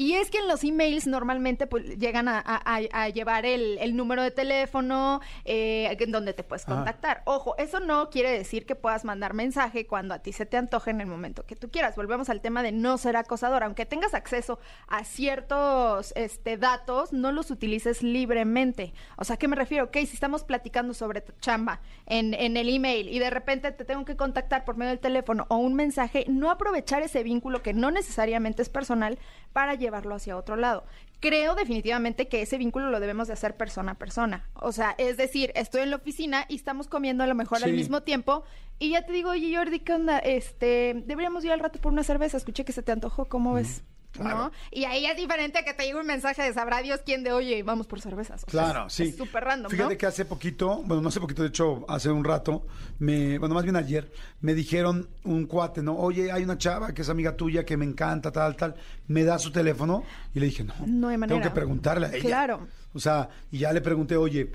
Y 0.00 0.14
es 0.14 0.30
que 0.30 0.38
en 0.38 0.46
los 0.46 0.62
emails 0.62 1.06
normalmente 1.08 1.66
pues, 1.66 1.98
llegan 1.98 2.28
a, 2.28 2.38
a- 2.38 2.62
a- 2.76 3.02
a 3.02 3.08
llevar 3.08 3.44
el, 3.44 3.78
el 3.78 3.96
número 3.96 4.22
de 4.22 4.30
teléfono 4.30 5.20
eh, 5.44 5.94
en 5.98 6.12
donde 6.12 6.32
te 6.32 6.44
puedes 6.44 6.64
contactar. 6.64 7.22
Ojo, 7.26 7.56
eso 7.58 7.80
no 7.80 8.08
quiere 8.08 8.30
decir 8.30 8.64
que 8.64 8.76
puedas 8.76 9.04
mandar 9.04 9.34
mensaje 9.34 9.86
cuando 9.88 10.14
a 10.14 10.20
ti 10.20 10.32
se 10.32 10.46
te 10.46 10.56
antoje 10.56 10.90
en 10.92 11.00
el 11.00 11.08
momento 11.08 11.44
que 11.44 11.56
tú 11.56 11.68
quieras. 11.70 11.96
Volvemos 11.96 12.30
al 12.30 12.40
tema 12.40 12.62
de 12.62 12.70
no 12.70 12.96
ser 12.96 13.16
acosador. 13.16 13.64
Aunque 13.64 13.86
tengas 13.86 14.14
acceso 14.14 14.60
a 14.86 15.02
ciertos 15.04 16.12
este, 16.16 16.56
datos, 16.56 17.12
no 17.12 17.32
los 17.32 17.50
utilices 17.50 18.02
libremente. 18.02 18.92
O 19.16 19.24
sea, 19.24 19.34
¿a 19.34 19.38
qué 19.38 19.48
me 19.48 19.56
refiero? 19.56 19.86
Ok, 19.86 19.94
si 19.98 20.14
estamos 20.14 20.44
platicando 20.44 20.94
sobre 20.94 21.20
tu 21.20 21.32
chamba 21.40 21.80
en, 22.06 22.34
en 22.34 22.56
el 22.56 22.68
email 22.68 23.08
y 23.08 23.18
de 23.18 23.30
repente 23.30 23.72
te 23.72 23.84
tengo 23.84 24.04
que 24.04 24.16
contactar 24.16 24.64
por 24.64 24.76
medio 24.76 24.90
del 24.90 25.00
teléfono 25.00 25.46
o 25.48 25.56
un 25.56 25.74
mensaje, 25.74 26.24
no 26.28 26.50
aprovechar 26.52 27.02
ese 27.02 27.22
vínculo 27.24 27.62
que 27.62 27.74
no 27.74 27.90
necesariamente 27.90 28.62
es 28.62 28.68
personal 28.68 29.18
para 29.52 29.74
llevarlo 29.74 30.14
hacia 30.14 30.36
otro 30.36 30.56
lado. 30.56 30.84
Creo 31.20 31.54
definitivamente 31.54 32.28
que 32.28 32.42
ese 32.42 32.58
vínculo 32.58 32.90
lo 32.90 33.00
debemos 33.00 33.26
de 33.26 33.34
hacer 33.34 33.56
persona 33.56 33.92
a 33.92 33.94
persona. 33.96 34.48
O 34.54 34.70
sea, 34.70 34.94
es 34.98 35.16
decir, 35.16 35.50
estoy 35.56 35.82
en 35.82 35.90
la 35.90 35.96
oficina 35.96 36.44
y 36.48 36.56
estamos 36.56 36.86
comiendo 36.86 37.24
a 37.24 37.26
lo 37.26 37.34
mejor 37.34 37.64
al 37.64 37.72
mismo 37.72 38.02
tiempo 38.02 38.44
y 38.78 38.90
ya 38.90 39.04
te 39.04 39.12
digo, 39.12 39.30
oye 39.30 39.54
Jordi, 39.56 39.80
¿qué 39.80 39.94
onda? 39.94 40.18
Este, 40.18 41.02
deberíamos 41.06 41.44
ir 41.44 41.50
al 41.50 41.60
rato 41.60 41.80
por 41.80 41.92
una 41.92 42.04
cerveza, 42.04 42.36
escuché 42.36 42.64
que 42.64 42.72
se 42.72 42.82
te 42.82 42.92
antojó, 42.92 43.24
¿cómo 43.24 43.54
ves? 43.54 43.82
¿No? 44.24 44.52
Y 44.70 44.84
ahí 44.84 45.06
es 45.06 45.16
diferente 45.16 45.64
que 45.64 45.74
te 45.74 45.84
llegue 45.84 45.98
un 46.00 46.06
mensaje 46.06 46.42
de 46.42 46.52
sabrá 46.52 46.82
Dios 46.82 47.00
quién 47.04 47.22
de 47.24 47.32
oye, 47.32 47.62
vamos 47.62 47.86
por 47.86 48.00
cervezas. 48.00 48.42
O 48.44 48.46
Claro, 48.46 48.88
sí. 48.90 49.12
Súper 49.12 49.44
random, 49.44 49.70
Fíjate 49.70 49.94
¿no? 49.94 49.98
que 49.98 50.06
hace 50.06 50.24
poquito, 50.24 50.82
bueno, 50.84 51.02
no 51.02 51.08
hace 51.08 51.20
poquito, 51.20 51.42
de 51.42 51.48
hecho, 51.48 51.84
hace 51.88 52.10
un 52.10 52.24
rato, 52.24 52.66
me, 52.98 53.38
bueno, 53.38 53.54
más 53.54 53.64
bien 53.64 53.76
ayer, 53.76 54.10
me 54.40 54.54
dijeron 54.54 55.08
un 55.24 55.46
cuate, 55.46 55.82
¿no? 55.82 55.96
Oye, 55.96 56.30
hay 56.32 56.42
una 56.44 56.58
chava 56.58 56.92
que 56.92 57.02
es 57.02 57.08
amiga 57.08 57.36
tuya 57.36 57.64
que 57.64 57.76
me 57.76 57.84
encanta, 57.84 58.30
tal, 58.32 58.56
tal. 58.56 58.74
Me 59.06 59.24
da 59.24 59.38
su 59.38 59.50
teléfono 59.50 60.02
y 60.34 60.40
le 60.40 60.46
dije, 60.46 60.64
no, 60.64 60.74
No 60.86 61.08
hay 61.08 61.18
manera. 61.18 61.40
tengo 61.40 61.48
que 61.50 61.54
preguntarle 61.54 62.06
a 62.06 62.10
ella. 62.10 62.20
Claro. 62.20 62.66
O 62.94 62.98
sea, 63.00 63.28
y 63.50 63.58
ya 63.58 63.72
le 63.72 63.80
pregunté, 63.80 64.16
oye, 64.16 64.50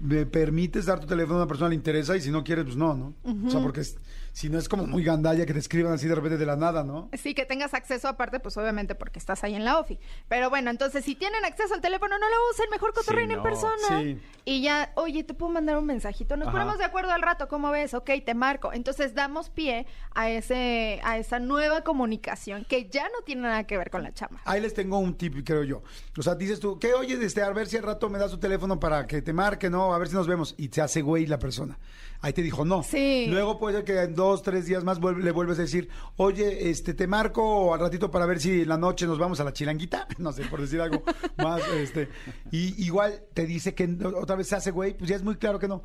¿me 0.00 0.26
permites 0.26 0.86
dar 0.86 1.00
tu 1.00 1.06
teléfono 1.06 1.36
a 1.38 1.42
una 1.42 1.48
persona 1.48 1.68
que 1.68 1.70
le 1.70 1.76
interesa? 1.76 2.16
Y 2.16 2.20
si 2.20 2.30
no 2.30 2.44
quieres, 2.44 2.64
pues 2.64 2.76
no, 2.76 2.94
¿no? 2.94 3.14
O 3.46 3.50
sea, 3.50 3.60
porque 3.60 3.80
es- 3.80 3.96
si 4.38 4.48
no 4.48 4.56
es 4.56 4.68
como 4.68 4.86
muy 4.86 5.02
gandalla 5.02 5.44
que 5.46 5.52
te 5.52 5.58
escriban 5.58 5.92
así 5.92 6.06
de 6.06 6.14
repente 6.14 6.38
de 6.38 6.46
la 6.46 6.54
nada, 6.54 6.84
¿no? 6.84 7.10
Sí, 7.14 7.34
que 7.34 7.44
tengas 7.44 7.74
acceso 7.74 8.06
aparte, 8.06 8.38
pues 8.38 8.56
obviamente 8.56 8.94
porque 8.94 9.18
estás 9.18 9.42
ahí 9.42 9.56
en 9.56 9.64
la 9.64 9.80
OFI. 9.80 9.98
Pero 10.28 10.48
bueno, 10.48 10.70
entonces 10.70 11.04
si 11.04 11.16
tienen 11.16 11.44
acceso 11.44 11.74
al 11.74 11.80
teléfono, 11.80 12.16
no 12.20 12.24
lo 12.28 12.36
usen, 12.52 12.66
mejor 12.70 12.94
cotorreen 12.94 13.32
en 13.32 13.38
no, 13.38 13.42
persona. 13.42 13.98
sí. 13.98 14.20
Y 14.44 14.62
ya, 14.62 14.92
oye, 14.94 15.24
te 15.24 15.34
puedo 15.34 15.52
mandar 15.52 15.76
un 15.76 15.86
mensajito. 15.86 16.36
Nos 16.36 16.46
Ajá. 16.46 16.52
ponemos 16.52 16.78
de 16.78 16.84
acuerdo 16.84 17.10
al 17.10 17.20
rato, 17.20 17.48
¿cómo 17.48 17.72
ves? 17.72 17.94
Ok, 17.94 18.10
te 18.24 18.34
marco. 18.34 18.72
Entonces 18.72 19.12
damos 19.12 19.50
pie 19.50 19.88
a 20.14 20.30
ese, 20.30 21.00
a 21.02 21.18
esa 21.18 21.40
nueva 21.40 21.82
comunicación 21.82 22.64
que 22.64 22.88
ya 22.88 23.08
no 23.08 23.24
tiene 23.26 23.42
nada 23.42 23.64
que 23.64 23.76
ver 23.76 23.90
con 23.90 24.04
la 24.04 24.14
chama. 24.14 24.40
Ahí 24.44 24.60
les 24.60 24.72
tengo 24.72 25.00
un 25.00 25.16
tip, 25.16 25.44
creo 25.44 25.64
yo. 25.64 25.82
O 26.16 26.22
sea, 26.22 26.36
dices 26.36 26.60
tú, 26.60 26.78
que 26.78 26.94
oye, 26.94 27.18
este, 27.20 27.42
a 27.42 27.50
ver 27.50 27.66
si 27.66 27.76
al 27.76 27.82
rato 27.82 28.08
me 28.08 28.20
das 28.20 28.30
tu 28.30 28.38
teléfono 28.38 28.78
para 28.78 29.04
que 29.08 29.20
te 29.20 29.32
marque, 29.32 29.68
¿no? 29.68 29.92
A 29.92 29.98
ver 29.98 30.06
si 30.06 30.14
nos 30.14 30.28
vemos. 30.28 30.54
Y 30.56 30.68
te 30.68 30.80
hace 30.80 31.02
güey 31.02 31.26
la 31.26 31.40
persona. 31.40 31.76
Ahí 32.20 32.32
te 32.32 32.42
dijo 32.42 32.64
no. 32.64 32.82
Sí. 32.82 33.26
Luego 33.28 33.58
puede 33.60 33.76
ser 33.76 33.84
que 33.84 34.02
en 34.02 34.14
dos, 34.14 34.42
tres 34.42 34.66
días 34.66 34.82
más 34.82 35.00
vuelve- 35.00 35.22
le 35.22 35.30
vuelves 35.30 35.58
a 35.58 35.62
decir, 35.62 35.88
oye, 36.16 36.68
este, 36.68 36.92
te 36.92 37.06
marco 37.06 37.72
al 37.72 37.78
ratito 37.80 38.10
para 38.10 38.26
ver 38.26 38.40
si 38.40 38.62
en 38.62 38.68
la 38.68 38.76
noche 38.76 39.06
nos 39.06 39.18
vamos 39.18 39.38
a 39.40 39.44
la 39.44 39.52
chilanguita. 39.52 40.08
No 40.18 40.32
sé, 40.32 40.44
por 40.46 40.60
decir 40.60 40.80
algo 40.80 41.02
más, 41.38 41.62
este. 41.68 42.08
Y 42.50 42.84
igual 42.84 43.22
te 43.34 43.46
dice 43.46 43.74
que 43.74 43.88
otra 44.16 44.34
vez 44.34 44.48
se 44.48 44.56
hace 44.56 44.72
güey, 44.72 44.94
pues 44.96 45.08
ya 45.08 45.14
es 45.16 45.22
muy 45.22 45.36
claro 45.36 45.58
que 45.60 45.68
no. 45.68 45.82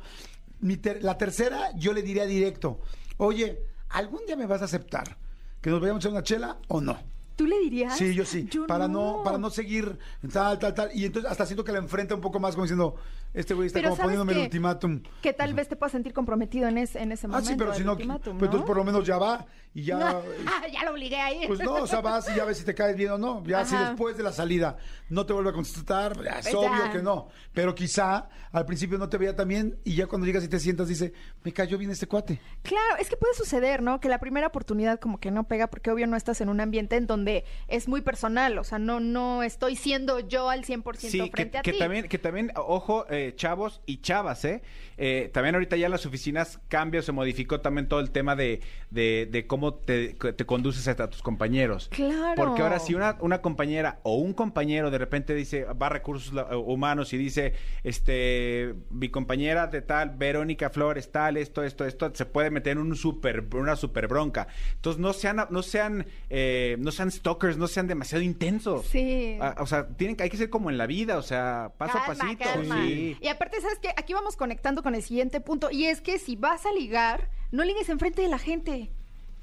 Mi 0.60 0.76
ter- 0.76 1.04
la 1.04 1.16
tercera, 1.18 1.70
yo 1.76 1.92
le 1.92 2.02
diría 2.02 2.26
directo, 2.26 2.80
oye, 3.18 3.60
¿algún 3.90 4.26
día 4.26 4.34
me 4.36 4.46
vas 4.46 4.60
a 4.62 4.64
aceptar 4.64 5.16
que 5.60 5.70
nos 5.70 5.80
vayamos 5.80 6.04
a 6.04 6.08
una 6.08 6.22
chela 6.24 6.58
o 6.68 6.80
no? 6.80 6.98
¿Tú 7.36 7.46
le 7.46 7.58
dirías? 7.60 7.96
Sí, 7.96 8.14
yo 8.14 8.24
sí. 8.24 8.46
Yo 8.50 8.66
para 8.66 8.86
no. 8.88 9.22
para 9.24 9.38
no 9.38 9.50
seguir 9.50 9.98
tal, 10.32 10.58
tal, 10.58 10.72
tal. 10.74 10.90
Y 10.94 11.04
entonces 11.04 11.30
hasta 11.30 11.46
siento 11.46 11.64
que 11.64 11.72
la 11.72 11.78
enfrenta 11.78 12.14
un 12.14 12.20
poco 12.20 12.38
más 12.40 12.54
como 12.54 12.64
diciendo, 12.64 12.94
este 13.34 13.52
güey 13.54 13.66
está 13.66 13.80
Pero 13.80 13.90
como 13.90 13.96
¿sabes 13.96 14.06
poniéndome 14.16 14.32
el 14.32 14.38
qué? 14.38 14.44
ultimátum. 14.44 15.02
Que 15.20 15.32
tal 15.32 15.52
vez 15.54 15.68
te 15.68 15.76
puedas 15.76 15.92
sentir 15.92 16.12
comprometido 16.14 16.68
en, 16.68 16.78
ese 16.78 17.00
en 17.02 17.12
ese 17.12 17.26
Ah, 17.26 17.30
momento. 17.30 17.50
sí, 17.50 17.56
pero 17.58 17.74
si 17.74 17.84
no, 17.84 17.92
ultimátum, 17.92 18.38
pues 18.38 18.48
entonces 18.48 18.66
por 18.66 18.76
lo 18.76 18.84
menos 18.84 19.04
ya 19.06 19.18
va 19.18 19.44
y 19.74 19.82
ya. 19.82 20.22
ya 20.72 20.84
lo 20.84 20.92
obligué 20.92 21.16
ahí. 21.20 21.46
Pues 21.46 21.60
no, 21.60 21.74
o 21.74 21.86
sea, 21.86 22.00
vas 22.00 22.28
y 22.30 22.36
ya 22.36 22.44
ves 22.44 22.58
si 22.58 22.64
te 22.64 22.74
caes 22.74 22.96
bien 22.96 23.10
o 23.10 23.18
no. 23.18 23.44
Ya 23.44 23.64
si 23.64 23.74
Ajá. 23.74 23.88
después 23.90 24.16
de 24.16 24.22
la 24.22 24.32
salida 24.32 24.76
no 25.08 25.26
te 25.26 25.32
vuelve 25.32 25.50
a 25.50 25.52
contestar, 25.52 26.14
ya 26.22 26.38
es 26.38 26.44
Pues 26.44 26.54
obvio 26.54 26.84
ya. 26.86 26.92
que 26.92 27.02
no. 27.02 27.28
Pero 27.52 27.74
quizá 27.74 28.28
al 28.52 28.64
principio 28.66 28.98
no 28.98 29.08
te 29.08 29.18
veía 29.18 29.34
tan 29.34 29.48
bien 29.48 29.78
y 29.84 29.96
ya 29.96 30.06
cuando 30.06 30.26
llegas 30.26 30.44
y 30.44 30.48
te 30.48 30.60
sientas 30.60 30.86
dice, 30.88 31.12
me 31.42 31.52
cayó 31.52 31.76
bien 31.76 31.90
este 31.90 32.06
cuate. 32.06 32.40
Claro, 32.62 32.96
es 33.00 33.08
que 33.10 33.16
puede 33.16 33.34
suceder, 33.34 33.82
¿no? 33.82 34.00
Que 34.00 34.08
la 34.08 34.18
primera 34.20 34.46
oportunidad 34.46 35.00
como 35.00 35.18
que 35.18 35.30
no 35.32 35.44
pega 35.44 35.66
porque 35.66 35.90
obvio 35.90 36.06
no 36.06 36.16
estás 36.16 36.40
en 36.40 36.48
un 36.48 36.60
ambiente 36.60 36.96
en 36.96 37.06
donde 37.08 37.44
es 37.66 37.88
muy 37.88 38.00
personal, 38.00 38.56
o 38.58 38.64
sea, 38.64 38.78
no 38.78 39.00
no 39.00 39.42
estoy 39.42 39.74
siendo 39.74 40.20
yo 40.20 40.50
al 40.50 40.64
100% 40.64 41.10
Sí, 41.10 41.18
que, 41.20 41.30
frente 41.30 41.58
a 41.58 41.62
que 41.62 41.72
ti. 41.72 41.78
también, 41.78 42.08
que 42.08 42.18
también, 42.18 42.52
ojo, 42.54 43.06
eh, 43.10 43.23
chavos 43.36 43.80
y 43.86 43.98
chavas, 44.02 44.44
¿eh? 44.44 44.62
Eh, 44.96 45.30
También 45.32 45.54
ahorita 45.56 45.76
ya 45.76 45.86
en 45.86 45.92
las 45.92 46.06
oficinas 46.06 46.60
cambia, 46.68 47.02
se 47.02 47.10
modificó 47.12 47.60
también 47.60 47.88
todo 47.88 48.00
el 48.00 48.10
tema 48.10 48.36
de, 48.36 48.60
de, 48.90 49.28
de 49.30 49.46
cómo 49.46 49.74
te, 49.74 50.14
te 50.14 50.46
conduces 50.46 50.86
a 50.88 51.10
tus 51.10 51.22
compañeros. 51.22 51.88
Claro. 51.90 52.34
Porque 52.36 52.62
ahora 52.62 52.78
si 52.78 52.94
una, 52.94 53.16
una 53.20 53.40
compañera 53.42 53.98
o 54.04 54.16
un 54.16 54.32
compañero 54.34 54.90
de 54.90 54.98
repente 54.98 55.34
dice, 55.34 55.64
va 55.64 55.86
a 55.86 55.90
recursos 55.90 56.32
la- 56.32 56.56
humanos 56.56 57.12
y 57.12 57.16
dice, 57.18 57.54
este, 57.82 58.74
mi 58.90 59.08
compañera 59.08 59.66
de 59.66 59.80
tal, 59.82 60.10
Verónica 60.10 60.70
Flores, 60.70 61.10
tal, 61.10 61.36
esto, 61.36 61.62
esto, 61.62 61.84
esto, 61.84 62.10
se 62.14 62.26
puede 62.26 62.50
meter 62.50 62.72
en 62.72 62.78
un 62.78 62.96
super, 62.96 63.44
una 63.54 63.76
super 63.76 64.06
bronca. 64.08 64.46
Entonces 64.74 65.00
no 65.00 65.12
sean, 65.12 65.46
no 65.50 65.62
sean, 65.62 66.06
eh, 66.30 66.76
no 66.78 66.90
sean 66.90 67.10
stalkers, 67.10 67.56
no 67.56 67.66
sean 67.68 67.86
demasiado 67.86 68.22
intensos. 68.22 68.86
Sí. 68.86 69.38
Ah, 69.40 69.56
o 69.58 69.66
sea, 69.66 69.88
tienen, 69.88 70.16
que- 70.16 70.24
hay 70.24 70.30
que 70.30 70.36
ser 70.36 70.50
como 70.50 70.70
en 70.70 70.78
la 70.78 70.86
vida, 70.86 71.18
o 71.18 71.22
sea, 71.22 71.72
paso 71.78 71.98
a 71.98 72.06
pasito. 72.06 72.44
calma. 72.44 72.82
Sí. 72.84 73.13
Y 73.20 73.28
aparte, 73.28 73.60
¿sabes 73.60 73.78
qué? 73.78 73.90
Aquí 73.96 74.12
vamos 74.12 74.36
conectando 74.36 74.82
con 74.82 74.94
el 74.94 75.02
siguiente 75.02 75.40
punto. 75.40 75.70
Y 75.70 75.86
es 75.86 76.00
que 76.00 76.18
si 76.18 76.36
vas 76.36 76.66
a 76.66 76.72
ligar, 76.72 77.30
no 77.50 77.64
ligues 77.64 77.88
enfrente 77.88 78.22
de 78.22 78.28
la 78.28 78.38
gente. 78.38 78.90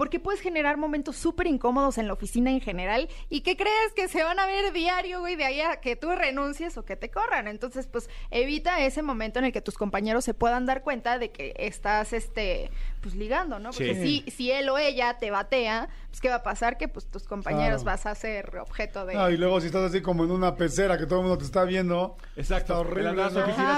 Porque 0.02 0.20
puedes 0.20 0.42
generar 0.42 0.78
momentos 0.78 1.16
súper 1.16 1.46
incómodos 1.46 2.00
en 2.00 2.08
la 2.08 2.14
oficina 2.14 2.50
en 2.50 2.60
general 2.60 3.08
y 3.30 3.42
que 3.42 3.56
crees 3.56 3.94
que 3.96 4.08
se 4.08 4.24
van 4.24 4.40
a 4.40 4.48
ver 4.48 4.74
diario, 4.74 5.20
güey, 5.20 5.36
de 5.36 5.44
ahí 5.46 5.62
a 5.62 5.76
que 5.80 5.96
tú 5.96 6.10
renuncies 6.10 6.76
o 6.78 6.84
que 6.86 6.96
te 6.96 7.12
corran. 7.12 7.48
Entonces, 7.48 7.86
pues 7.86 8.10
evita 8.32 8.80
ese 8.84 9.04
momento 9.04 9.38
en 9.38 9.46
el 9.46 9.52
que 9.54 9.62
tus 9.62 9.78
compañeros 9.78 10.26
se 10.26 10.34
puedan 10.34 10.66
dar 10.66 10.82
cuenta 10.82 11.20
de 11.20 11.30
que 11.30 11.54
estás, 11.56 12.14
este, 12.14 12.72
pues 13.00 13.14
ligando, 13.14 13.60
¿no? 13.60 13.70
Porque 13.70 13.94
Sí. 13.94 14.24
si, 14.26 14.32
si 14.32 14.52
él 14.52 14.70
o 14.70 14.80
ella 14.80 15.20
te 15.20 15.30
batea, 15.30 15.88
pues 16.10 16.20
¿qué 16.20 16.30
va 16.30 16.38
a 16.38 16.44
pasar? 16.44 16.80
Que 16.80 16.88
pues 16.88 17.06
tus 17.06 17.26
compañeros 17.26 17.84
Claro. 17.84 17.98
vas 17.98 18.08
a 18.08 18.16
ser 18.16 18.58
objeto 18.58 19.06
de... 19.06 19.14
No, 19.14 19.30
y 19.30 19.38
luego 19.38 19.62
si 19.62 19.68
estás 19.68 19.84
así 19.84 20.02
como 20.02 20.24
en 20.24 20.32
una 20.32 20.56
pecera 20.56 20.98
que 20.98 21.06
todo 21.06 21.20
el 21.20 21.26
mundo 21.26 21.38
te 21.38 21.46
está 21.46 21.64
viendo. 21.64 22.18
Exacto. 22.36 22.74
Está 22.74 22.80
horrible. 22.80 23.12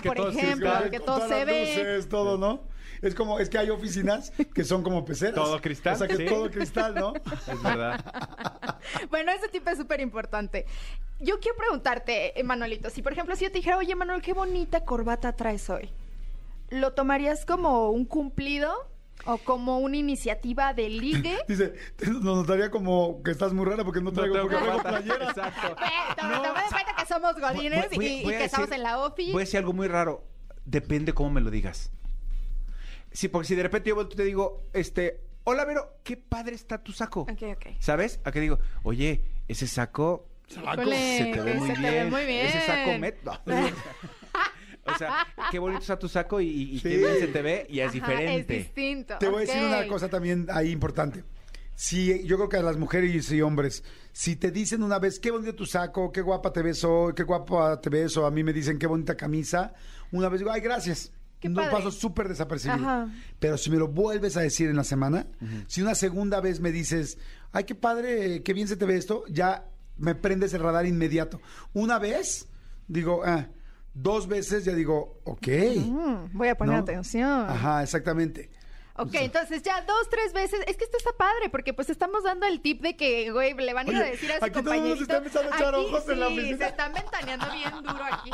Que 0.01 0.07
por 0.09 0.30
ejemplo, 0.30 0.71
que 0.89 1.01
todo 1.01 1.28
se 1.28 1.43
ve. 1.43 1.76
luces, 1.76 2.07
todo, 2.07 2.38
¿no? 2.38 2.71
Es 3.04 3.14
como, 3.16 3.39
es 3.39 3.49
que 3.49 3.58
hay 3.58 3.70
oficinas 3.70 4.32
que 4.54 4.64
son 4.64 4.82
como 4.82 5.04
peceras. 5.06 5.36
Todo 5.36 5.60
cristal, 5.62 5.93
O 5.95 5.97
sea, 5.97 6.08
que 6.08 6.16
sí. 6.18 6.26
todo 6.26 6.49
cristal, 6.49 6.95
¿no? 6.95 7.14
Es 7.16 7.62
verdad. 7.62 8.04
Bueno, 9.10 9.32
ese 9.32 9.47
tipo 9.47 9.70
es 9.70 9.78
súper 9.78 10.01
importante. 10.01 10.66
Yo 11.20 11.39
quiero 11.39 11.58
preguntarte, 11.58 12.34
Manuelito, 12.43 12.89
si 12.89 13.01
por 13.01 13.14
ejemplo 13.14 13.36
si 13.36 13.45
yo 13.45 13.51
te 13.51 13.60
dijera, 13.60 13.78
oye 13.78 13.95
Manuel, 13.95 14.22
qué 14.22 14.34
bonita 14.34 14.84
corbata 14.84 15.34
traes 15.38 15.70
hoy, 15.70 15.89
¿lo 16.70 16.91
tomarías 16.93 17.45
como 17.45 17.91
un 17.91 18.04
cumplido 18.06 18.74
o 19.26 19.38
como 19.38 19.80
una 19.80 19.95
iniciativa 19.95 20.74
de 20.74 20.89
ligue? 20.89 21.38
Dice, 21.47 21.74
nos 22.08 22.24
notaría 22.24 22.70
como 22.72 23.22
que 23.24 23.32
estás 23.32 23.54
muy 23.54 23.66
rara 23.66 23.86
porque 23.86 24.01
no 24.01 24.12
traigo, 24.12 24.36
tengo 24.36 24.49
porque 24.49 24.64
traigo 24.66 24.84
playera. 24.84 25.30
Exacto. 25.30 25.76
Ve, 25.80 26.16
toma, 26.22 26.41
toma 26.43 26.64
en 26.66 26.70
cuenta 26.72 26.95
que 26.97 27.06
somos 27.06 27.36
godines 27.39 27.86
Voy- 27.89 27.95
voy- 27.95 28.06
y, 28.08 28.24
voy 28.24 28.34
que 28.34 28.43
estamos 28.45 28.70
decir- 28.70 28.78
en 28.78 28.84
la 28.84 28.99
ofi. 28.99 29.32
Voy 29.32 29.41
a 29.41 29.45
decir 29.45 29.60
algo 29.60 29.72
muy 29.74 29.88
raro. 29.88 30.26
Depende 30.66 31.14
cómo 31.14 31.30
me 31.30 31.39
lo 31.41 31.51
digas. 31.51 31.91
Sí, 33.14 33.28
porque 33.28 33.47
si 33.47 33.55
de 33.55 33.64
repente 33.64 33.89
yo 33.89 33.95
vuelto 33.95 34.14
y 34.14 34.18
te 34.18 34.24
digo, 34.26 34.64
este, 34.74 35.22
hola 35.43 35.66
Vero, 35.66 35.97
qué 36.03 36.18
padre 36.18 36.55
está 36.55 36.84
tu 36.84 36.91
saco. 36.91 37.22
Ok, 37.22 37.43
ok. 37.55 37.66
¿Sabes? 37.80 38.20
A 38.24 38.32
que 38.32 38.39
digo, 38.39 38.59
oye, 38.84 39.24
ese 39.47 39.68
saco 39.68 40.28
Híjole, 40.49 41.18
se 41.18 41.26
te 41.32 41.41
ve 41.41 41.53
muy 41.55 41.68
se 41.70 41.74
te 41.76 41.80
bien. 41.80 41.93
ve 41.93 42.05
muy 42.11 42.26
bien. 42.26 42.45
Ese 42.47 42.61
saco 42.66 42.97
met... 42.99 43.22
no. 43.24 43.32
o 44.86 44.97
sea, 44.97 45.28
qué 45.51 45.59
bonito 45.59 45.82
está 45.82 45.97
tu 45.97 46.09
saco 46.09 46.41
y, 46.41 46.47
y- 46.49 46.80
Sí. 46.80 46.89
qué 46.89 46.97
bien 46.97 47.20
se 47.20 47.28
te 47.28 47.41
ve 47.41 47.66
y 47.70 47.80
es 47.80 47.88
Ajá, 47.88 47.93
diferente. 47.93 48.57
Es 48.57 48.64
distinto. 48.66 49.18
Te 49.20 49.28
voy 49.30 49.38
a 49.43 49.45
decir 49.45 49.61
ok. 49.64 49.68
una 49.70 49.88
cosa 49.88 50.09
también 50.09 50.47
ahí 50.51 50.72
importante. 50.72 51.24
Si, 51.76 52.24
yo 52.26 52.36
creo 52.38 52.49
que 52.49 52.57
a 52.57 52.61
las 52.61 52.78
mujeres 52.78 53.32
y 53.32 53.41
hombres, 53.41 53.84
si 54.11 54.36
te 54.36 54.51
dicen 54.51 54.84
una 54.84 54.99
vez, 54.99 55.20
qué 55.20 55.32
bonito 55.32 55.55
tu 55.55 55.66
saco, 55.66 56.11
qué 56.11 56.22
guapa 56.22 56.53
te 56.53 56.61
ves 56.61 56.84
hoy, 56.84 57.14
qué 57.16 57.24
guapa 57.24 57.82
te 57.82 57.89
ves, 57.89 58.16
o 58.18 58.26
a 58.28 58.32
mí 58.32 58.43
me 58.43 58.53
dicen, 58.53 58.78
qué 58.78 58.86
bonita 58.86 59.16
camisa, 59.18 59.74
una 60.11 60.30
vez 60.30 60.39
digo, 60.41 60.51
ay, 60.51 60.61
gracias. 60.61 61.11
Qué 61.43 61.49
no 61.49 61.57
padre. 61.57 61.71
paso 61.71 61.91
súper 61.91 62.29
desapercibido. 62.29 62.87
Ajá. 62.87 63.09
Pero 63.37 63.57
si 63.57 63.69
me 63.69 63.75
lo 63.75 63.89
vuelves 63.89 64.37
a 64.37 64.41
decir 64.41 64.69
en 64.69 64.77
la 64.77 64.85
semana, 64.85 65.27
si 65.67 65.81
una 65.81 65.93
segunda 65.93 66.39
vez 66.39 66.61
me 66.61 66.71
dices, 66.71 67.17
ay, 67.51 67.65
qué 67.65 67.75
padre, 67.75 68.41
qué 68.43 68.53
bien 68.53 68.69
se 68.69 68.77
te 68.77 68.85
ve 68.85 68.95
esto, 68.95 69.25
ya 69.27 69.65
me 69.97 70.15
prendes 70.15 70.53
el 70.53 70.61
radar 70.61 70.85
inmediato. 70.85 71.41
Una 71.73 71.99
vez, 71.99 72.47
digo, 72.87 73.23
ah, 73.25 73.49
dos 73.93 74.29
veces 74.29 74.63
ya 74.63 74.73
digo, 74.73 75.19
ok. 75.25 75.47
Mm, 75.75 76.37
voy 76.37 76.47
a 76.47 76.55
poner 76.55 76.75
¿no? 76.75 76.81
atención. 76.81 77.49
Ajá, 77.49 77.83
exactamente. 77.83 78.49
Ok, 78.95 79.09
entonces 79.15 79.63
ya 79.63 79.81
dos, 79.81 80.07
tres 80.09 80.33
veces. 80.33 80.59
Es 80.67 80.77
que 80.77 80.83
esto 80.83 80.97
está 80.97 81.11
padre, 81.17 81.49
porque 81.49 81.73
pues 81.73 81.89
estamos 81.89 82.23
dando 82.23 82.45
el 82.45 82.61
tip 82.61 82.81
de 82.81 82.95
que, 82.95 83.31
güey, 83.31 83.53
le 83.55 83.73
van 83.73 83.87
a 83.89 83.91
ir 83.91 83.97
a 83.97 84.05
decir 84.05 84.31
a 84.31 84.37
su 84.37 84.45
aquí 84.45 84.61
todo 84.61 84.71
el 84.73 84.81
mundo 84.81 84.95
compañerito. 84.95 84.97
se 84.97 85.03
está 85.03 85.17
empezando 85.17 85.51
a 85.51 85.55
echar 85.57 85.75
Aquí 85.75 85.85
ojos 85.85 86.09
en 86.09 86.19
la 86.19 86.27
sí, 86.27 86.33
oficina. 86.33 86.57
se 86.59 86.65
están 86.65 86.93
ventaneando 86.93 87.45
bien 87.51 87.71
duro 87.83 88.03
aquí. 88.11 88.31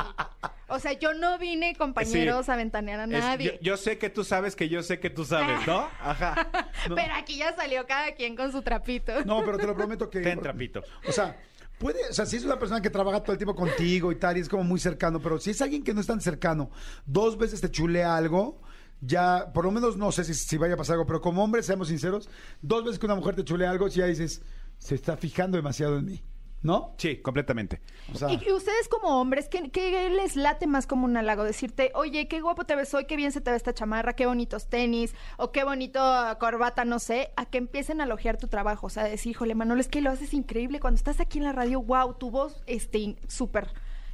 O 0.67 0.79
sea, 0.79 0.93
yo 0.93 1.13
no 1.13 1.37
vine, 1.39 1.75
compañeros, 1.75 2.45
Sí. 2.45 2.51
a 2.51 2.55
ventanear 2.57 2.99
a 2.99 3.03
Es- 3.05 3.09
nadie. 3.11 3.45
yo, 3.61 3.71
yo 3.71 3.77
sé 3.77 3.97
que 3.97 4.09
tú 4.09 4.23
sabes 4.25 4.55
que 4.57 4.67
yo 4.67 4.83
sé 4.83 4.99
que 4.99 5.09
tú 5.09 5.23
sabes, 5.25 5.65
¿no? 5.65 5.87
Ajá. 6.01 6.35
No. 6.89 6.95
Pero 6.95 7.13
aquí 7.15 7.37
ya 7.37 7.53
salió 7.55 7.85
cada 7.87 8.13
quien 8.15 8.35
con 8.35 8.51
su 8.51 8.61
trapito. 8.61 9.23
No, 9.25 9.43
pero 9.45 9.57
te 9.57 9.65
lo 9.67 9.75
prometo 9.75 10.09
que. 10.09 10.19
Ten 10.21 10.39
trapito. 10.41 10.81
O 11.07 11.11
sea, 11.11 11.37
puede, 11.77 12.07
o 12.09 12.13
sea, 12.13 12.25
si 12.25 12.35
es 12.37 12.43
una 12.45 12.57
persona 12.59 12.81
que 12.81 12.89
trabaja 12.89 13.21
todo 13.21 13.31
el 13.33 13.37
tiempo 13.37 13.55
contigo 13.55 14.11
y 14.11 14.15
tal, 14.15 14.37
y 14.37 14.41
es 14.41 14.49
como 14.49 14.63
muy 14.63 14.79
cercano, 14.79 15.19
pero 15.21 15.39
si 15.39 15.51
es 15.51 15.61
alguien 15.61 15.83
que 15.83 15.93
no 15.93 16.01
es 16.01 16.07
tan 16.07 16.21
cercano, 16.21 16.69
dos 17.05 17.37
veces 17.37 17.59
te 17.61 17.69
chulea 17.71 18.15
algo, 18.15 18.61
ya, 19.01 19.51
por 19.53 19.65
lo 19.65 19.71
menos 19.71 19.97
no 19.97 20.11
sé 20.11 20.23
si, 20.23 20.33
si 20.33 20.57
vaya 20.57 20.73
a 20.73 20.77
pasar 20.77 20.93
algo, 20.95 21.05
pero 21.05 21.21
como 21.21 21.43
hombres, 21.43 21.65
seamos 21.65 21.87
sinceros, 21.87 22.29
dos 22.61 22.83
veces 22.83 22.99
que 22.99 23.05
una 23.05 23.15
mujer 23.15 23.35
te 23.35 23.43
chulea 23.43 23.69
algo, 23.69 23.89
si 23.89 23.99
ya 23.99 24.05
dices, 24.05 24.41
se 24.77 24.95
está 24.95 25.17
fijando 25.17 25.57
demasiado 25.57 25.97
en 25.97 26.05
mí, 26.05 26.23
¿no? 26.61 26.95
Sí, 26.97 27.17
completamente. 27.21 27.81
O 28.13 28.17
sea, 28.17 28.29
Y 28.31 28.51
ustedes 28.51 28.89
como 28.89 29.21
hombres, 29.21 29.47
¿qué, 29.47 29.71
qué 29.71 30.09
les 30.09 30.35
late 30.35 30.67
más 30.67 30.87
como 30.87 31.05
un 31.05 31.15
halago? 31.15 31.43
Decirte, 31.43 31.91
oye, 31.95 32.27
qué 32.27 32.41
guapo 32.41 32.65
te 32.65 32.75
ves 32.75 32.93
hoy, 32.93 33.05
qué 33.05 33.15
bien 33.15 33.31
se 33.31 33.39
te 33.41 33.51
ve 33.51 33.57
esta 33.57 33.73
chamarra, 33.73 34.13
qué 34.13 34.25
bonitos 34.25 34.67
tenis, 34.67 35.13
o 35.37 35.51
qué 35.51 35.63
bonito 35.63 36.01
corbata, 36.39 36.83
no 36.83 36.99
sé, 36.99 37.31
a 37.37 37.45
que 37.45 37.57
empiecen 37.57 38.01
a 38.01 38.03
elogiar 38.03 38.37
tu 38.37 38.47
trabajo. 38.47 38.87
O 38.87 38.89
sea, 38.89 39.03
decir, 39.05 39.31
híjole, 39.31 39.55
Manuel, 39.55 39.79
es 39.79 39.87
que 39.87 40.01
lo 40.01 40.11
haces 40.11 40.33
increíble. 40.33 40.79
Cuando 40.79 40.97
estás 40.97 41.19
aquí 41.19 41.37
en 41.37 41.45
la 41.45 41.53
radio, 41.53 41.81
wow, 41.81 42.15
tu 42.15 42.31
voz, 42.31 42.61
este, 42.65 43.15
súper. 43.27 43.71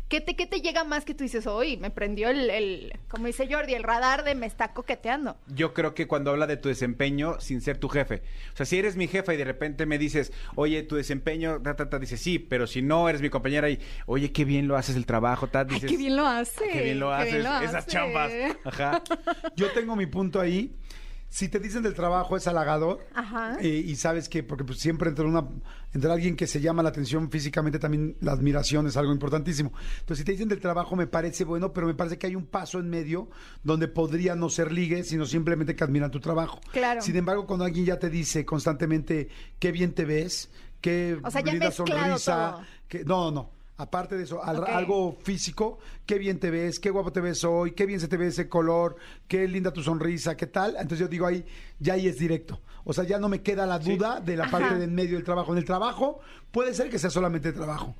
¿Qué 0.07 0.21
te, 0.21 0.35
¿Qué 0.35 0.45
te 0.45 0.61
llega 0.61 0.83
más 0.83 1.03
que 1.03 1.15
tú 1.15 1.23
dices, 1.23 1.47
hoy 1.47 1.77
me 1.77 1.89
prendió 1.89 2.29
el, 2.29 2.51
el, 2.51 2.93
como 3.07 3.25
dice 3.25 3.47
Jordi, 3.51 3.73
el 3.73 3.81
radar 3.81 4.23
de 4.23 4.35
me 4.35 4.45
está 4.45 4.71
coqueteando? 4.71 5.35
Yo 5.47 5.73
creo 5.73 5.95
que 5.95 6.05
cuando 6.07 6.29
habla 6.29 6.45
de 6.45 6.57
tu 6.57 6.69
desempeño 6.69 7.39
sin 7.39 7.59
ser 7.59 7.79
tu 7.79 7.89
jefe. 7.89 8.21
O 8.53 8.55
sea, 8.57 8.67
si 8.67 8.77
eres 8.77 8.97
mi 8.97 9.07
jefa 9.07 9.33
y 9.33 9.37
de 9.37 9.45
repente 9.45 9.87
me 9.87 9.97
dices, 9.97 10.31
oye, 10.55 10.83
tu 10.83 10.95
desempeño, 10.95 11.59
ta, 11.63 11.75
ta, 11.75 11.89
ta, 11.89 11.97
dices, 11.97 12.21
sí, 12.21 12.37
pero 12.37 12.67
si 12.67 12.83
no 12.83 13.09
eres 13.09 13.21
mi 13.21 13.31
compañera 13.31 13.67
y, 13.67 13.79
oye, 14.05 14.31
qué 14.31 14.45
bien 14.45 14.67
lo 14.67 14.77
haces 14.77 14.95
el 14.95 15.07
trabajo, 15.07 15.47
ta, 15.47 15.61
Ay, 15.61 15.65
dices, 15.69 15.89
qué 15.89 15.97
bien 15.97 16.15
lo 16.15 16.27
hace. 16.27 16.69
qué 16.69 16.81
bien 16.83 16.99
lo 16.99 17.11
haces, 17.11 17.31
bien 17.33 17.43
lo 17.43 17.59
esas 17.61 17.75
hace. 17.75 17.91
chambas. 17.91 18.31
Ajá. 18.63 19.01
yo 19.55 19.71
tengo 19.71 19.95
mi 19.95 20.05
punto 20.05 20.39
ahí. 20.39 20.75
Si 21.35 21.49
te 21.49 21.59
dicen 21.59 21.83
del 21.83 21.93
trabajo 21.93 22.37
es 22.37 22.47
halagador 22.47 23.05
Ajá. 23.13 23.57
eh, 23.59 23.67
y 23.67 23.97
sabes 23.97 24.29
que 24.29 24.41
porque 24.41 24.63
pues, 24.63 24.79
siempre 24.79 25.09
entre 25.09 25.25
una 25.25 25.45
entre 25.93 26.09
alguien 26.09 26.37
que 26.37 26.47
se 26.47 26.61
llama 26.61 26.81
la 26.81 26.87
atención 26.87 27.29
físicamente 27.29 27.77
también 27.77 28.15
la 28.21 28.31
admiración 28.31 28.87
es 28.87 28.95
algo 28.95 29.11
importantísimo. 29.11 29.73
Entonces 29.99 30.19
si 30.19 30.23
te 30.23 30.31
dicen 30.31 30.47
del 30.47 30.61
trabajo 30.61 30.95
me 30.95 31.07
parece 31.07 31.43
bueno, 31.43 31.73
pero 31.73 31.87
me 31.87 31.93
parece 31.93 32.17
que 32.17 32.27
hay 32.27 32.37
un 32.37 32.45
paso 32.45 32.79
en 32.79 32.89
medio 32.89 33.27
donde 33.63 33.89
podría 33.89 34.33
no 34.33 34.47
ser 34.47 34.71
ligue, 34.71 35.03
sino 35.03 35.25
simplemente 35.25 35.75
que 35.75 35.83
admiran 35.83 36.09
tu 36.09 36.21
trabajo. 36.21 36.61
Claro. 36.71 37.01
Sin 37.01 37.17
embargo, 37.17 37.45
cuando 37.45 37.65
alguien 37.65 37.85
ya 37.85 37.99
te 37.99 38.09
dice 38.09 38.45
constantemente 38.45 39.27
qué 39.59 39.73
bien 39.73 39.91
te 39.93 40.05
ves, 40.05 40.49
qué 40.79 41.19
O 41.21 41.29
sea, 41.29 41.41
ya 41.41 41.51
linda 41.51 41.65
mezclado 41.65 42.17
sonrisa, 42.17 42.51
todo. 42.53 42.65
que 42.87 43.03
no, 43.03 43.31
no. 43.31 43.54
Aparte 43.77 44.15
de 44.15 44.23
eso, 44.23 44.41
al- 44.41 44.63
algo 44.67 45.17
físico, 45.21 45.79
qué 46.05 46.17
bien 46.17 46.39
te 46.39 46.49
ves, 46.49 46.79
qué 46.79 46.89
guapo 46.91 47.11
te 47.11 47.19
ves 47.19 47.43
hoy, 47.43 47.71
qué 47.71 47.85
bien 47.85 47.99
se 47.99 48.07
te 48.07 48.15
ve 48.15 48.27
ese 48.27 48.47
color, 48.47 48.95
qué 49.27 49.47
linda 49.49 49.73
tu 49.73 49.83
sonrisa, 49.83 50.37
qué 50.37 50.47
tal. 50.47 50.71
Entonces 50.75 50.99
yo 50.99 51.07
digo 51.09 51.25
ahí, 51.25 51.43
ya 51.79 51.93
ahí 51.95 52.07
es 52.07 52.17
directo. 52.17 52.61
O 52.85 52.93
sea, 52.93 53.03
ya 53.03 53.19
no 53.19 53.27
me 53.27 53.41
queda 53.41 53.65
la 53.65 53.77
duda 53.79 54.21
de 54.21 54.37
la 54.37 54.45
Ajá. 54.45 54.59
parte 54.59 54.75
de 54.75 54.85
en 54.85 54.95
medio 54.95 55.15
del 55.17 55.25
trabajo. 55.25 55.51
En 55.51 55.57
el 55.57 55.65
trabajo 55.65 56.19
puede 56.51 56.73
ser 56.73 56.89
que 56.89 56.99
sea 56.99 57.09
solamente 57.09 57.51
trabajo. 57.51 57.95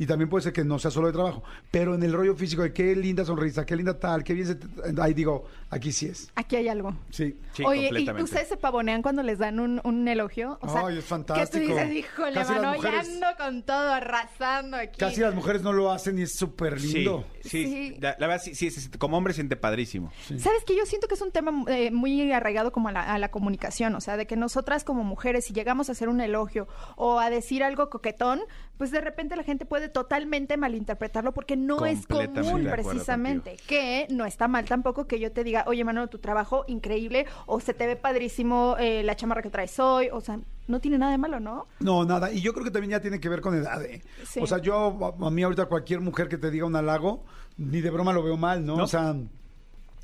Y 0.00 0.06
también 0.06 0.28
puede 0.28 0.42
ser 0.42 0.52
que 0.52 0.64
no 0.64 0.78
sea 0.78 0.90
solo 0.90 1.06
de 1.08 1.12
trabajo. 1.12 1.44
Pero 1.70 1.94
en 1.94 2.02
el 2.02 2.12
rollo 2.12 2.34
físico 2.34 2.62
de 2.62 2.72
qué 2.72 2.96
linda 2.96 3.24
sonrisa, 3.24 3.64
qué 3.66 3.76
linda 3.76 3.98
tal, 4.00 4.24
qué 4.24 4.32
bien 4.34 4.46
se 4.46 4.54
te- 4.56 4.66
Ahí 5.00 5.12
digo, 5.14 5.44
aquí 5.68 5.92
sí 5.92 6.06
es. 6.06 6.32
Aquí 6.34 6.56
hay 6.56 6.68
algo. 6.68 6.96
Sí. 7.10 7.38
Sí, 7.52 7.62
Oye, 7.64 7.90
¿y 8.00 8.22
ustedes 8.22 8.48
se 8.48 8.56
pavonean 8.56 9.02
cuando 9.02 9.22
les 9.22 9.38
dan 9.38 9.60
un, 9.60 9.80
un 9.84 10.08
elogio? 10.08 10.58
O 10.62 10.68
sea, 10.70 10.86
Ay, 10.86 10.96
es 10.98 11.04
fantástico. 11.04 11.52
Que 11.52 11.66
tú 11.66 11.74
dices, 11.74 11.92
híjole, 11.94 12.32
Casi 12.34 12.52
las 12.54 12.62
mano, 12.62 12.74
mujeres- 12.76 13.06
ya 13.08 13.12
ando 13.28 13.44
con 13.44 13.62
todo, 13.64 13.92
arrasando 13.92 14.76
aquí. 14.78 14.98
Casi 14.98 15.20
las 15.20 15.34
mujeres 15.34 15.60
no 15.62 15.72
lo 15.74 15.90
hacen 15.90 16.18
y 16.18 16.22
es 16.22 16.32
súper 16.34 16.80
lindo. 16.80 17.26
sí, 17.42 17.50
Sí. 17.66 17.96
La, 18.00 18.16
la 18.18 18.26
verdad, 18.26 18.42
sí, 18.42 18.54
sí, 18.54 18.70
sí, 18.70 18.88
como 18.98 19.18
hombre 19.18 19.34
siente 19.34 19.56
padrísimo. 19.56 20.10
¿Sabes 20.38 20.64
que 20.66 20.74
Yo 20.76 20.86
siento 20.86 21.08
que 21.08 21.14
es 21.14 21.20
un 21.20 21.30
tema 21.30 21.52
eh, 21.70 21.90
muy 21.90 22.32
arraigado 22.32 22.72
como 22.72 22.88
a 22.88 22.92
la, 22.92 23.02
a 23.02 23.18
la 23.18 23.30
comunicación, 23.30 23.94
o 23.94 24.00
sea, 24.00 24.16
de 24.16 24.26
que 24.26 24.36
nosotras 24.36 24.82
como 24.82 25.04
mujeres, 25.04 25.44
si 25.44 25.52
llegamos 25.52 25.90
a 25.90 25.92
hacer 25.92 26.08
un 26.08 26.22
elogio 26.22 26.68
o 26.96 27.18
a 27.20 27.28
decir 27.28 27.62
algo 27.62 27.90
coquetón, 27.90 28.40
pues 28.78 28.90
de 28.92 29.02
repente 29.02 29.36
la 29.36 29.42
gente 29.42 29.66
puede 29.66 29.89
totalmente 29.90 30.56
malinterpretarlo 30.56 31.32
porque 31.32 31.56
no 31.56 31.86
es 31.86 32.06
común 32.06 32.66
precisamente. 32.70 33.56
Que 33.66 34.06
no 34.10 34.24
está 34.24 34.48
mal 34.48 34.64
tampoco 34.64 35.06
que 35.06 35.18
yo 35.20 35.32
te 35.32 35.44
diga, 35.44 35.64
oye, 35.66 35.84
Manolo, 35.84 36.08
tu 36.08 36.18
trabajo 36.18 36.64
increíble, 36.66 37.26
o 37.46 37.60
se 37.60 37.74
te 37.74 37.86
ve 37.86 37.96
padrísimo 37.96 38.76
eh, 38.78 39.02
la 39.02 39.16
chamarra 39.16 39.42
que 39.42 39.50
traes 39.50 39.78
hoy, 39.78 40.08
o 40.12 40.20
sea, 40.20 40.40
no 40.68 40.80
tiene 40.80 40.98
nada 40.98 41.12
de 41.12 41.18
malo, 41.18 41.40
¿no? 41.40 41.66
No, 41.80 42.04
nada. 42.04 42.32
Y 42.32 42.40
yo 42.40 42.52
creo 42.52 42.64
que 42.64 42.70
también 42.70 42.92
ya 42.92 43.00
tiene 43.00 43.20
que 43.20 43.28
ver 43.28 43.40
con 43.40 43.54
edad, 43.54 43.84
¿eh? 43.84 44.02
Sí. 44.24 44.40
O 44.40 44.46
sea, 44.46 44.58
yo, 44.58 45.14
a 45.20 45.26
a 45.26 45.30
mí 45.30 45.42
ahorita 45.42 45.66
cualquier 45.66 46.00
mujer 46.00 46.28
que 46.28 46.38
te 46.38 46.50
diga 46.50 46.64
un 46.64 46.76
halago, 46.76 47.24
ni 47.56 47.80
de 47.80 47.90
broma 47.90 48.12
lo 48.12 48.22
veo 48.22 48.36
mal, 48.36 48.64
¿no? 48.64 48.76
¿No? 48.76 48.84
O 48.84 48.86
sea, 48.86 49.14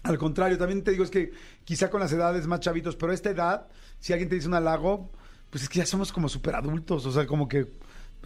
al 0.02 0.18
contrario, 0.18 0.58
también 0.58 0.82
te 0.82 0.92
digo, 0.92 1.04
es 1.04 1.10
que 1.10 1.32
quizá 1.64 1.90
con 1.90 2.00
las 2.00 2.12
edades 2.12 2.46
más 2.46 2.60
chavitos, 2.60 2.96
pero 2.96 3.12
a 3.12 3.14
esta 3.14 3.30
edad, 3.30 3.66
si 3.98 4.12
alguien 4.12 4.28
te 4.28 4.36
dice 4.36 4.48
un 4.48 4.54
halago, 4.54 5.10
pues 5.50 5.64
es 5.64 5.68
que 5.68 5.78
ya 5.78 5.86
somos 5.86 6.12
como 6.12 6.28
súper 6.28 6.54
adultos, 6.54 7.06
o 7.06 7.12
sea, 7.12 7.26
como 7.26 7.48
que 7.48 7.72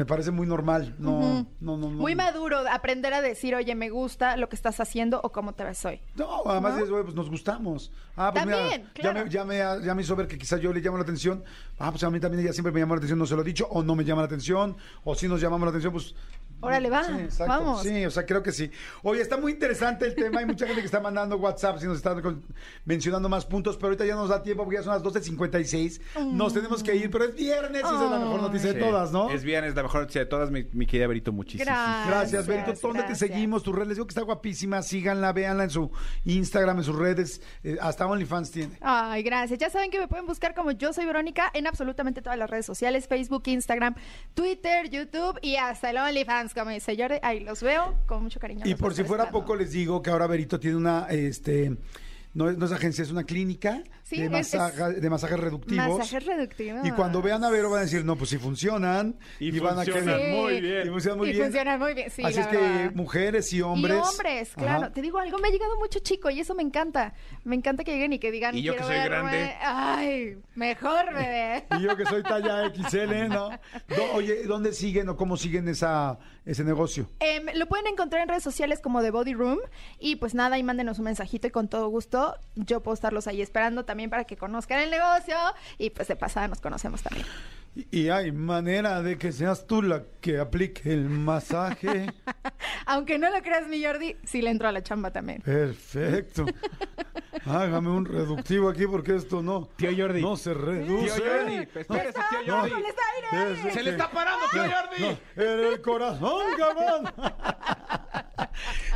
me 0.00 0.06
parece 0.06 0.30
muy 0.30 0.46
normal. 0.46 0.94
No, 0.98 1.46
no, 1.60 1.76
no, 1.76 1.90
no. 1.90 1.90
Muy 1.90 2.14
maduro 2.14 2.60
aprender 2.72 3.12
a 3.12 3.20
decir, 3.20 3.54
oye, 3.54 3.74
me 3.74 3.90
gusta 3.90 4.38
lo 4.38 4.48
que 4.48 4.56
estás 4.56 4.80
haciendo 4.80 5.20
o 5.22 5.30
cómo 5.30 5.52
te 5.52 5.62
ves 5.62 5.84
hoy. 5.84 6.00
No, 6.14 6.40
además 6.46 6.78
¿No? 6.78 6.86
güey, 6.86 7.02
pues 7.02 7.14
nos 7.14 7.28
gustamos. 7.28 7.92
Ah, 8.16 8.30
pues 8.32 8.46
También, 8.46 8.80
mira, 8.80 8.92
claro. 8.94 9.26
ya, 9.26 9.44
me, 9.44 9.58
ya, 9.58 9.74
me, 9.76 9.84
ya 9.84 9.94
me 9.94 10.00
hizo 10.00 10.16
ver 10.16 10.26
que 10.26 10.38
quizás 10.38 10.58
yo 10.58 10.72
le 10.72 10.80
llamo 10.80 10.96
la 10.96 11.02
atención. 11.02 11.44
Ah, 11.78 11.90
pues 11.90 12.02
a 12.02 12.08
mí 12.08 12.18
también 12.18 12.42
ella 12.42 12.54
siempre 12.54 12.72
me 12.72 12.80
llamó 12.80 12.94
la 12.94 13.00
atención, 13.00 13.18
no 13.18 13.26
se 13.26 13.36
lo 13.36 13.42
he 13.42 13.44
dicho, 13.44 13.66
o 13.70 13.82
no 13.82 13.94
me 13.94 14.02
llama 14.02 14.22
la 14.22 14.26
atención, 14.26 14.74
o 15.04 15.14
si 15.14 15.28
nos 15.28 15.38
llamamos 15.38 15.66
la 15.66 15.68
atención, 15.70 15.92
pues... 15.92 16.14
Órale, 16.60 16.90
va, 16.90 17.04
Sí, 17.04 17.12
exacto. 17.12 17.52
vamos. 17.52 17.82
Sí, 17.82 18.04
o 18.04 18.10
sea, 18.10 18.26
creo 18.26 18.42
que 18.42 18.52
sí. 18.52 18.70
Oye, 19.02 19.20
está 19.22 19.36
muy 19.36 19.52
interesante 19.52 20.06
el 20.06 20.14
tema, 20.14 20.40
hay 20.40 20.46
mucha 20.46 20.66
gente 20.66 20.80
que 20.80 20.86
está 20.86 21.00
mandando 21.00 21.36
WhatsApp 21.36 21.78
y 21.82 21.86
nos 21.86 21.96
está 21.96 22.20
con- 22.20 22.42
mencionando 22.84 23.28
más 23.28 23.46
puntos, 23.46 23.76
pero 23.76 23.88
ahorita 23.88 24.04
ya 24.04 24.14
nos 24.14 24.28
da 24.28 24.42
tiempo 24.42 24.64
porque 24.64 24.76
ya 24.78 24.82
son 24.82 24.92
las 24.92 25.02
12.56. 25.02 26.00
Nos 26.32 26.52
tenemos 26.54 26.82
que 26.82 26.94
ir, 26.94 27.10
pero 27.10 27.24
es 27.24 27.34
viernes 27.34 27.82
y 27.82 27.86
esa 27.86 28.04
es 28.04 28.10
la 28.10 28.18
mejor 28.18 28.42
noticia 28.42 28.72
de 28.72 28.80
todas, 28.80 29.12
¿no? 29.12 29.30
Es 29.30 29.42
bien, 29.44 29.64
es 29.64 29.74
la 29.74 29.82
mejor 29.82 30.00
noticia 30.02 30.20
de 30.22 30.26
todas, 30.26 30.50
mi, 30.50 30.64
mi 30.72 30.86
querida 30.86 31.06
Berito, 31.06 31.32
muchísimo. 31.32 31.64
Gracias. 31.64 32.06
Gracias, 32.08 32.46
Berito. 32.46 32.72
¿Dónde 32.80 32.98
gracias. 33.00 33.18
te 33.20 33.26
seguimos? 33.28 33.62
Tus 33.62 33.74
redes. 33.74 33.88
Les 33.88 33.96
digo 33.96 34.06
que 34.06 34.10
está 34.12 34.22
guapísima. 34.22 34.82
Síganla, 34.82 35.32
véanla 35.32 35.64
en 35.64 35.70
su 35.70 35.90
Instagram, 36.24 36.78
en 36.78 36.84
sus 36.84 36.96
redes. 36.96 37.40
eh, 37.64 37.76
hasta 37.80 38.06
OnlyFans 38.06 38.50
tiene. 38.50 38.76
Ay, 38.80 39.22
gracias. 39.22 39.58
Ya 39.58 39.70
saben 39.70 39.90
que 39.90 39.98
me 39.98 40.08
pueden 40.08 40.26
buscar 40.26 40.54
como 40.54 40.70
yo 40.72 40.92
soy 40.92 41.04
Verónica 41.06 41.50
en 41.54 41.66
absolutamente 41.66 42.22
todas 42.22 42.38
las 42.38 42.48
redes 42.50 42.66
sociales, 42.66 43.06
Facebook, 43.08 43.42
Instagram, 43.46 43.94
Twitter, 44.34 44.88
YouTube 44.90 45.38
y 45.42 45.56
hasta 45.56 45.90
el 45.90 45.98
OnlyFans, 45.98 46.49
dice 46.74 46.96
Jordi. 46.96 47.16
Ahí 47.22 47.40
los 47.40 47.62
veo 47.62 47.94
con 48.06 48.22
mucho 48.22 48.40
cariño. 48.40 48.62
Y 48.66 48.74
por 48.74 48.94
si 48.94 49.04
fuera 49.04 49.24
esperando. 49.24 49.40
poco, 49.46 49.56
les 49.56 49.72
digo 49.72 50.02
que 50.02 50.10
ahora 50.10 50.26
Berito 50.26 50.58
tiene 50.60 50.76
una, 50.76 51.06
este, 51.10 51.76
no 52.34 52.48
es, 52.48 52.56
no 52.56 52.66
es 52.66 52.72
agencia, 52.72 53.02
es 53.02 53.10
una 53.10 53.24
clínica 53.24 53.82
Sí, 54.04 54.16
de, 54.18 54.24
es- 54.24 54.30
masaja- 54.54 54.88
de 54.90 55.08
masajes 55.10 55.38
reductivos. 55.38 55.98
Masajes 55.98 56.26
reductivos. 56.26 56.84
Y 56.84 56.90
cuando 56.90 57.22
vean 57.22 57.44
a 57.44 57.50
Vero 57.50 57.70
van 57.70 57.78
a 57.78 57.82
decir, 57.82 58.04
no, 58.04 58.16
pues 58.16 58.30
sí 58.30 58.38
funcionan. 58.38 59.16
Y 59.38 59.56
van 59.60 59.74
a 59.78 59.84
funcionan 59.84 60.04
querer- 60.18 60.34
muy 60.34 60.60
bien. 60.60 60.86
Y 60.86 60.90
funcionan 60.90 61.18
muy 61.18 61.28
y 61.28 61.32
bien. 61.32 61.44
funcionan 61.44 61.78
muy 61.78 61.94
bien, 61.94 62.10
sí, 62.10 62.22
Así 62.24 62.34
la 62.34 62.40
es 62.40 62.46
que 62.48 62.90
mujeres 62.96 63.52
y 63.52 63.62
hombres. 63.62 63.96
Y 63.96 64.00
hombres, 64.00 64.52
claro. 64.56 64.80
Ajá. 64.86 64.92
Te 64.92 65.00
digo 65.02 65.18
algo, 65.20 65.38
me 65.38 65.46
ha 65.46 65.50
llegado 65.52 65.76
mucho 65.78 66.00
chico 66.00 66.28
y 66.30 66.40
eso 66.40 66.56
me 66.56 66.62
encanta. 66.64 67.14
Me 67.44 67.54
encanta 67.54 67.84
que 67.84 67.92
lleguen 67.92 68.12
y 68.14 68.18
que 68.18 68.32
digan, 68.32 68.56
Y 68.56 68.62
yo 68.62 68.72
que 68.72 68.78
"Quiero 68.78 68.88
soy 68.88 68.96
verme". 69.10 69.30
grande. 69.30 69.54
Ay, 69.62 70.38
mejor, 70.56 71.04
bebé. 71.14 71.64
Y 71.78 71.82
yo 71.82 71.96
que 71.96 72.04
soy 72.06 72.22
talla 72.24 72.68
XL, 72.74 73.28
¿no? 73.28 73.50
Do- 73.50 74.12
oye, 74.14 74.42
¿dónde 74.44 74.72
siguen 74.72 75.08
o 75.08 75.16
cómo 75.16 75.36
siguen 75.36 75.68
esa, 75.68 76.18
ese 76.44 76.64
negocio? 76.64 77.08
Em, 77.20 77.46
lo 77.54 77.66
pueden 77.66 77.86
encontrar 77.86 78.22
en 78.22 78.28
redes 78.28 78.42
sociales 78.42 78.80
como 78.80 79.02
The 79.02 79.10
Body 79.10 79.34
Room 79.34 79.58
y 79.98 80.16
pues 80.16 80.34
nada, 80.34 80.58
y 80.58 80.62
mándenos 80.62 80.98
un 80.98 81.06
mensajito 81.06 81.46
y 81.46 81.50
con 81.50 81.68
todo 81.68 81.88
gusto 81.88 82.36
yo 82.54 82.82
puedo 82.82 82.94
estarlos 82.94 83.26
ahí 83.26 83.42
esperando 83.42 83.84
también 83.84 84.10
para 84.10 84.24
que 84.24 84.36
conozcan 84.36 84.80
el 84.80 84.90
negocio 84.90 85.36
y 85.78 85.90
pues 85.90 86.08
de 86.08 86.16
pasada 86.16 86.48
nos 86.48 86.60
conocemos 86.60 87.02
también. 87.02 87.26
Y, 87.74 88.00
y 88.00 88.08
hay 88.08 88.32
manera 88.32 89.00
de 89.02 89.16
que 89.16 89.32
seas 89.32 89.66
tú 89.66 89.82
la 89.82 90.04
que 90.20 90.38
aplique 90.38 90.92
el 90.92 91.08
masaje. 91.08 92.12
Aunque 92.86 93.18
no 93.18 93.30
lo 93.30 93.42
creas 93.42 93.68
mi 93.68 93.82
Jordi, 93.84 94.16
sí 94.24 94.42
le 94.42 94.50
entro 94.50 94.68
a 94.68 94.72
la 94.72 94.82
chamba 94.82 95.12
también. 95.12 95.42
Perfecto. 95.42 96.46
Hágame 97.46 97.88
un 97.90 98.04
reductivo 98.04 98.68
aquí 98.68 98.86
porque 98.86 99.16
esto 99.16 99.42
no. 99.42 99.68
Tío 99.76 99.90
Jordi. 99.96 100.20
No 100.22 100.36
se 100.36 100.52
Tío 100.54 100.60
reduce. 100.64 101.20
Jordi, 101.20 101.54
espérese, 101.56 102.12
tío 102.30 102.38
No. 102.46 102.56
Jordi. 102.60 102.70
¡Con 102.70 102.80
ese 102.84 102.96
aire! 103.32 103.48
Desde 103.54 103.70
Se 103.72 103.82
le 103.82 103.90
está 103.90 104.10
parando, 104.10 104.46
tío 104.52 104.62
Jordi. 104.62 105.02
No, 105.36 105.42
en 105.42 105.60
el 105.72 105.80
corazón, 105.80 106.42
cabrón. 106.58 107.12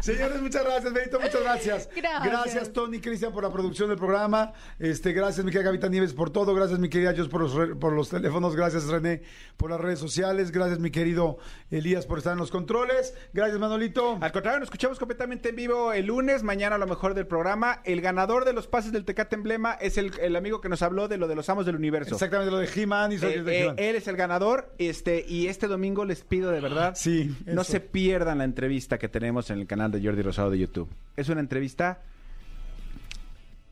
Señores, 0.00 0.40
muchas 0.42 0.64
gracias, 0.64 0.92
Benito, 0.92 1.18
muchas 1.20 1.40
gracias. 1.42 1.88
Gracias. 1.96 2.72
Tony, 2.72 3.00
Cristian, 3.00 3.32
por 3.32 3.42
la 3.42 3.50
producción 3.52 3.88
del 3.88 3.98
programa. 3.98 4.52
Este, 4.78 5.12
gracias, 5.12 5.44
mi 5.44 5.50
querida 5.50 5.66
Gavita 5.66 5.88
Nieves, 5.88 6.12
por 6.12 6.30
todo. 6.30 6.54
Gracias, 6.54 6.78
mi 6.78 6.88
querida 6.88 7.14
Jos, 7.16 7.28
por 7.28 7.40
los, 7.40 7.54
re- 7.54 7.74
por 7.74 7.92
los 7.92 8.08
teléfonos. 8.10 8.54
Gracias, 8.56 8.84
René, 8.86 9.22
por 9.56 9.70
las 9.70 9.80
redes 9.80 9.98
sociales. 9.98 10.50
Gracias, 10.50 10.78
mi 10.78 10.90
querido 10.90 11.38
Elías, 11.70 12.06
por 12.06 12.18
estar 12.18 12.32
en 12.34 12.38
los 12.38 12.50
controles. 12.50 13.14
Gracias, 13.32 13.58
Manolito. 13.58 14.18
Al 14.20 14.32
contrario, 14.32 14.60
nos 14.60 14.66
escuchamos 14.66 14.98
completamente 14.98 15.48
en 15.50 15.56
vivo 15.56 15.92
el 15.92 16.06
lunes, 16.06 16.42
mañana 16.42 16.76
a 16.76 16.78
lo 16.78 16.86
mejor 16.86 17.14
del 17.14 17.26
programa. 17.26 17.80
El 17.84 18.00
ganador 18.00 18.44
de 18.44 18.52
los 18.52 18.66
pases 18.66 18.92
del 18.92 19.04
Tecate 19.04 19.36
Emblema 19.36 19.72
es 19.74 19.96
el, 19.96 20.12
el 20.20 20.36
amigo 20.36 20.60
que 20.60 20.68
nos 20.68 20.82
habló 20.82 21.08
de 21.08 21.16
lo 21.16 21.28
de 21.28 21.34
los 21.36 21.48
amos 21.48 21.64
del 21.66 21.76
universo. 21.76 22.14
Exactamente 22.14 22.50
lo 22.50 22.58
de 22.58 22.68
He-Man 22.74 23.12
y 23.12 23.18
soy 23.18 23.32
Eh, 23.34 23.42
de 23.42 23.56
eh, 23.58 23.62
He-Man. 23.64 23.74
él 23.78 23.96
es 23.96 24.06
el 24.08 24.16
ganador, 24.16 24.74
este, 24.78 25.24
y 25.26 25.46
este 25.46 25.66
domingo 25.66 26.04
les 26.04 26.22
pido 26.24 26.50
de 26.50 26.60
verdad, 26.60 26.94
Sí, 26.96 27.34
no 27.46 27.64
se 27.64 27.80
pierdan 27.80 28.38
la 28.38 28.44
entrevista 28.44 28.98
que 28.98 29.08
tenemos 29.08 29.50
en 29.50 29.53
el 29.58 29.66
canal 29.66 29.90
de 29.90 30.02
Jordi 30.02 30.22
Rosado 30.22 30.50
de 30.50 30.58
YouTube. 30.58 30.88
Es 31.16 31.28
una 31.28 31.40
entrevista 31.40 32.02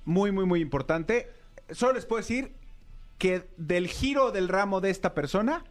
muy, 0.05 0.33
muy, 0.33 0.45
muy 0.47 0.61
importante. 0.61 1.31
Solo 1.71 1.95
les 1.95 2.07
puedo 2.07 2.21
decir 2.21 2.53
que 3.19 3.49
del 3.57 3.89
giro 3.89 4.33
del 4.33 4.49
ramo 4.49 4.81
de 4.81 4.91
esta 4.91 5.15
persona 5.15 5.65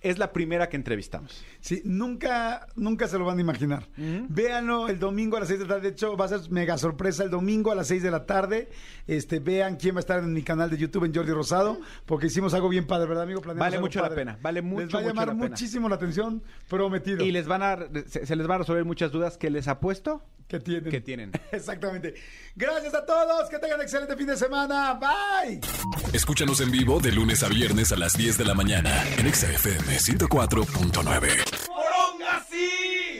es 0.00 0.18
la 0.18 0.32
primera 0.32 0.68
que 0.68 0.76
entrevistamos. 0.76 1.44
Sí, 1.60 1.82
nunca, 1.84 2.66
nunca 2.74 3.06
se 3.06 3.18
lo 3.18 3.24
van 3.24 3.38
a 3.38 3.40
imaginar. 3.40 3.86
Véanlo 3.96 4.88
el 4.88 4.98
domingo 4.98 5.36
a 5.36 5.40
las 5.40 5.48
6 5.48 5.60
de 5.60 5.66
la 5.66 5.74
tarde. 5.74 5.82
De 5.82 5.88
hecho, 5.90 6.16
va 6.16 6.24
a 6.24 6.28
ser 6.28 6.40
mega 6.50 6.78
sorpresa 6.78 7.22
el 7.24 7.30
domingo 7.30 7.70
a 7.70 7.74
las 7.74 7.88
6 7.88 8.02
de 8.02 8.10
la 8.10 8.24
tarde. 8.24 8.68
Este, 9.06 9.40
vean 9.40 9.76
quién 9.76 9.94
va 9.94 9.98
a 9.98 10.00
estar 10.00 10.20
en 10.20 10.32
mi 10.32 10.42
canal 10.42 10.70
de 10.70 10.78
YouTube 10.78 11.04
en 11.04 11.14
Jordi 11.14 11.32
Rosado, 11.32 11.78
porque 12.06 12.28
hicimos 12.28 12.54
algo 12.54 12.68
bien 12.68 12.86
padre, 12.86 13.08
¿verdad, 13.08 13.24
amigo? 13.24 13.40
Planeamos 13.40 13.70
Vale 13.70 13.80
mucho 13.80 14.00
la 14.00 14.14
pena, 14.14 14.38
vale 14.40 14.62
mucho, 14.62 14.84
Les 14.84 14.94
va 14.94 14.98
a 15.00 15.02
llamar 15.02 15.28
la 15.28 15.34
muchísimo 15.34 15.88
la 15.88 15.96
atención, 15.96 16.42
prometido. 16.68 17.24
Y 17.24 17.30
les 17.30 17.46
van 17.46 17.62
a, 17.62 17.78
se, 18.06 18.26
se 18.26 18.36
les 18.36 18.46
van 18.46 18.56
a 18.56 18.58
resolver 18.58 18.84
muchas 18.84 19.12
dudas 19.12 19.36
que 19.36 19.50
les 19.50 19.68
apuesto 19.68 20.22
que 20.50 20.60
tienen. 20.60 20.90
Que 20.90 21.00
tienen. 21.00 21.32
Exactamente. 21.52 22.14
Gracias 22.56 22.92
a 22.94 23.06
todos. 23.06 23.48
Que 23.48 23.58
tengan 23.58 23.80
excelente 23.80 24.16
fin 24.16 24.26
de 24.26 24.36
semana. 24.36 24.94
Bye. 24.94 25.60
Escúchanos 26.12 26.60
en 26.60 26.70
vivo 26.72 27.00
de 27.00 27.12
lunes 27.12 27.42
a 27.42 27.48
viernes 27.48 27.92
a 27.92 27.96
las 27.96 28.14
10 28.14 28.36
de 28.38 28.44
la 28.44 28.54
mañana 28.54 29.04
en 29.16 29.32
XFM 29.32 29.96
104.9. 29.96 31.66
¡Poronga 31.66 32.44
sí! 32.50 33.19